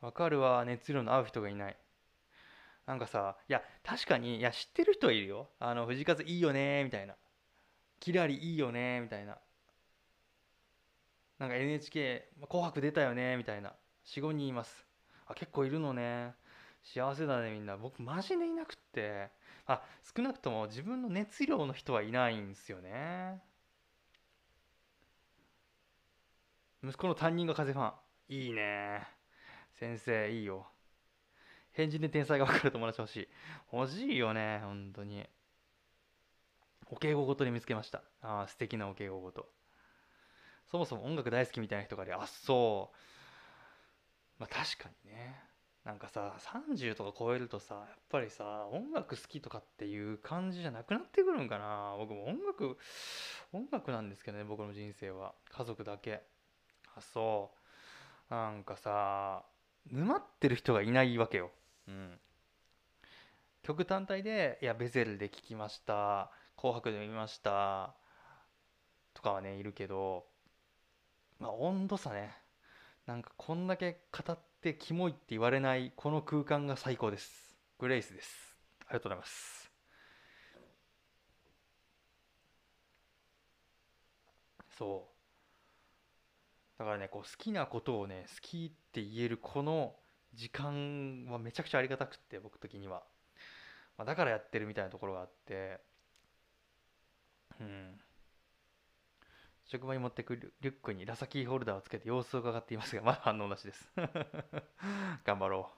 [0.00, 0.64] わかるわ。
[0.64, 1.76] 熱量の合う人がいない。
[2.86, 5.48] なんかさいや確かにいや知ってる人はいるよ。
[5.60, 7.14] あの藤風いいよねみたいな。
[8.00, 9.38] キラリいいよねみたいな。
[11.38, 13.74] なんか NHK 紅白出たよねみたいな。
[14.04, 14.86] 45人います。
[15.26, 16.34] あ結構いるのね。
[16.82, 17.76] 幸せだねみんな。
[17.76, 19.30] 僕マジでいなくって。
[19.66, 19.82] あ
[20.16, 23.42] 少なくとも自分の熱量の人はいないんですよね。
[26.82, 27.92] 息子の担任が風ファン。
[28.28, 29.06] いいね。
[29.72, 30.66] 先生いいよ。
[31.72, 33.28] 変人で天才が分かる友達欲しい。
[33.72, 35.26] 欲しいよね本当に。
[36.90, 38.02] お稽古ごとに見つけました。
[38.22, 39.48] あー素敵なお稽古ごと。
[40.70, 42.96] そもそも音楽大好きみたいな人がいるあそう。
[44.40, 45.47] まあ確かにね。
[45.88, 51.94] なんかさ30とか超えるとさやっぱりさ音楽好きとかっていう感じじゃなくなってくるんかな。
[51.96, 52.76] 僕も音楽
[53.54, 55.32] 音楽なんですけどね僕の人生は。
[55.50, 56.20] 家族だけ。
[56.94, 57.52] あそ
[58.30, 58.34] う。
[58.34, 59.44] なんかさ
[59.90, 61.50] 沼ってる人がいないわけよ、
[61.88, 62.18] うん、
[63.62, 67.94] 曲単体で「いやベゼルで聴きました」「紅白で見ました」
[69.14, 70.26] とかはねいるけど。
[71.38, 72.36] まあ温度差ね。
[73.06, 77.56] なんかこんだけ語っってキモいって言われないこの空間が最高です。
[77.78, 78.56] グレイスです。
[78.80, 79.70] ありがとうございます。
[84.76, 85.08] そ
[86.76, 86.78] う。
[86.80, 89.94] だからねこう好きなことをね好きって言えるこの
[90.34, 93.04] 時間はめちゃくちゃありがたくって僕的には、
[93.96, 95.80] まあ、だからやってるみたいなところがあって。
[97.60, 98.00] うん。
[99.68, 103.90] 職場に持ってくるリュックにラサキーホルダーをつけて様子を伺っていますが まだ反応なしです。
[105.24, 105.70] 頑張ろ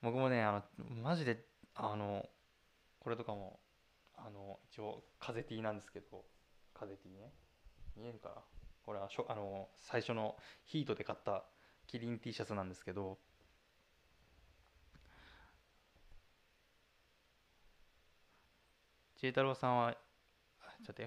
[0.00, 0.04] う。
[0.04, 1.44] 僕もねあのマジで
[1.74, 2.28] あの
[3.00, 3.60] これとかも
[4.16, 6.24] あの一応風ティーなんですけど
[6.72, 7.34] 風ティーね。
[7.96, 8.44] 見えるかな？
[8.84, 11.44] これはしょあの最初のヒートで買った
[11.86, 13.18] キリン T シャツなんですけど
[19.16, 19.94] 千恵太郎さんは
[20.84, 21.02] ちょっと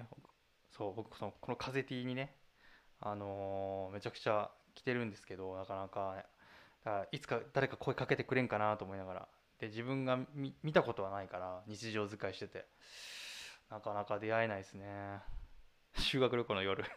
[0.78, 2.34] そう僕そのこの風 T にね
[3.00, 6.24] あのーめちゃくちゃ着てるんですけどなかなか
[6.84, 9.28] だからいつか誰か声かけてくれんかなと思いながら。
[9.58, 12.64] で自分が見見たことはないから日常使いしてて。
[13.70, 15.20] なかなか出会えないですね。
[15.98, 16.84] 修学旅行の夜。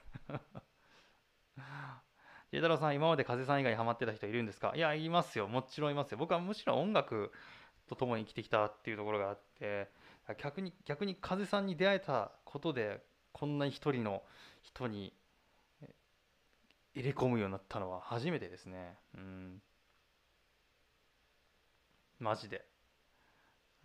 [2.52, 4.74] ジ太郎さん今まで風さん以外にハマってた人いるんですか？
[4.76, 5.48] いやいますよ。
[5.48, 6.18] もちろんいますよ。
[6.18, 7.32] 僕はむしろ音楽
[7.88, 9.90] と共に生きてきたっていうところがあって
[10.38, 13.04] 逆に逆に風さんに出会えたことで
[13.34, 14.24] こんなに一人の
[14.62, 15.14] 人に
[16.94, 18.98] 入れ込むようになったのは初めてですね。
[19.16, 19.62] うん。
[22.20, 22.66] マジで。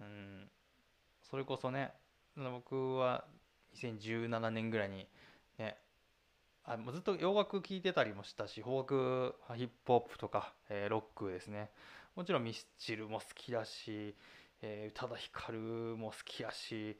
[0.01, 0.51] うん。
[1.31, 1.93] それこそね
[2.37, 3.25] 僕は
[3.75, 5.09] 2017年ぐらいに
[5.59, 5.77] ね
[6.65, 11.71] あもうずっと洋楽聴いてたりもしたし邦楽ヒップホップとか、えーロックですね。
[12.17, 14.17] もちろんミスチルも好きだし、
[14.63, 15.59] えー宇多田ヒカル
[15.97, 16.97] も好きやし、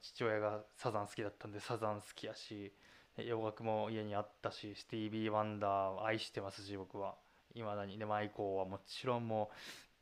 [0.00, 2.72] 父親がサザン好きだったんでサザン好きやし
[3.16, 7.14] 洋楽も家にあったしスティービー・ワンダーを愛してますし僕は。
[7.54, 7.96] いまだに。
[7.98, 9.50] でマイコーはもちろんも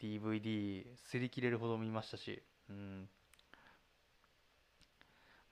[0.01, 3.09] う DVD 擦り切れるほど見ましたし、うん。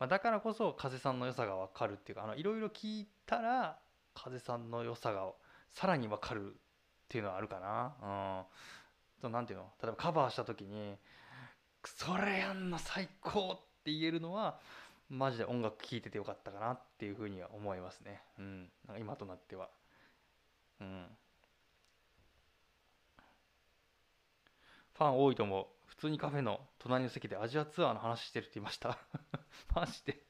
[0.00, 3.78] まあ、だからこそ風さんの良さが分かるっていうかいろいろ聞いたら
[4.14, 5.30] 風さんの良さが
[5.70, 6.54] さらに分かるっ
[7.08, 8.44] ていうのはあるかな。
[9.20, 9.70] うん、となんていうの？
[9.80, 10.96] 例えばカバーした時に
[11.84, 14.60] 「それやんの最高!」って言えるのは
[15.10, 18.22] マジで音楽聴いててよかったかなっていうふうには思いますね。
[18.38, 19.68] うん、なんか今となっては。
[20.80, 21.06] うん
[24.94, 25.66] ファン多いと思う。
[25.86, 28.98] 普通にカフェの隣の席でアジアツアーの話してるって言いました。
[29.74, 30.22] マジで。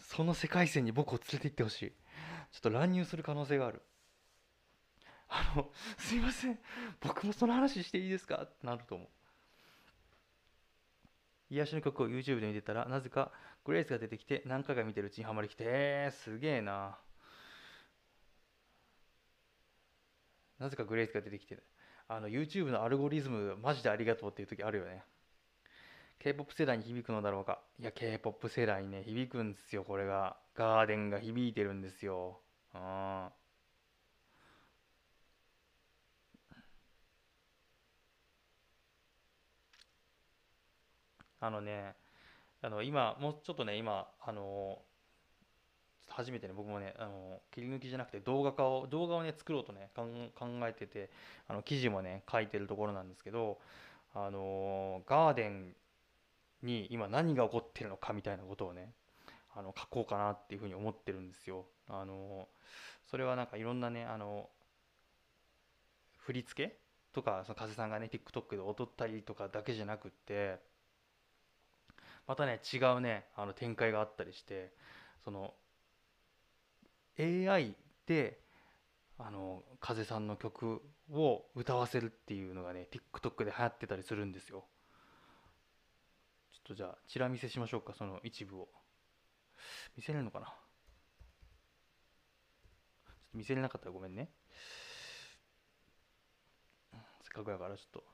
[0.00, 1.90] その世界線に僕を連れて行ってほしい。
[2.52, 3.82] ちょっと乱入する可能性がある。
[5.28, 6.58] あの、すいません。
[7.00, 8.42] 僕もその話していいですか？
[8.42, 9.08] ってなると思う。
[11.50, 13.32] 癒しの曲を YouTube で見てたら、なぜか
[13.64, 16.98] グレイスが出てきて何回か見てるうちにハマりきて、え、すげえな。
[20.58, 21.58] なぜかグレイスが出てきて
[22.08, 25.02] あの YouTube のアルゴリズムマジでありがとうっていう時あるよね。
[26.20, 27.60] K-POP 世代に響くのだろうか。
[27.78, 30.36] いや K-POP 世代にね響くんですよこれが。
[30.54, 32.40] ガーデンが響いてるんですよ。
[32.74, 33.28] うん。
[41.40, 41.94] あのね
[42.62, 44.78] あの今もうちょっとね今あの
[46.08, 50.06] 初めてね僕もねあの切り抜きじゃなくて動画化を動画をね作ろうとね考
[50.66, 51.10] えてて
[51.48, 53.58] あの記事もね書いてるところなんですけど
[54.14, 55.74] あのガーデン
[56.62, 58.92] に今何が起こってるのかみたいなことをね
[59.54, 61.66] あの書こうかなっていうふうに思ってるんですよ。
[61.88, 62.48] あの
[63.10, 64.48] それはなんかいろんなねあの
[66.18, 66.78] 振り付け
[67.12, 70.58] とかその風さんがね TikTok で踊ったりとかだけじゃなくって
[72.26, 74.72] またね違うねあの展開があったりして
[75.24, 75.54] その
[77.18, 77.74] AI
[78.06, 78.40] で
[79.18, 80.82] あの風さんの曲
[81.12, 84.64] を歌わせるっていうのがね TikTok で流行ってたりするんですよ。
[86.52, 88.68] ちょっとじゃあチラ見せしましょうかその一部を。
[89.96, 90.46] 見せれるのかな？
[90.46, 90.54] ちょっ
[93.32, 94.28] と見せれなかったらごめんね。
[96.92, 98.04] せっかくやからちょっと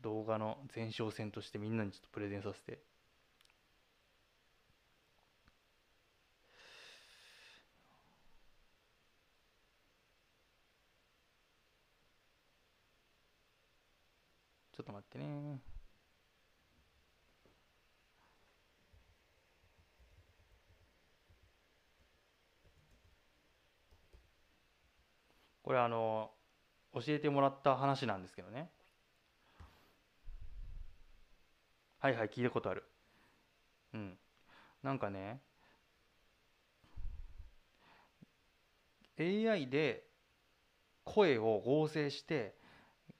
[0.00, 2.80] 動画の前哨戦としてみんなにちょっとプレゼンさせて。
[15.08, 15.60] ってね。
[25.62, 26.30] これあの
[26.94, 28.70] 教えてもらった話なんですけどね。
[31.98, 32.84] はいはい聞いたことある。
[33.94, 34.18] うん。
[34.82, 35.42] なんかね
[39.18, 40.04] AI で
[41.04, 42.57] 声を合成して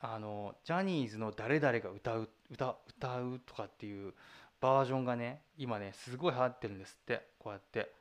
[0.01, 4.15] あのジャニーズの誰々が歌う歌歌うとかっていう
[4.61, 7.93] バージョンがね今ねすごい流行ってるんですってこうやって。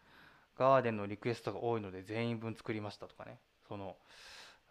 [0.57, 3.37] ガーデンのリクエストが多いので全員分作りましたとかね。
[3.67, 3.95] その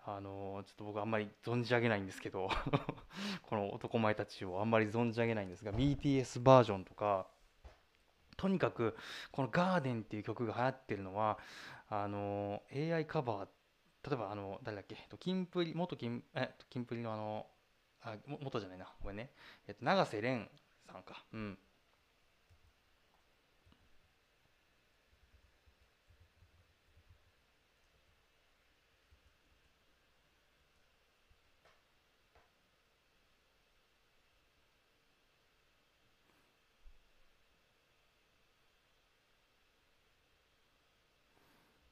[0.09, 2.49] あのちょっと僕あんまり存じ上げないんですけど
[3.43, 7.27] この男前たちをあんまり存じ上げないんですが BTS バージョンとか
[8.37, 8.97] とにかく
[9.33, 11.41] この「ガーデンっていう曲が流行ってるのは
[11.89, 13.49] あの AI カバーっ
[14.07, 14.95] 例えばあの誰だっけ？
[14.99, 17.47] えっとキンプリ元キンえっとキンプリのあの
[18.03, 18.87] あ元じゃないな。
[19.03, 19.31] ごめんね。
[19.67, 20.49] えっと永瀬廉
[20.87, 21.25] さんか。
[21.33, 21.59] うん。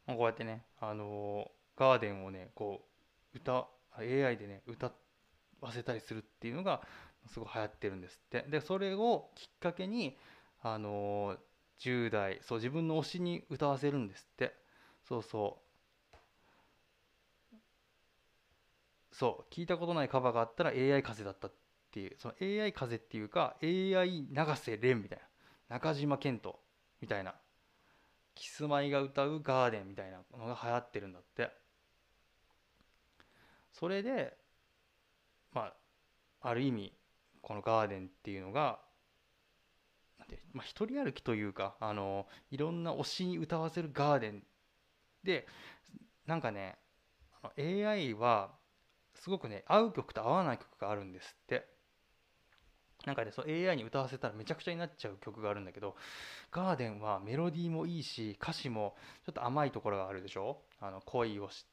[0.07, 2.87] こうやってね、あのーガーデンをね、こ
[3.35, 3.69] う、歌、
[4.01, 4.93] AI でね、歌
[5.61, 6.83] わせたりするっていうのが、
[7.27, 8.43] すごい流行ってるんですって。
[8.51, 10.17] で、それをきっかけに、
[10.63, 11.39] あのー
[11.79, 14.55] 10代、そう、自分の推しに歌わせるんですって。
[15.09, 15.65] そうそう。
[19.13, 21.53] そう、聞いたことないカバーがあったら AI 風だったっ
[21.91, 25.19] ていう、その AI 風っていうか、AI 永瀬廉みたい
[25.69, 26.59] な、中島健人
[27.01, 27.35] みたいな、
[28.35, 31.51] キスマイが歌うガーデンみたいなのが流行ってるんだって。
[33.75, 34.37] それで、
[35.53, 35.73] ま
[36.43, 36.93] あ、ある意味、
[37.43, 38.79] このガーデンっていうのが、
[40.19, 44.43] なんてまあ、一人歩きというか、あの、いろんな推しに歌わせるガーデン
[45.25, 45.47] で、
[46.27, 46.79] なんかね、
[47.59, 48.53] AI は、
[49.17, 51.67] すごくね、合う曲と合わない曲があるんですって。
[53.05, 55.95] なんかね、そう AI に歌わせたらめちゃくちゃになっちゃう曲があるんだけど、
[56.51, 58.97] ガーデンはメロディーもいいし、歌詞も
[59.27, 60.63] ちょっと甘いところがあるでしょ？
[60.81, 61.67] あの恋をし、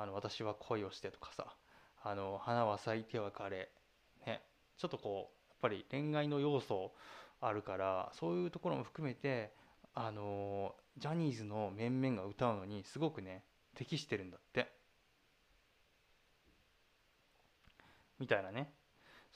[0.00, 1.54] あの私は恋をしてとかさ、
[2.02, 3.68] あの花は咲いては枯れ、
[4.26, 4.40] ね、
[4.78, 6.92] ちょっとこう、やっぱり恋愛の要素
[7.38, 9.52] あるから、そういうところも含めて、
[9.94, 14.72] あのジャニーズの面々が歌うのにすごくね、適してるんだって。
[18.18, 18.72] みたいなね。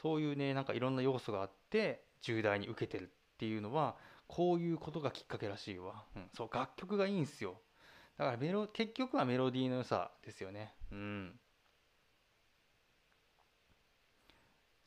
[0.00, 3.96] そういうね、なんかいろんな要素があって、10代に受けてるっていうのは、
[4.28, 6.04] こういうことがきっかけらしいわ。
[6.16, 7.60] うん、そう、楽曲がいいんすよ。
[8.16, 10.74] だからメロ、結局はメロディーの良さですよね。
[10.92, 11.38] うん。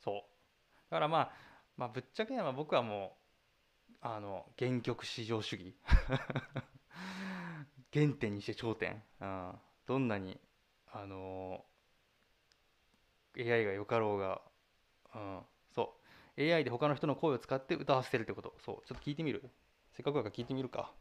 [0.02, 0.22] そう。
[0.90, 1.32] だからまあ、
[1.76, 3.16] まあ、ぶっちゃけまあ僕はも
[3.90, 5.76] う、あの、原曲至上主義。
[7.92, 9.02] 原点にして頂点。
[9.20, 9.52] うん。
[9.86, 10.38] どんなに、
[10.92, 11.64] あの
[13.36, 14.40] AI がよかろうが、
[15.14, 15.40] うん、
[15.74, 15.96] そ
[16.36, 16.42] う。
[16.42, 18.54] AI で他の人の声を使って歌わせてるってこと。
[18.64, 18.86] そう。
[18.86, 19.48] ちょっと聞いてみる？
[19.92, 20.92] せっかくだから聞いてみるか。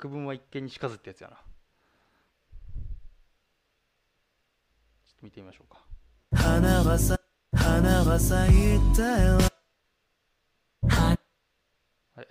[0.00, 1.36] 百聞は一見にしかずってやつやな。
[1.36, 1.40] ちょ
[5.12, 5.84] っと見てみましょうか。
[6.34, 7.20] 花はさ
[7.54, 9.38] 花は咲いたよ。
[10.88, 11.14] あ
[12.16, 12.26] れ？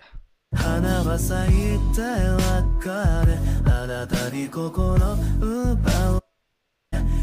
[0.52, 3.38] 花は咲いたよ別れ
[3.72, 4.96] あなたに心
[5.40, 6.20] 奪う。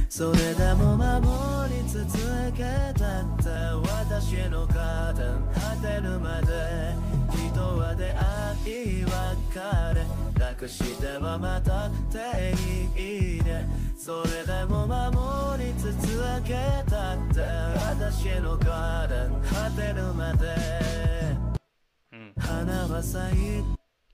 [0.07, 2.07] それでも守り続
[2.55, 2.63] け
[2.97, 3.49] たって
[3.83, 6.95] 私のカーテン果てるまで
[7.51, 9.11] 人は出会い別
[9.93, 10.07] れ
[10.65, 12.53] してはまたって
[12.97, 15.93] いいねそれでも守り続
[16.45, 16.53] け
[16.89, 17.41] たって
[17.75, 20.55] 私のカーテン果てるまで
[22.13, 22.33] うん。
[22.37, 23.63] 花は咲い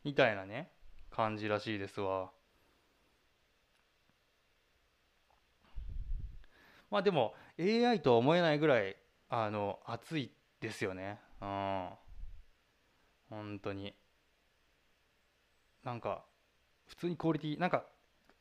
[0.03, 0.71] みたいなね、
[1.11, 2.31] 感じらしいですわ。
[6.89, 8.97] まあでも AI とは思えないぐらい
[9.29, 11.19] あの熱いですよね。
[11.41, 11.89] うん。
[13.29, 13.93] 本当に。
[15.83, 16.23] なんか
[16.93, 17.83] 普通にクオリティなんか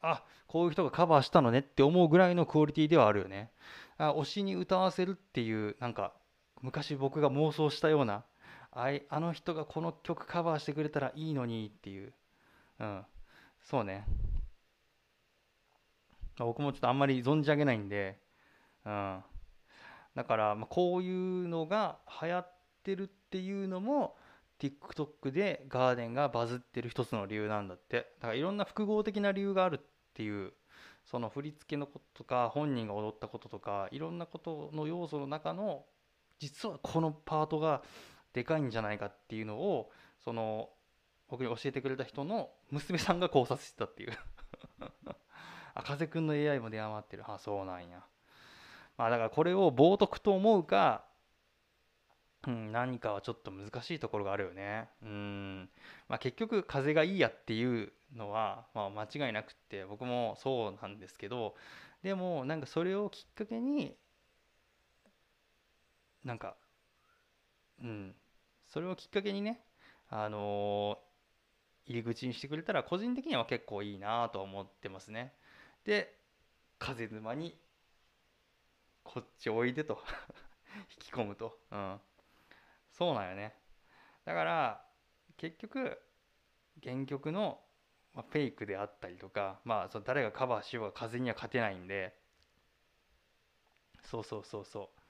[0.03, 3.51] あこういう人がカバーしたのねって思うぐらいのクオリティではあるよね。
[3.99, 6.13] あ推しに歌わせるっていうなんか
[6.61, 8.25] 昔僕が妄想したような
[8.71, 12.13] あいあの人がこの曲カバーしてくれたらいいのにっていう。
[12.81, 13.05] うん。
[13.61, 14.05] そうね。
[16.39, 18.19] 僕もちょっとあんまり存じ上げないんで、
[18.85, 19.23] うん。
[20.15, 24.17] だから、ま、こういうのが流行ってるっていうのも、
[24.63, 28.13] TikTok でガーデンがバズってる一つの理由なんだって。
[28.21, 29.81] だからいろんな複合的な理由があるっ
[30.15, 30.53] ていう、
[31.05, 35.85] その振り付けのこととか、本人が踊ったこととか、いろんなことの要素の中の、
[36.39, 37.83] 実はこのパートが
[38.33, 39.91] でかいんじゃないかっていうのを
[40.25, 40.71] その
[41.29, 44.13] 僕に教えてくれた人の娘さんが考察してたっていう。
[45.75, 47.25] あ風くんの AI も出余ってる。
[47.27, 48.05] あそうなんや。
[48.99, 51.05] まあだからこれを冒涜と思うか
[52.47, 54.89] うん、何かはちょっと難しいところがあるよね。
[55.03, 55.71] うん。
[56.09, 61.55] まあ結局風がいいやっていうのは、まあ、間違いなくって僕もそうなんですけど
[62.03, 63.97] でもなんかそれをきっかけに
[66.25, 66.57] なんか
[67.83, 68.15] うん
[68.69, 69.61] それをきっかけにね
[70.09, 70.99] あの
[71.87, 75.33] 入り口にしてくれたら個人的には結構いいなと思ってますね。
[75.85, 76.15] で
[76.79, 77.57] 風沼に
[79.05, 80.03] こっちおいでと
[81.03, 81.59] 引き込むと。
[81.71, 82.01] うん
[82.97, 83.55] そうなんよね。
[84.25, 84.85] だから
[85.37, 85.99] 結局
[86.83, 87.61] 原曲の、
[88.15, 92.15] フェイクであったりとかまあその誰がカバーしようが風には勝てないんで。
[94.03, 95.03] そうそうそうそう。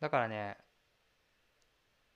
[0.00, 0.56] だからね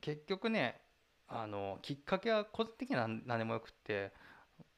[0.01, 0.81] 結局ね
[1.27, 4.13] あのきっかけは個人的には何でもよくって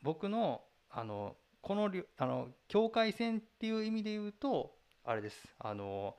[0.02, 5.54] 僕のあのこのあの境界線っていう意味で言うとあれです。
[5.58, 6.16] あの、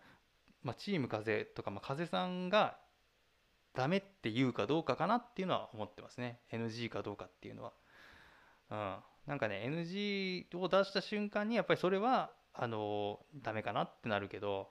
[0.64, 2.78] まあ、チーム風とか、まあ、風さんが
[3.76, 6.40] ダメって言うかどうかかなっていうのは思ってますね。
[6.52, 7.74] NG かどうかっていうのは。
[8.72, 8.96] うん。
[9.28, 14.70] なんかね NG を出した瞬間にやっぱりそれはあのダメかなってなるけど、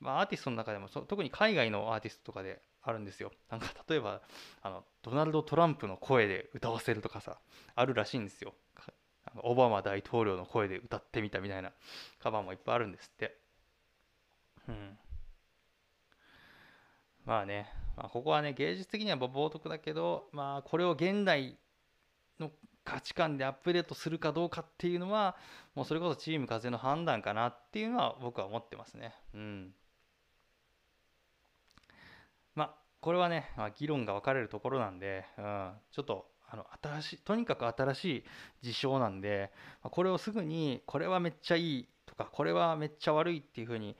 [0.00, 3.32] まあ、アーティストの中でもそ特に海外のアーティストとかであるんですよ。
[3.48, 4.20] なんか 例えば
[4.62, 7.38] あのドナルド・トランプの声で歌わせるとかさ
[7.74, 8.54] あるらしいんですよ。
[9.44, 11.72] オバマ大統領の声で歌ってみたみたいな
[12.18, 13.38] カバーもいっぱいあるんですって。
[14.68, 14.98] うん。
[17.24, 21.56] まあね、まあ、ここはね芸術的には冒涜だけどまあこれを現代
[22.40, 22.50] の
[22.84, 25.36] 価値観でアップデートするかどうかっていうのは
[25.74, 29.14] もうそれこそチーム風の判断かなっていうのは僕は思ってますね。
[29.34, 29.74] うん。
[32.54, 38.24] まあこれはね、まあ、議論が分かれるところなんで、うん、ちょっとあの新しいとにかく新しい
[38.62, 39.50] 事象なんで
[39.82, 43.96] まあこれをすぐにこれはめっちゃいいとかこれはめっちゃ悪いっていうふうに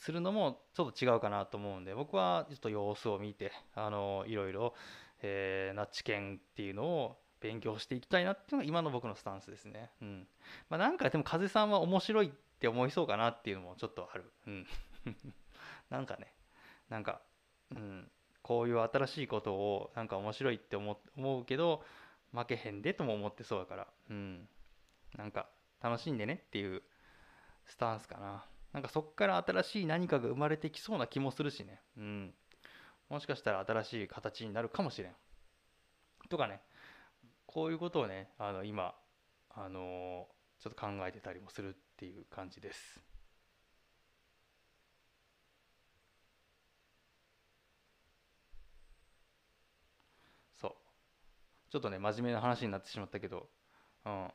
[0.00, 4.74] するのもちょっと違うかなと思うんで僕はちょっと様子を見てあのいろいろ、
[5.22, 9.90] えーな知見っていうのを勉強していきたいなっていうのが今の僕のスタンスですね。
[10.02, 10.26] うん
[10.68, 14.30] まあ、なんかでも風さんは面白いって思いそうかなっていうのもちょっとある。
[14.46, 14.66] うん、
[15.90, 16.34] なんかね
[16.88, 17.20] なんか、
[17.70, 18.10] うん、
[18.42, 21.82] こういう新しいことをなんか面白いって思う思うけど
[22.32, 24.48] 負けへんでとも思ってそうだから、うん、
[25.16, 25.48] なんか
[25.82, 26.82] 楽しんでねっていう
[27.64, 28.44] スタンスかな。
[28.72, 31.80] なんかそこから新しい何かが生まれてきそうな気もするしね。
[31.96, 32.34] うん。
[33.08, 35.16] もしかしたら新しい形になるかもしれん。
[36.28, 36.60] とかね、
[37.46, 38.94] こういうことをね、あの今、
[39.50, 43.02] あのーちょっと考えてたりもするっていう感じです。
[50.60, 50.72] そう。
[51.70, 53.48] ちょっとね、真面目な話になってしまったけど、
[54.04, 54.28] うん。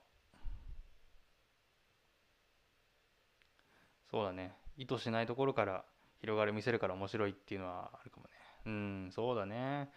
[4.09, 4.53] そうだね。
[4.77, 5.85] 意図しないところから
[6.21, 8.29] 広がる見せるから面白いっていうのはあるかもね。
[8.65, 9.89] うん、そうだね。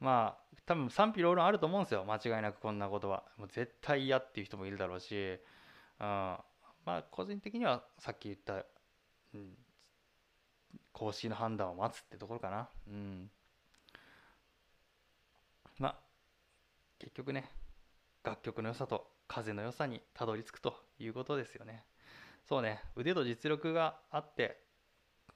[0.00, 2.04] まあ、多分賛否両論あると思うんですよ。
[2.04, 3.24] 間違いなくこんなことは。
[3.36, 6.42] もう絶対嫌っていう人もいるだろうし、うん、ま
[6.86, 8.64] あ、個人的にはさっき言った、
[9.34, 9.56] うん、
[10.92, 12.68] 公式の判断を待つってところかな。
[12.88, 13.30] うん。
[15.78, 15.96] まあ、
[16.98, 17.48] 結局ね、
[18.24, 21.84] 楽曲の良さと風の良さにたどり着くということですよね。
[22.48, 24.60] そうね、腕と実力があって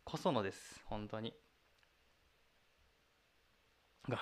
[0.05, 1.35] こそのです、本当に。
[4.09, 4.17] が、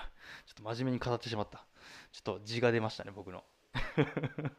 [0.45, 1.65] ちょっと真面目に語ってしまった。
[2.11, 3.43] ちょっと字が出ましたね、僕の。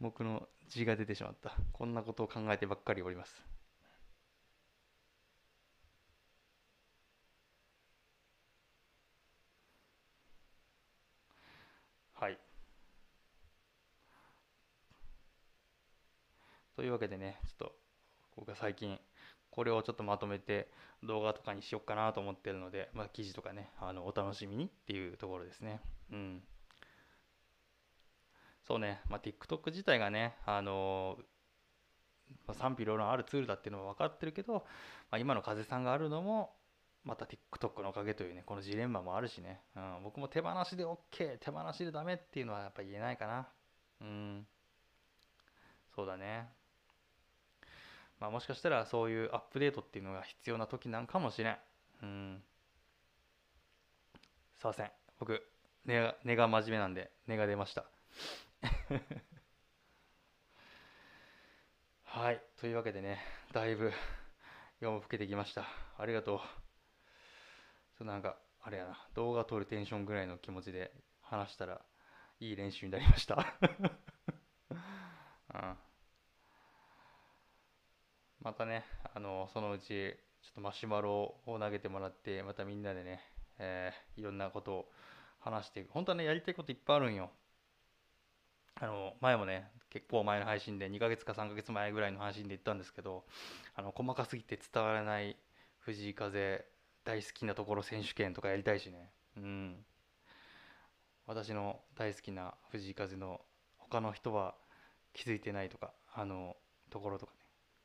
[0.00, 1.52] 僕の字が出てしまった。
[1.72, 3.44] こんなことを考えてばっかりおります。
[12.14, 12.38] はい。
[16.76, 17.72] というわけでね、ちょっと
[18.36, 18.98] 僕が最近
[19.50, 20.68] これをちょっとまとめて
[21.02, 25.80] 動画とかにしよっかなと思ってるので、まあ、記事とかね、あのお楽しみにっていうところですね。
[26.10, 26.42] うん。
[28.66, 31.18] そうね、まあ、TikTok 自体がね、あの
[32.46, 34.62] まあ賛否両論あるツールだっていうのは分かってるけど、ま
[35.12, 36.54] あ、今の風さんがあるのも、
[37.04, 43.48] また TikTok のおかげというね、このジレンマもあるしね、うん、僕も手放しで OK、手放しでダメっていうのはやっぱ言えないかな。
[44.00, 44.46] うん。
[45.94, 46.48] そうだね。
[48.22, 51.58] まあ、もしかしたらそういうアップデートっていうのが必要な時なんかもしれん。
[52.02, 52.40] うん。
[54.60, 54.90] すいません。
[55.18, 55.42] 僕、
[55.84, 57.84] 根が根が真面目なんで、根が出ました。
[62.04, 62.40] はい。
[62.60, 63.18] というわけでね、
[63.52, 63.92] だいぶ
[64.78, 65.66] 夜も更けてきました。
[65.98, 66.40] ありがとう。
[67.98, 70.92] そうなんかあれやな動画撮るテンションぐらいの気持ちで
[71.22, 71.80] 話したら
[72.38, 73.54] いい練習になりました、
[75.54, 75.76] うん、
[78.42, 83.20] またねあのそのうちちょっとマシュマロを投げてもらってまたみんなでね、
[83.58, 84.88] えーいろんなことを
[85.40, 87.30] 話していく本当はねやりたいこといっぱいあるんよ。
[88.80, 93.24] あの前もね結構前の配信で2ヶ月か3ヶ月前ぐらいの配信で言ったんですけど
[93.76, 95.36] あの細かすぎて伝わらない
[95.78, 96.64] 藤井風
[97.04, 99.10] 大好きなところ選手権とかやりたいしね。
[99.36, 99.84] うん。
[101.26, 103.40] 私の大好きな藤井風の
[103.78, 104.54] 他の人は
[105.12, 106.56] 気づいてないとかあの
[106.90, 107.32] ところとか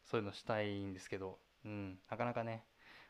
[0.09, 2.63] そういうのしたいんですけど、うん、なかなかね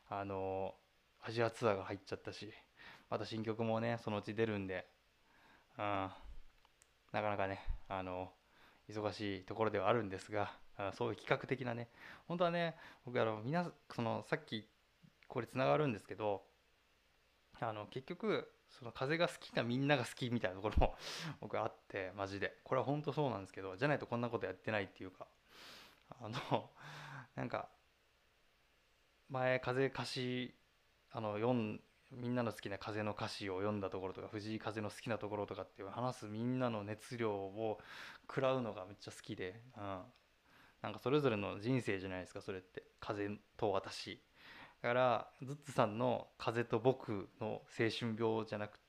[0.10, 0.74] あの
[1.22, 2.52] アジアツアーが入っちゃったし
[3.10, 4.88] また新曲もねそのうち出るんで、
[5.78, 6.12] うん、な
[7.12, 8.30] かなかねあの
[8.90, 10.52] 忙しいところではあるんですが
[10.94, 11.90] そういう企画的なね
[12.28, 14.68] 本当はね僕あのみんなそのさっき
[15.28, 16.44] これつながるんですけど
[17.60, 20.96] あの結局その風が好きなみんなが好きみたいなところも
[21.42, 22.58] 僕あってマジで。
[22.64, 25.28] これは本当そうなんですけどじゃないとこんなことやってないっていうか
[26.10, 26.72] あの
[27.36, 27.70] なんか
[29.30, 30.56] 前風歌詞
[31.12, 37.82] あの読んみんなの好きな風の歌詞を読んだところとか藤井風の好きなところとかっていう話すみんなの熱量を
[38.28, 40.04] 食らうのがめっちゃ好きで、うん、
[40.82, 42.84] なんかそれぞれの人生じゃないですかそれって。
[43.00, 44.22] 風と私。
[44.82, 48.80] だからズッツさんの「風と僕」の青春病じゃなく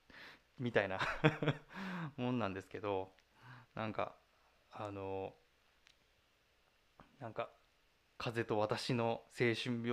[0.58, 1.00] みたいな
[2.16, 3.14] もんなんですけど
[3.74, 4.14] なんか
[4.70, 5.34] あの
[7.20, 7.50] なんか
[8.16, 9.92] 風と私の青春病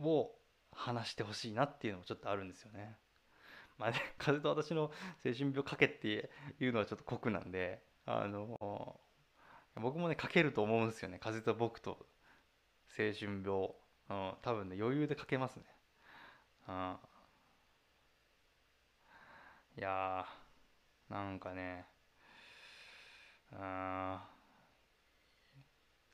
[0.00, 0.30] を
[0.72, 2.96] 話してほしいなっていうのもちょっとあるんですよね。
[3.78, 4.92] まあね、 風と私の
[5.24, 9.00] 青春病かけっていうのはちょっと酷なんで、あの
[9.76, 11.18] 僕もね書けると思うんですよね。
[11.18, 12.06] 風と僕と
[12.96, 13.74] 青春病、
[14.08, 15.64] うん、多分ね余裕で書けますね。
[16.68, 16.98] うん、
[19.78, 21.86] いやーなんかね、
[23.52, 24.20] うん、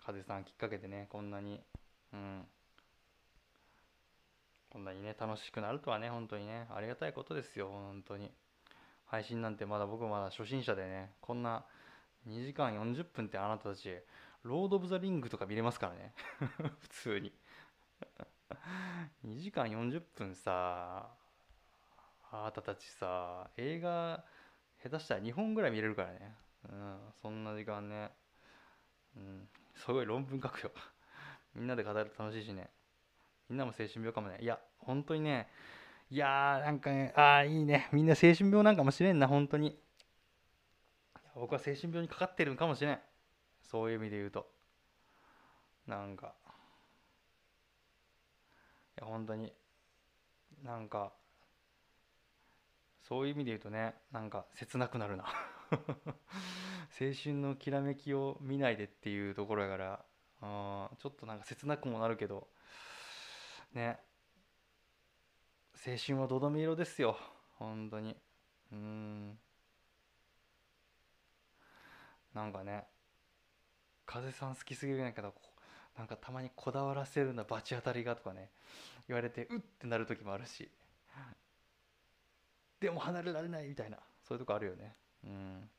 [0.05, 1.61] 風さんきっかけでねこんなに、
[2.13, 2.47] うん、
[4.71, 8.31] こんなにね楽しくなるとはね本当にねありがたいことですよ本当に。
[9.07, 11.65] 配信なんてまだ僕まだ初心者でねこんな
[12.29, 13.93] 2時間40分ってあなたたち
[14.45, 16.15] ロード・オブ・ザ・リングとか見れますからね。
[16.81, 17.33] 普通に。
[19.27, 21.11] 2時間40分さ
[22.31, 24.25] あなたたちさ映画
[24.83, 26.37] 下手したら2本ぐらい見れるからね。
[26.69, 28.13] うんそんな時間ね。
[29.17, 29.49] うん。
[29.75, 30.73] すごい論文書くよ。
[31.55, 32.71] みんなで語ると楽しいしね。
[33.49, 34.39] みんなも青春病かもね。
[34.41, 35.49] いや本当にね
[36.11, 37.89] いやーなんかねああいいね。
[37.93, 39.81] みんな青春病なんかもしれんな本当に。
[41.35, 43.01] 僕は青春病にかかってるんかもしれん。
[43.63, 44.51] そういう意味で言うと。
[45.87, 46.35] なんか。
[48.99, 49.53] いや本当に。
[50.63, 51.13] なんか。
[53.11, 55.25] そういう意味で言うとねなんか切なくなるな。
[55.71, 60.05] 青春のきらめきを見ないでっていうところやから
[60.43, 62.49] あちょっとなんか切なくもなるけど
[63.73, 63.99] ね。
[65.87, 67.17] 青春はどどめ色ですよ。
[67.59, 68.17] 本当に。
[68.73, 69.39] うん。
[72.35, 72.85] なんかね。
[74.05, 75.33] 風さん好きすぎるんやけど
[75.97, 78.51] なんかたまにこだわらせるな罰当たりがとかね。
[79.09, 80.71] 言われてうってなる時もあるし。
[82.81, 83.99] でも離れられないみたいな。
[84.27, 84.97] そういうとこあるよね。
[85.25, 85.71] うん。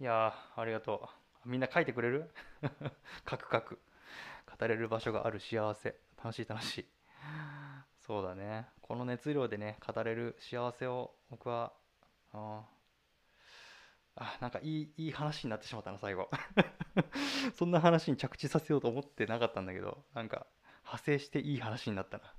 [0.00, 1.08] いやありがと
[1.44, 1.48] う。
[1.48, 2.30] みんな書いてくれる？
[3.28, 3.78] 書く書く
[4.58, 5.40] 語れる場所がある。
[5.40, 5.96] 幸せ。
[6.22, 6.86] 楽しい楽しい。
[8.06, 8.66] そうだね。
[8.80, 10.36] この熱量でね語れる。
[10.38, 11.72] 幸せを僕は
[12.32, 12.64] あ
[14.16, 16.30] あなんかいいいい話になってしまったな最後。
[17.54, 20.46] そんな話に着地させようと思ってなかったんだけどなんか
[20.84, 22.34] 派生していい話になったな。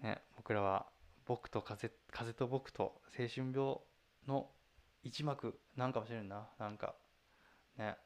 [0.00, 0.86] ね僕らは
[1.30, 3.76] 僕と風風と僕と青春病
[4.26, 4.48] の
[5.04, 6.48] 一幕なんかもしれんな。
[6.58, 6.96] なんか
[7.78, 7.96] ね。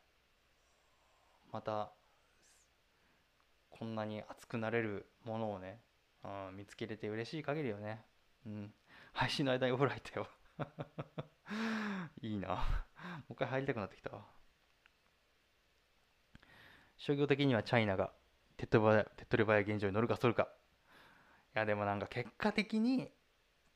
[1.50, 1.90] また
[3.70, 5.80] こんなに熱くなれるものをね、
[6.22, 8.02] うん、見つけれて嬉しい限りよね。
[8.44, 8.74] うん。
[9.14, 10.28] 配信の間にお風呂入ったよ。
[12.20, 12.48] いいな。
[12.48, 12.56] も
[13.30, 14.10] う一回入りたくなってきた。
[14.10, 14.26] わ
[16.98, 18.12] 商業的にはチャイナが
[18.58, 18.82] 手っ取
[19.38, 20.46] り早い現状に乗るかそるか。
[21.54, 23.08] やでもなんか結果的に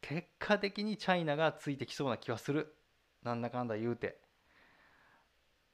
[0.00, 2.74] 結果的にチャイナがついてきそうな気はする。
[3.23, 4.20] なんだかんだ言うて。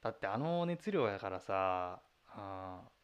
[0.02, 2.94] だってあの熱量やからさあー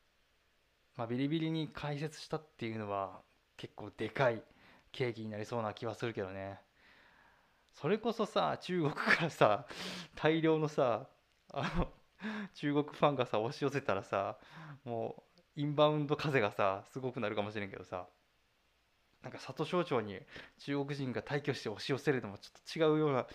[0.97, 3.23] まあビリビリに解説したっていうのは
[3.57, 4.43] 結構でかい
[4.93, 6.61] 契機になりそうな気はするけどね。
[7.73, 9.67] それこそさ中国からさ
[10.17, 11.09] 大量のさ
[11.53, 11.89] あの
[12.55, 14.37] 中国ファンがさ押し寄せたらさ
[14.85, 18.07] もうインバウンド風がさすごくなるかもしれんけどさ。
[19.23, 20.19] なんか里省庁に
[20.59, 23.27] 中国人が退去して押し寄せるのもちょっと違うような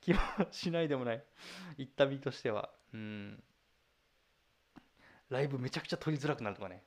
[0.00, 1.24] 気もしないでもない。
[1.76, 2.70] 行った身としては。
[2.94, 3.42] うん。
[5.28, 6.82] ライブめちゃくちゃ撮りづらくなるとかね。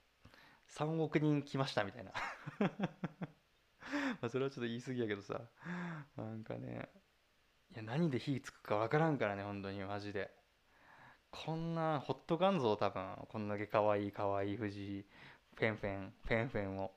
[0.76, 2.12] 3億人来ましたみたいな。
[4.22, 5.42] まあそれはちょっと言い過ぎやけどさ。
[6.16, 6.90] なんかね。
[7.74, 10.32] いや何で火つくかわからんからね本当にマジで。
[11.30, 13.16] こんなほっとかんぞ多分。
[13.30, 15.06] こんだけ可愛い可愛い藤井。
[15.56, 16.92] フェンフェンフェンフェンを。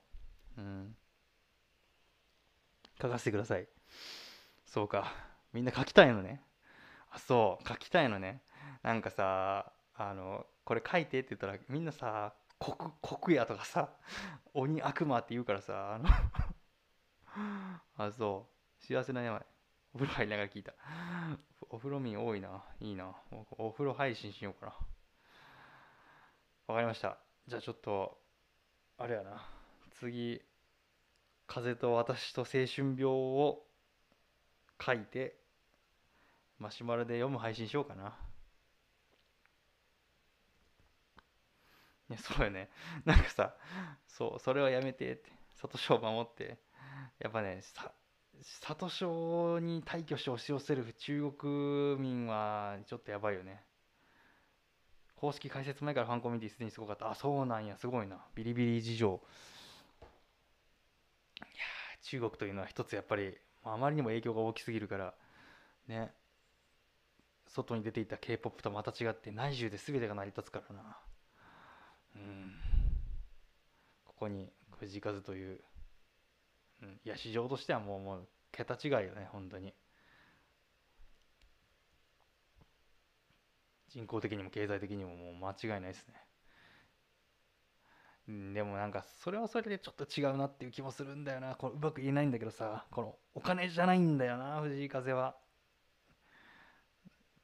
[0.57, 0.95] うん。
[3.01, 3.67] 書かせてください。
[4.65, 5.11] そうか。
[5.53, 6.41] みんな書きたいのね。
[7.09, 7.67] あそう。
[7.67, 8.41] 書きたいのね。
[8.83, 13.89] なんかさあのこれ書いてって言ったらみんなさ国国やとかさ
[14.53, 16.09] 鬼悪魔って言うからさあの
[17.97, 18.85] あそう。
[18.85, 19.45] 幸せな名前
[19.93, 20.73] お風呂入りながら聞いた。
[21.69, 22.63] お風呂民多いな。
[22.79, 23.13] いいな。
[23.57, 24.73] お風呂配信しようかな。
[26.67, 27.17] わかりました。
[27.47, 28.17] じゃあちょっと
[28.97, 29.43] あれやな。
[29.91, 30.41] 次。
[31.53, 33.61] 風と私と青春病を
[34.81, 35.35] 書いて
[36.57, 38.17] マシュマロで読む配信しようかな。
[42.07, 42.69] ねそうよね。
[43.03, 43.53] なんかさ
[44.07, 46.57] そうそれはやめてって里庄を守って。
[47.19, 47.91] やっぱねさ
[48.41, 53.61] 里庄に退去して押し寄せる中国民はちょっとやばいよね。
[55.17, 57.11] 公式開設前からファンコミュニティすでにすごかった。
[57.11, 58.25] あそうなんやすごいな。
[58.35, 59.21] ビリビリ事情。
[62.03, 65.13] 中国というのは一つやっぱりあまりにも影響が大きすぎるから
[65.87, 66.11] ね。
[67.47, 70.97] 外に出ていた k p o p とまた違って内需で全てが成り立つからな。
[72.15, 72.53] うん。
[74.05, 75.59] ここに藤井風という、
[76.81, 79.73] うん、いや市場としてはもうもう桁違いよね本当に。
[83.89, 86.13] 人口的にも経済的にももう間違いないですね。
[88.53, 91.55] でもなんかそれはそれでちょっと違うなっていう気もするんだよな。
[91.55, 95.35] これうまく言えないんだけどさこのお金じゃないんだよな藤井風は。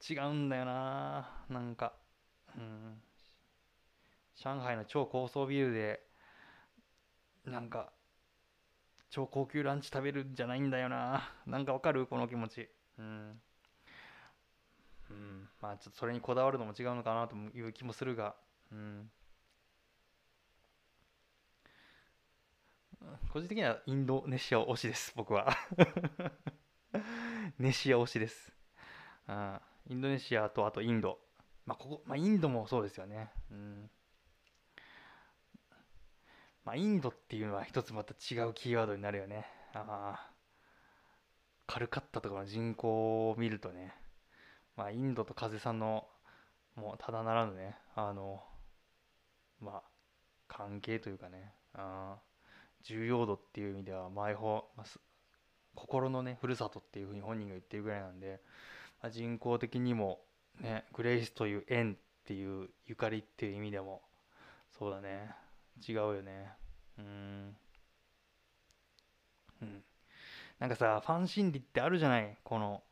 [0.08, 1.92] 違うんだよななんか。
[2.56, 3.00] うん。
[4.36, 6.00] 上海の超高層ビルで
[7.44, 7.90] なんか
[9.10, 11.28] 超高級ランチ食べるんじゃないんだよな。
[11.46, 12.06] なんかわかる？
[12.06, 12.68] この気持ち。
[12.98, 13.40] うん。
[15.10, 15.48] うん。
[15.60, 18.36] まあちょっとそれにこだわるのも違うのかなという気もするが。
[18.70, 19.10] うん。
[23.32, 25.54] 個人的にはインドネシア推しです僕は。
[27.58, 28.52] ネシア推しです。
[29.26, 31.20] あインドネシアとあとインド。
[31.66, 33.30] まあここ、まあ、インドもそうですよね。
[33.50, 33.90] うん。
[36.64, 39.46] まあインドっていうのは一つまた違うキーワードになるよね。
[39.74, 40.30] あ
[41.66, 43.94] カルカッタとかの人口を見るとね。
[44.76, 46.08] まあインドと風さんの
[46.74, 47.76] もうただならぬね。
[47.94, 48.42] あの
[49.60, 49.82] まあ
[50.46, 51.52] 関係というかね。
[51.74, 52.27] ああ
[52.82, 54.86] 重要度っていう意味では前方、まあ
[55.74, 58.40] 心のねふるさとっていうふうに本人が言ってるぐらいなんで、
[59.00, 60.20] まあ、人口的にも
[60.60, 64.02] ねグレイスという縁っていうゆかりっていう意味でも
[64.76, 65.30] そうだね。
[65.88, 66.50] 違うよね。
[66.98, 67.56] うん。
[69.62, 69.84] うん。
[70.58, 72.36] なんかさファン心理ってあるじゃない？
[72.42, 72.82] この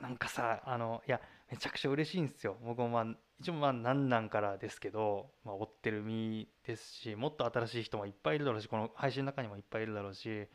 [0.00, 2.56] なんかさあのいやめちゃくちゃ嬉しいんですよ。
[2.62, 3.06] 僕もまあ
[3.40, 10.48] 一応まあ何なんからですけど、まあ、追ってる身ですしもっと新しい人もいっぱいいるだろうしこの配信の中にもいっぱいいるだろうし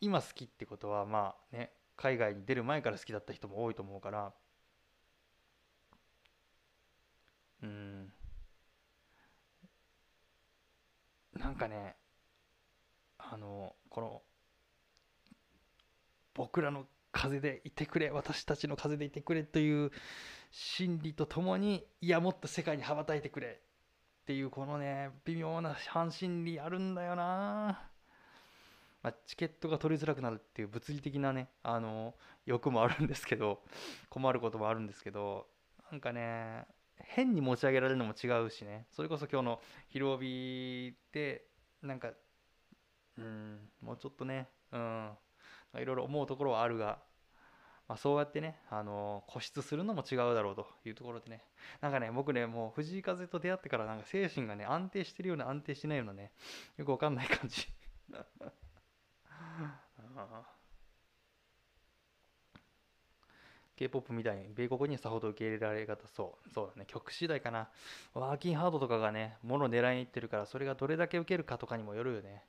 [0.00, 4.32] 今好きってことはまあね海外に出る前から好きだった人も多いと思うから。
[7.62, 8.12] うん。
[11.38, 11.96] なんかね
[13.18, 14.22] あのこの
[16.34, 19.90] 僕らの風でいてくれ私たちの風でいてくれという
[20.50, 27.88] 心理とともにいやもっと世界に羽ばたいてくれっていうこのね微妙な反心理あるんだよな、
[29.02, 32.14] まあ、チケットが取りづらくなるっていう物理的なねあの
[32.46, 33.60] 欲もあるんですけど
[34.08, 35.46] 困ることもあるんですけど
[35.90, 38.86] なんかね変に持ち上げられるのも違うしね。
[38.90, 41.46] それこそ今日の「ひるおび」で
[41.82, 42.12] なんか
[43.16, 45.10] うんもうちょっとねうん
[45.76, 46.98] いろいろ思うところはあるが、
[47.90, 51.42] まあ、そうやってね、あの固執するのも違うだろうというところでね。
[51.80, 56.30] なんかね僕ねもう藤井風と出会ってからなんか精神がね安定してるような安定してないようなね
[56.76, 57.66] よくわかんない感じ。
[63.74, 66.84] K-POP みたいに米国にさほど受け入れられ方そうそうだね。
[66.86, 67.70] 曲次第かな。
[68.14, 72.44] ワーキンハードとかがねもの狙いにいってるからそれがどれだけ受けるかとかにもよるよね。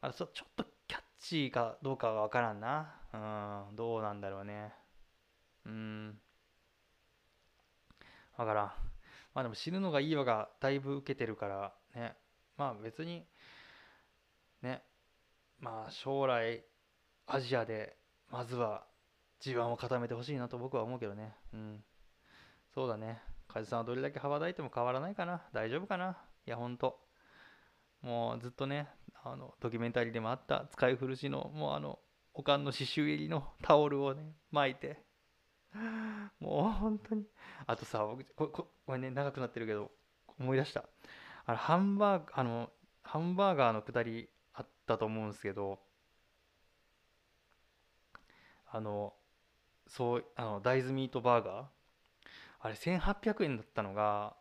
[0.00, 2.96] あそちょっとキャッチーかどうかは分からんな。
[3.16, 4.72] うんどうなんだろうね。
[5.64, 6.18] うん。
[8.36, 8.66] 分からん、
[9.34, 12.14] まあでも死ぬのがいいわがだいぶ受けてるからね。
[12.56, 13.26] まあ別に
[14.62, 14.82] ね。
[15.58, 16.64] まあ将来
[17.26, 17.96] アジアで
[18.30, 18.86] まずは
[19.40, 21.34] 地盤を固めてほしいなと僕は思うけどね。
[21.54, 21.84] うん。
[22.74, 23.22] そうだね。
[23.48, 25.42] 梶さんはどれだけ羽ばたいても変わらないかな。
[25.52, 26.18] 大丈夫かな。
[26.46, 27.00] いやほんと。
[28.02, 28.88] もうずっとね
[29.24, 31.98] あのドキュメンタリーでもあった使い古しのもうあの
[32.38, 35.02] おかんの刺繍入りのタオルをね巻いて。
[36.38, 37.24] もう本当に。
[37.66, 39.90] あとさ僕こここれね長くなってるけど
[40.38, 40.84] 思い出した。
[41.46, 42.70] あのハンバーグあの
[43.02, 45.80] ハンバーガーのくだりあったと思うんですけど
[48.66, 49.14] あの
[49.86, 51.66] そうあの大豆ミートバーガー。
[52.60, 54.36] あれ1800円だったのが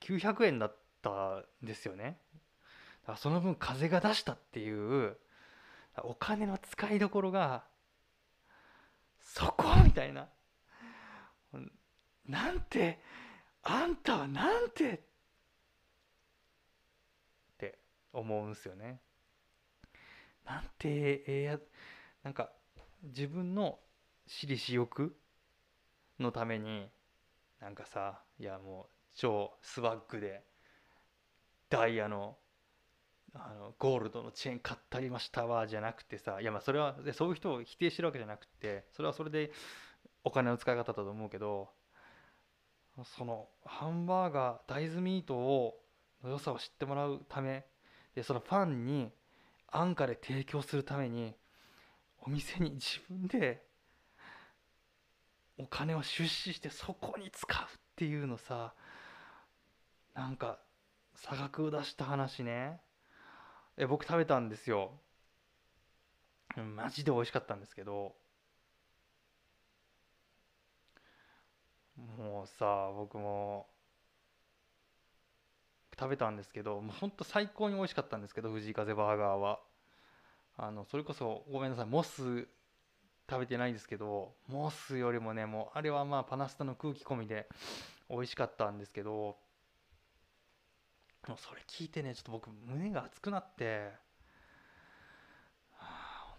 [0.00, 2.18] 900円だったんですよね。
[3.02, 5.16] だからその分風が出したっていう
[6.04, 7.64] お金の使いどころが
[9.20, 10.28] そこみたいな。
[12.26, 13.00] なんて
[13.62, 15.00] あんたはなんてっ
[17.58, 17.78] て
[18.12, 19.00] 思うんですよね。
[20.44, 21.58] なんてええや
[22.22, 22.50] なんか
[23.02, 23.78] 自分の
[24.26, 25.16] 私利私欲
[26.18, 26.88] のために
[27.60, 30.44] なんかさいやもう超スワッグで
[31.68, 32.36] ダイヤの
[33.38, 39.50] あのゴールドのチェーン買ったりましたわじゃなくてさいやまあそれはそういう人を否定してるわけじゃなくてそれはそれで
[40.24, 41.68] お金の使い方だと思うけど
[43.16, 45.78] そのハンバーガー大豆ミートを
[46.24, 47.66] の良さを知ってもらうため
[48.14, 49.12] でそのファンに
[49.70, 51.34] 安価で提供するために
[52.22, 53.62] お店に自分で
[55.58, 58.74] お金を出資してそこに使うっていうのさ
[60.14, 60.58] なんか
[61.14, 62.80] 差額を出した話ね。
[63.78, 64.92] え僕食べたんですよ。
[66.56, 68.14] マジで美味しかったんですけど。
[72.18, 73.66] もうさ僕も
[75.98, 79.60] 食べたんですけどもうほんと最高に美味しかったんですけど藤井風バーガーは。
[80.58, 82.48] あのそれこそごめんなさいモス
[83.28, 87.46] 食べてないんですけどモスよりもねもうあれはまあパナスタの空気込みで
[88.08, 89.36] 美味しかったんですけど。
[91.28, 93.90] もうそれ聞いてねちょっと僕胸が熱くなって。
[95.72, 96.36] はあ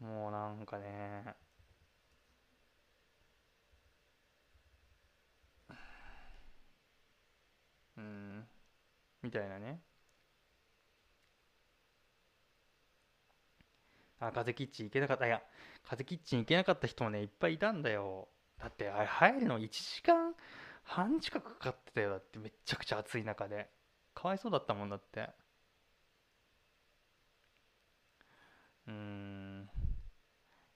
[0.00, 0.22] ほんと。
[0.22, 1.34] もうなんかね。
[7.96, 8.44] うん。
[9.22, 9.80] みたいなね。
[14.20, 15.26] あ風キッチン行けなかった。
[15.26, 15.42] いや
[15.88, 18.28] 風キッチン行けなかった人もねいっぱいいたんだよ。
[18.58, 20.34] だってあれ入るの1時間
[20.84, 23.68] 半近くかかってたよだってめちゃくちゃ暑い中で。
[24.14, 25.30] かわいそうだったもんだって。
[28.88, 29.68] うん。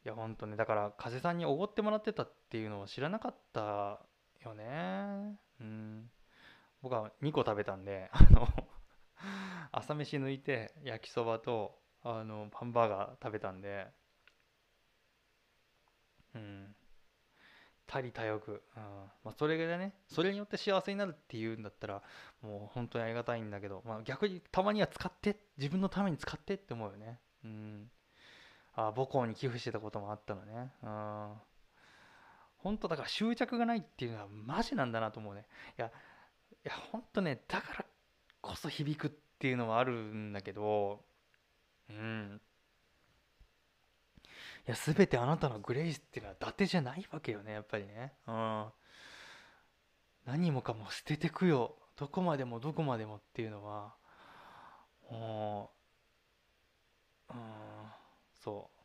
[0.05, 0.57] いやほんとね。
[0.57, 4.01] だから風さんにおごってもらってたっていうのを知らなかった
[4.45, 5.39] よね。
[5.61, 6.11] うん。
[6.83, 8.47] 僕は2個食べたんで あの
[9.73, 13.89] 朝飯抜いて焼きそばとあのハンバーガー食べたんで。
[16.35, 16.77] うん。
[17.87, 18.83] 他利他欲、うん。
[19.25, 22.03] まあ、それでねそれによって幸せになるっていうんだったら
[22.43, 27.19] もう本当にありがたいんだけど、まあ、逆にたまには使って自分のために使ってって思うよね。
[27.45, 27.91] うん。
[28.75, 30.73] あ母校に寄付してたこともあったのね。
[30.83, 31.33] うん。
[32.59, 35.47] 本当だから執着がないっていうのはマジなんだなと思うね。
[35.79, 35.91] いやい
[36.65, 37.85] や本当ねだから
[38.41, 41.01] こそ響くっていうのはあるんだけど
[41.89, 42.41] うん。
[44.67, 48.13] や全てあなたのグレイスっていうのは伊達じゃないわけよねやっぱりね。
[48.27, 48.67] うん。
[50.27, 51.77] 何もかも捨ててくよ。
[51.97, 53.95] どこまでもどこまでもっていうのは。
[55.11, 55.71] も
[57.31, 57.39] ううん。
[58.43, 58.77] そう。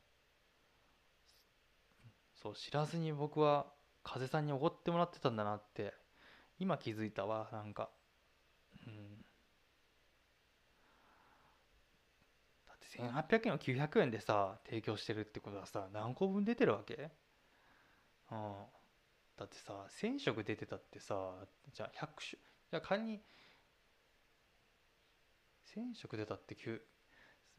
[2.33, 3.67] そう知らずに僕は
[4.03, 5.93] 風さんにおごってもらってたんだなって
[6.59, 7.89] 今気づいたわなんか
[8.87, 9.25] うん
[12.67, 17.11] だって1800円を900円でさ提供してるってことはさ何個分出てるわけ？
[18.31, 18.53] うん。
[19.37, 22.37] だってさ1000食出てたってさじゃあ100食
[22.69, 23.21] じゃあ仮に
[25.75, 26.81] 1000食出たって9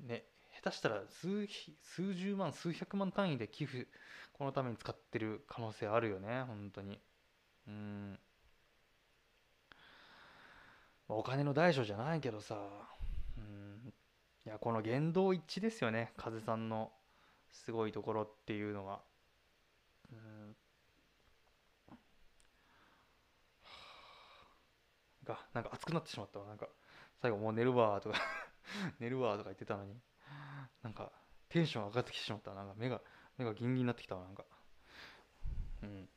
[0.01, 0.25] ね
[0.63, 1.47] 下手したら数
[1.83, 3.89] 数十万数百万単位で寄付
[4.33, 7.01] このために使ってる可能性あるよね本当に。
[7.67, 8.19] うん。
[11.09, 12.92] お金の大小じゃないけどさ。
[14.45, 16.13] いやこの言動一致ですよね。
[16.17, 16.91] 風さんの
[17.53, 19.01] すごいところっていうのは。
[20.11, 20.57] うん。
[25.25, 26.47] がなんか熱くなってしまったわ。
[26.47, 26.67] なんか
[27.21, 28.19] 最後もう寝るわとか。
[28.99, 30.01] 寝るわとか言ってたのに。
[30.83, 31.13] なんか
[31.49, 33.01] テンション上がってきてしまったなんか目が
[33.37, 34.25] 目がギンギンになってきたわ。
[34.25, 34.45] なんか。
[35.83, 36.09] うん。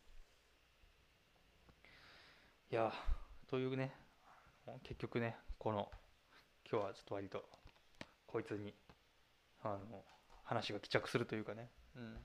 [2.71, 2.91] いや
[3.47, 3.95] というね
[4.83, 5.91] 結局ねこの
[6.69, 7.47] 今日はちょっと割と
[8.35, 8.73] こいつに
[9.63, 10.03] あの
[10.43, 11.69] 話が帰着するというかね。
[11.95, 12.17] うん。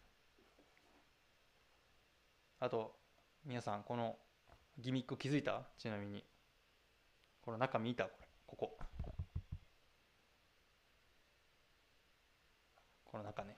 [2.58, 2.96] あと
[3.46, 4.16] 皆さんこの
[4.76, 5.62] ギミック気づいた？
[5.78, 6.24] ちなみに。
[7.42, 8.06] この中見た？
[8.06, 8.26] これ。
[8.48, 8.78] ここ。
[13.04, 13.56] この中ね。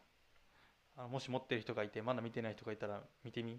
[0.99, 3.59] あのもし持ってる人がいてまだ見てない人がいたら見てみ。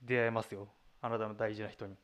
[0.00, 0.68] 出会えますよ。
[1.02, 1.96] あなたの大事な人に。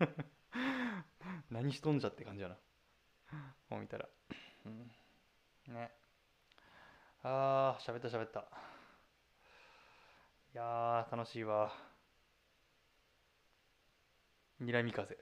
[1.50, 2.56] 何しとんじゃって感じやな。
[3.68, 4.08] もう見たら、
[4.66, 4.90] うん、
[5.74, 5.90] ね。
[7.22, 8.40] あー喋った喋った。
[10.54, 11.72] いやー楽しいわ。
[14.60, 15.18] 睨み風。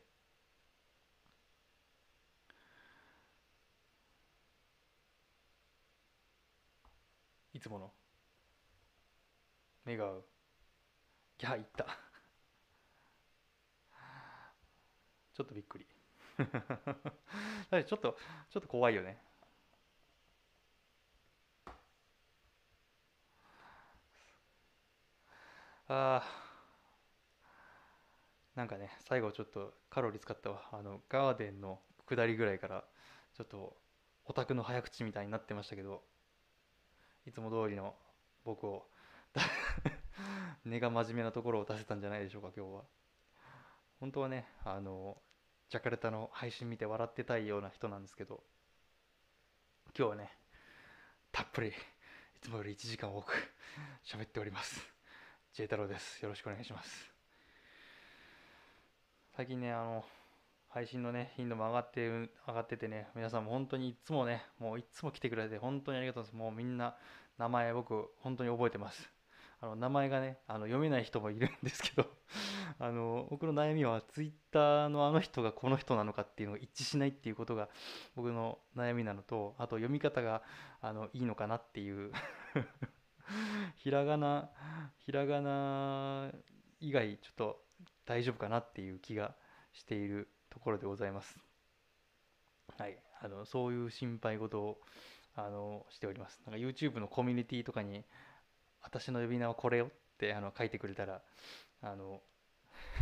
[7.53, 7.93] いつもの。
[9.85, 10.25] 目が合う。
[11.41, 12.08] いや行った。
[15.39, 15.87] ちょっとびっくり。
[17.87, 18.19] ちょっと
[18.51, 19.23] ちょっと怖いよね。
[25.87, 26.49] あー。
[28.57, 30.69] なんかね最後ちょっとカロリー使ったわ。
[30.73, 32.85] あのガーデンの下りぐらいから
[33.35, 33.81] ちょっと
[34.25, 36.03] オタクの早口みたいになってましたけど
[37.29, 37.97] いつも通りの
[38.45, 38.91] 僕を
[40.67, 42.85] 根が真面目なところを出せたんじゃないでしょうか今日は。
[44.01, 45.23] 本当はねあの
[45.69, 48.43] ジャカルタの配信見て笑ってたいような人なんですけど
[49.97, 50.31] 今日はね
[51.31, 51.73] たっぷりい
[52.41, 53.33] つもより1時間多く
[54.05, 54.81] 喋っております。
[55.53, 56.23] J 太郎です。
[56.23, 57.13] よろしくお願いします。
[59.37, 60.05] 最近ねあの
[60.69, 66.43] 配信のね頻度も上がって上がっててね皆さんも本当にいつもねもういつも来てくれて本当にありがとうございます。
[66.45, 66.97] もうみんな
[67.37, 69.18] 名前僕本当に覚えてます。
[69.61, 72.09] あの名前がねあの読めない人もいるんですけど
[72.79, 77.69] あの僕の悩みはツイッターのあの人がこの人なのかっていうのが一致しないっていうことが
[78.15, 80.43] 僕の悩みなのとあと読み方が
[80.81, 82.13] あのいいのかなっていう
[83.77, 84.51] ひらがな
[84.99, 86.33] ひらがな
[86.81, 87.65] 以外ちょっと
[88.05, 89.35] 大丈夫かなっていう気が
[89.73, 91.39] しているところでございます。
[92.77, 94.81] はい、あのそういう心配事を
[95.35, 96.41] あのしております。
[96.47, 98.05] なんか YouTube のコミュニティとかに
[98.83, 101.23] 私の呼び名はこれよってあの書いてくれたら
[101.83, 102.23] あの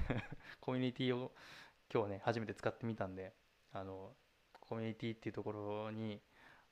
[0.61, 1.33] コミュニティを
[1.93, 3.35] 今日ね初めて使ってみたんで
[3.73, 4.15] あの
[4.61, 6.21] コミュニティっていうところに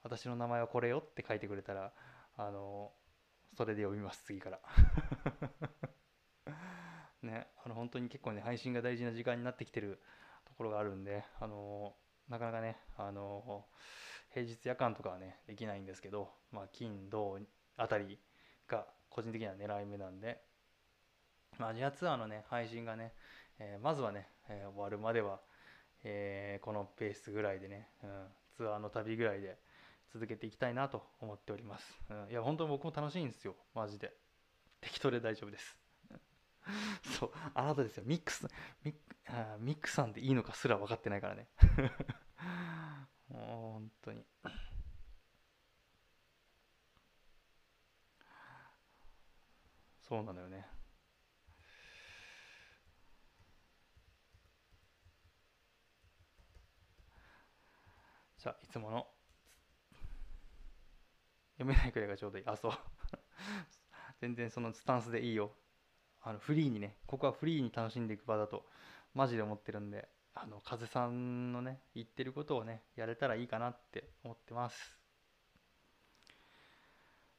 [0.03, 1.93] 私の名前はこれよって書いてくれたら
[2.37, 2.93] あの
[3.57, 4.61] それで読みます次から。
[7.23, 10.03] ねあの本当に結構ね配信が大事な時間になってきてる
[10.45, 11.97] ところがあるんであの
[12.29, 13.67] なかなかねあの
[14.31, 17.39] 平日夜間とかはねできないんですけど、まあ、金土
[17.77, 18.19] あたり
[18.69, 20.41] が個人的には狙い目なんで、
[21.59, 23.13] まあ、アジアツアーのね配信がね、
[23.59, 25.41] えーまずはね、えー終わるまでは、
[26.03, 28.27] えーこのペースぐらいでね、うん、
[28.57, 29.59] ツアーの旅ぐらいで
[30.13, 33.55] 続けていきたいなと思っております、うん、いや本当に僕も楽しいんですよ。
[33.75, 34.13] マジで。
[34.81, 35.79] 適当で大丈夫です。
[37.19, 38.05] そうあなたですよ。
[38.07, 38.47] ミックス
[38.85, 38.97] ミッ
[39.29, 41.49] あミックさんでいいのかすら分かってないからね。
[43.29, 44.25] 本当に。
[50.09, 50.67] そうなのよね。
[58.39, 59.07] じゃあいつもの
[61.59, 62.45] 読めないくらいがちょうどいい。
[62.47, 62.73] あそう。
[64.21, 65.53] 全然そのスタンスでいいよ。
[66.23, 68.67] あのフリーにねここはフリーに楽しんでいく場だと
[69.15, 74.99] マジで思ってるんであの風さんのね言ってることをねやれたらいいかなって思ってます、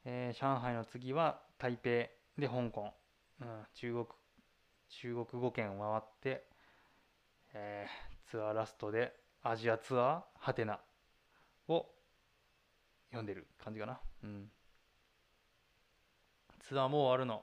[0.06, 2.08] えー上海の次は台北。
[2.38, 2.92] で香港、
[3.40, 4.06] うん、中国
[4.88, 6.44] 中国語圏を回って、
[7.54, 9.12] えーツアーラストで
[9.44, 10.80] アジアツアーハテナ
[11.68, 11.86] を
[13.10, 14.00] 読んでる感じかな。
[14.24, 14.50] うん。
[16.58, 17.42] ツアーもう終わるの。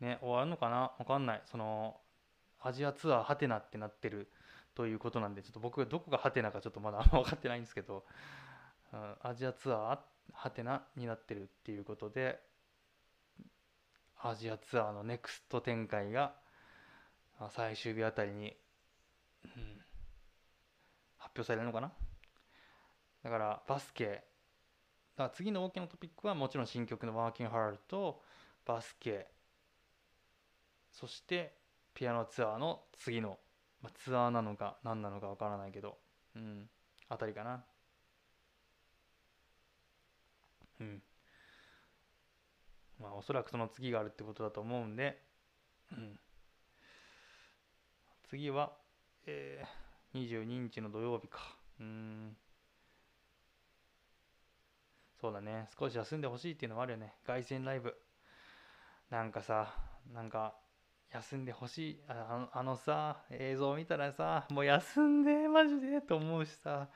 [0.00, 0.92] ね終わるのかな？
[0.96, 1.42] わかんない。
[1.46, 1.96] その
[2.60, 4.30] アジアツアーハテナってなってる
[4.76, 8.04] ということなんでちょっと僕がどこがハテナかちょっとまだあんま分かってないんですけど、
[8.92, 9.98] うんアジアツアー
[10.32, 12.38] ハテナになってるっていうことで
[14.26, 16.32] アジアツアーのネクスト展開が
[17.50, 18.56] 最終日あたりに、
[19.44, 19.84] うん
[21.18, 21.90] 発表されるのかな？
[23.22, 24.24] だからバスケ。
[25.16, 28.22] だ次の大きなトピックはもちろん新曲の「Working Hard」と
[28.64, 29.26] バスケ。
[30.90, 31.54] そして
[31.92, 33.38] ピアノツアーの次の、
[33.82, 35.98] まあ、ツアーなのか何なのかわからないけど
[36.36, 36.68] うん
[37.08, 37.64] あたりかな。
[40.80, 41.02] うん。
[43.00, 45.20] まあおそらくその次があるってことだと思うんで、
[45.92, 46.18] うん、
[48.28, 48.72] 次は、
[49.26, 51.38] えー、22日の土曜日か。
[51.80, 52.36] うん。
[55.20, 55.68] そうだね。
[55.78, 57.14] 少し休んでほしいっていうのもあるよね。
[57.26, 57.94] 凱旋ライブ。
[59.10, 59.74] なんかさ
[60.12, 60.54] なんか
[61.12, 62.00] 休んでほしい。
[62.08, 66.88] あのあのさ映像を見たらさもう休んでマジでと思うしさ。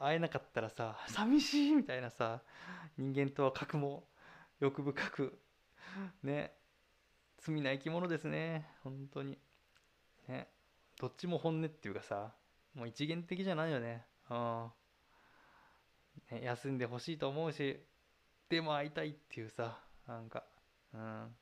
[0.00, 2.40] 会えなかったらさ寂しいみたいなさ
[2.96, 4.04] 人間とは核も
[4.60, 5.38] 欲深く
[6.22, 6.52] ね
[7.38, 8.66] 罪な生き物ですね。
[8.82, 9.38] 本当に。
[10.28, 10.48] ね。
[11.00, 12.34] どっちも本音っていうかさ
[12.74, 14.04] もう一元的じゃないよね。
[14.28, 14.70] うん。
[16.32, 17.80] ね休んでほしいと思うし
[18.48, 20.44] でも会いたいっていうさなんか。
[20.92, 21.36] うん。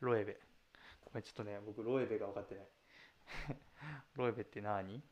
[0.00, 0.38] ロエベ。
[1.04, 2.66] ごめんちょっとね僕ロエベが分かってない。
[4.14, 5.02] ロエベって何？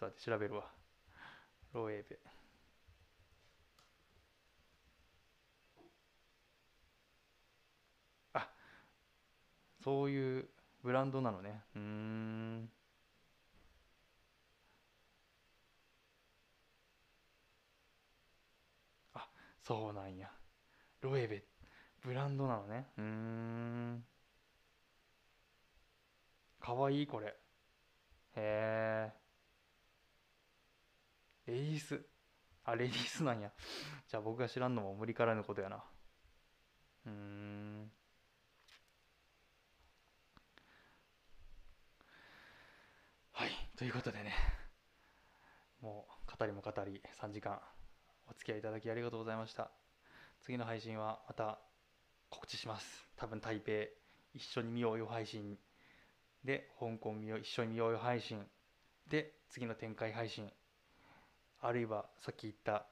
[0.00, 0.64] と待って調べるわ。
[1.74, 2.18] ロエベ
[8.32, 8.48] あ
[9.84, 10.48] そういう
[10.82, 11.60] ブランドなのね。
[11.76, 12.70] うん。
[19.14, 19.28] あ
[19.62, 20.30] そうなんや。
[21.02, 21.44] ロエベ
[22.02, 22.14] ブ。
[22.14, 22.86] ランドなのね。
[22.96, 24.04] うん。
[26.58, 27.26] かわいいこれ。
[27.28, 27.32] へ
[28.36, 29.29] え
[31.50, 32.00] レディース。
[32.64, 33.52] あレディースなんや。
[34.06, 35.84] じゃあ僕が知らんのも無理からぬことやな。
[37.06, 37.92] うん。
[43.32, 44.32] はいということでね。
[45.80, 47.60] もう語りも語り3時間
[48.28, 49.72] お付き合いいただきありがとうございました。
[50.42, 51.58] 次の配信はまた
[52.28, 53.08] 告知します。
[53.16, 53.72] 多分台北
[54.34, 55.58] 一緒に見ようよ配信
[56.44, 58.48] で香港見よう一緒に見ようよ配信
[59.08, 60.52] で次の展開配信
[61.60, 62.86] あるいはさっき言った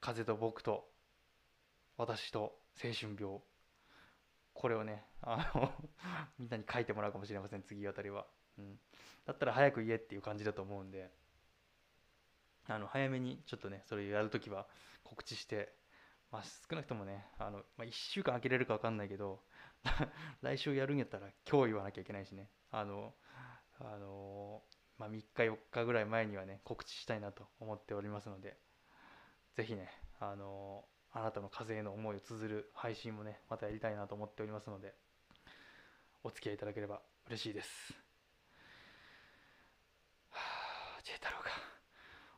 [0.00, 0.84] 風と僕と
[1.96, 3.40] 私と青春病。
[4.52, 5.72] これをねあの
[6.38, 8.24] みんなに書いてもらうかもしれません次あたりは、
[8.56, 8.78] うん、
[9.24, 11.10] だったら早く言えっていう感じだと思うんで。
[12.66, 14.66] あの早めにちょっとねそれをやるときは
[15.02, 15.74] 告知して
[16.30, 19.42] まあ少なくともねあの、まあ、1週間空けれるか分かんないけど
[20.40, 22.50] 来週やるんやったら今日言わなきゃいけないしね。
[22.70, 23.14] あの
[23.78, 24.62] あの
[24.98, 28.56] まあ、3日4日ぐらい前にはね告知したいなと思っておりますので
[29.56, 29.88] ぜひね
[30.20, 34.94] あのあなたの風への思いを綴る配信もねまたやりたいなと思っておりますので
[36.22, 37.94] お付き合いいただければ嬉しいです。
[40.30, 40.38] は
[40.98, 41.50] あ J 太郎が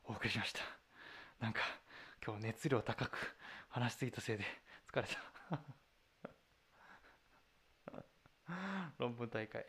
[0.05, 0.61] お送りしました。
[1.41, 1.61] なんか
[2.25, 3.37] 今日熱量高く
[3.69, 4.45] 話しすぎたせいで
[4.93, 5.19] 疲れた。
[8.99, 9.67] 論文大会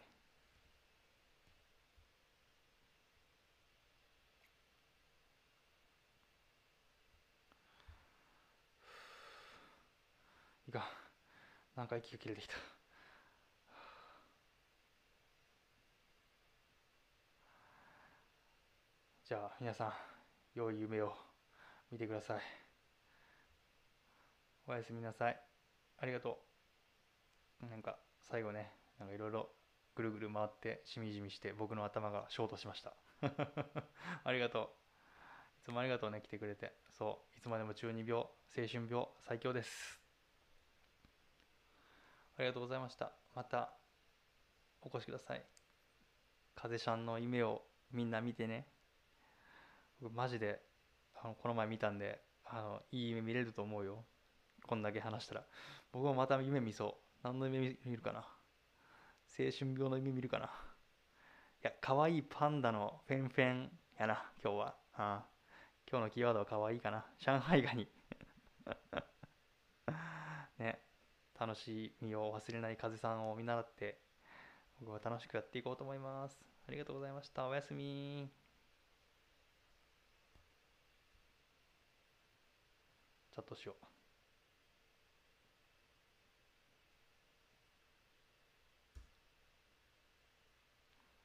[10.68, 10.82] いかん
[11.78, 12.56] なんか息が切れてきた？
[19.28, 19.94] じゃあ皆さん
[20.56, 21.14] 良い夢を
[21.92, 22.42] 見てください。
[24.66, 25.40] おやすみなさい。
[26.00, 26.40] ありがと
[27.62, 27.68] う。
[27.68, 29.50] なんか最後ねなんかいろいろ
[29.94, 32.96] ぐるぐる回ってしみじみして僕の頭がショートしました。
[34.24, 34.70] ありがとう。
[35.60, 36.74] いつもありがとうね来てくれて。
[36.98, 40.07] そういつまでも中二病青春病最強です。
[42.38, 43.12] ありがとうございました。
[43.36, 43.74] また
[44.84, 45.44] お越しください。
[46.56, 48.68] 風ちゃんの夢をみんな見てね。
[50.00, 50.62] 僕マジで
[51.16, 54.06] あのこの前見たんであのいい夢見れると思うよ。
[54.68, 55.44] こんだけ話したら。
[55.92, 57.24] 僕もまた夢見そう。
[57.24, 58.20] 何の夢見るかな。
[58.20, 60.46] 青春病の夢見るかな。
[60.46, 60.50] い
[61.64, 64.76] や可愛いパンダのフェンフェンやな今日は。
[64.94, 65.26] あ。
[65.90, 67.04] 今日のキーワードは可愛いかな。
[67.18, 67.88] 上海ガニ。
[70.60, 70.87] ね。
[71.40, 73.98] 楽しみを忘れない風さんを見習って
[74.80, 76.38] 僕は楽しくやっていこうと思います。
[76.68, 77.48] ありがとうございました。
[77.48, 78.30] おやすみ。
[83.34, 83.86] チャットしよう。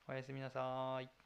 [0.08, 1.21] おやすみなさーい。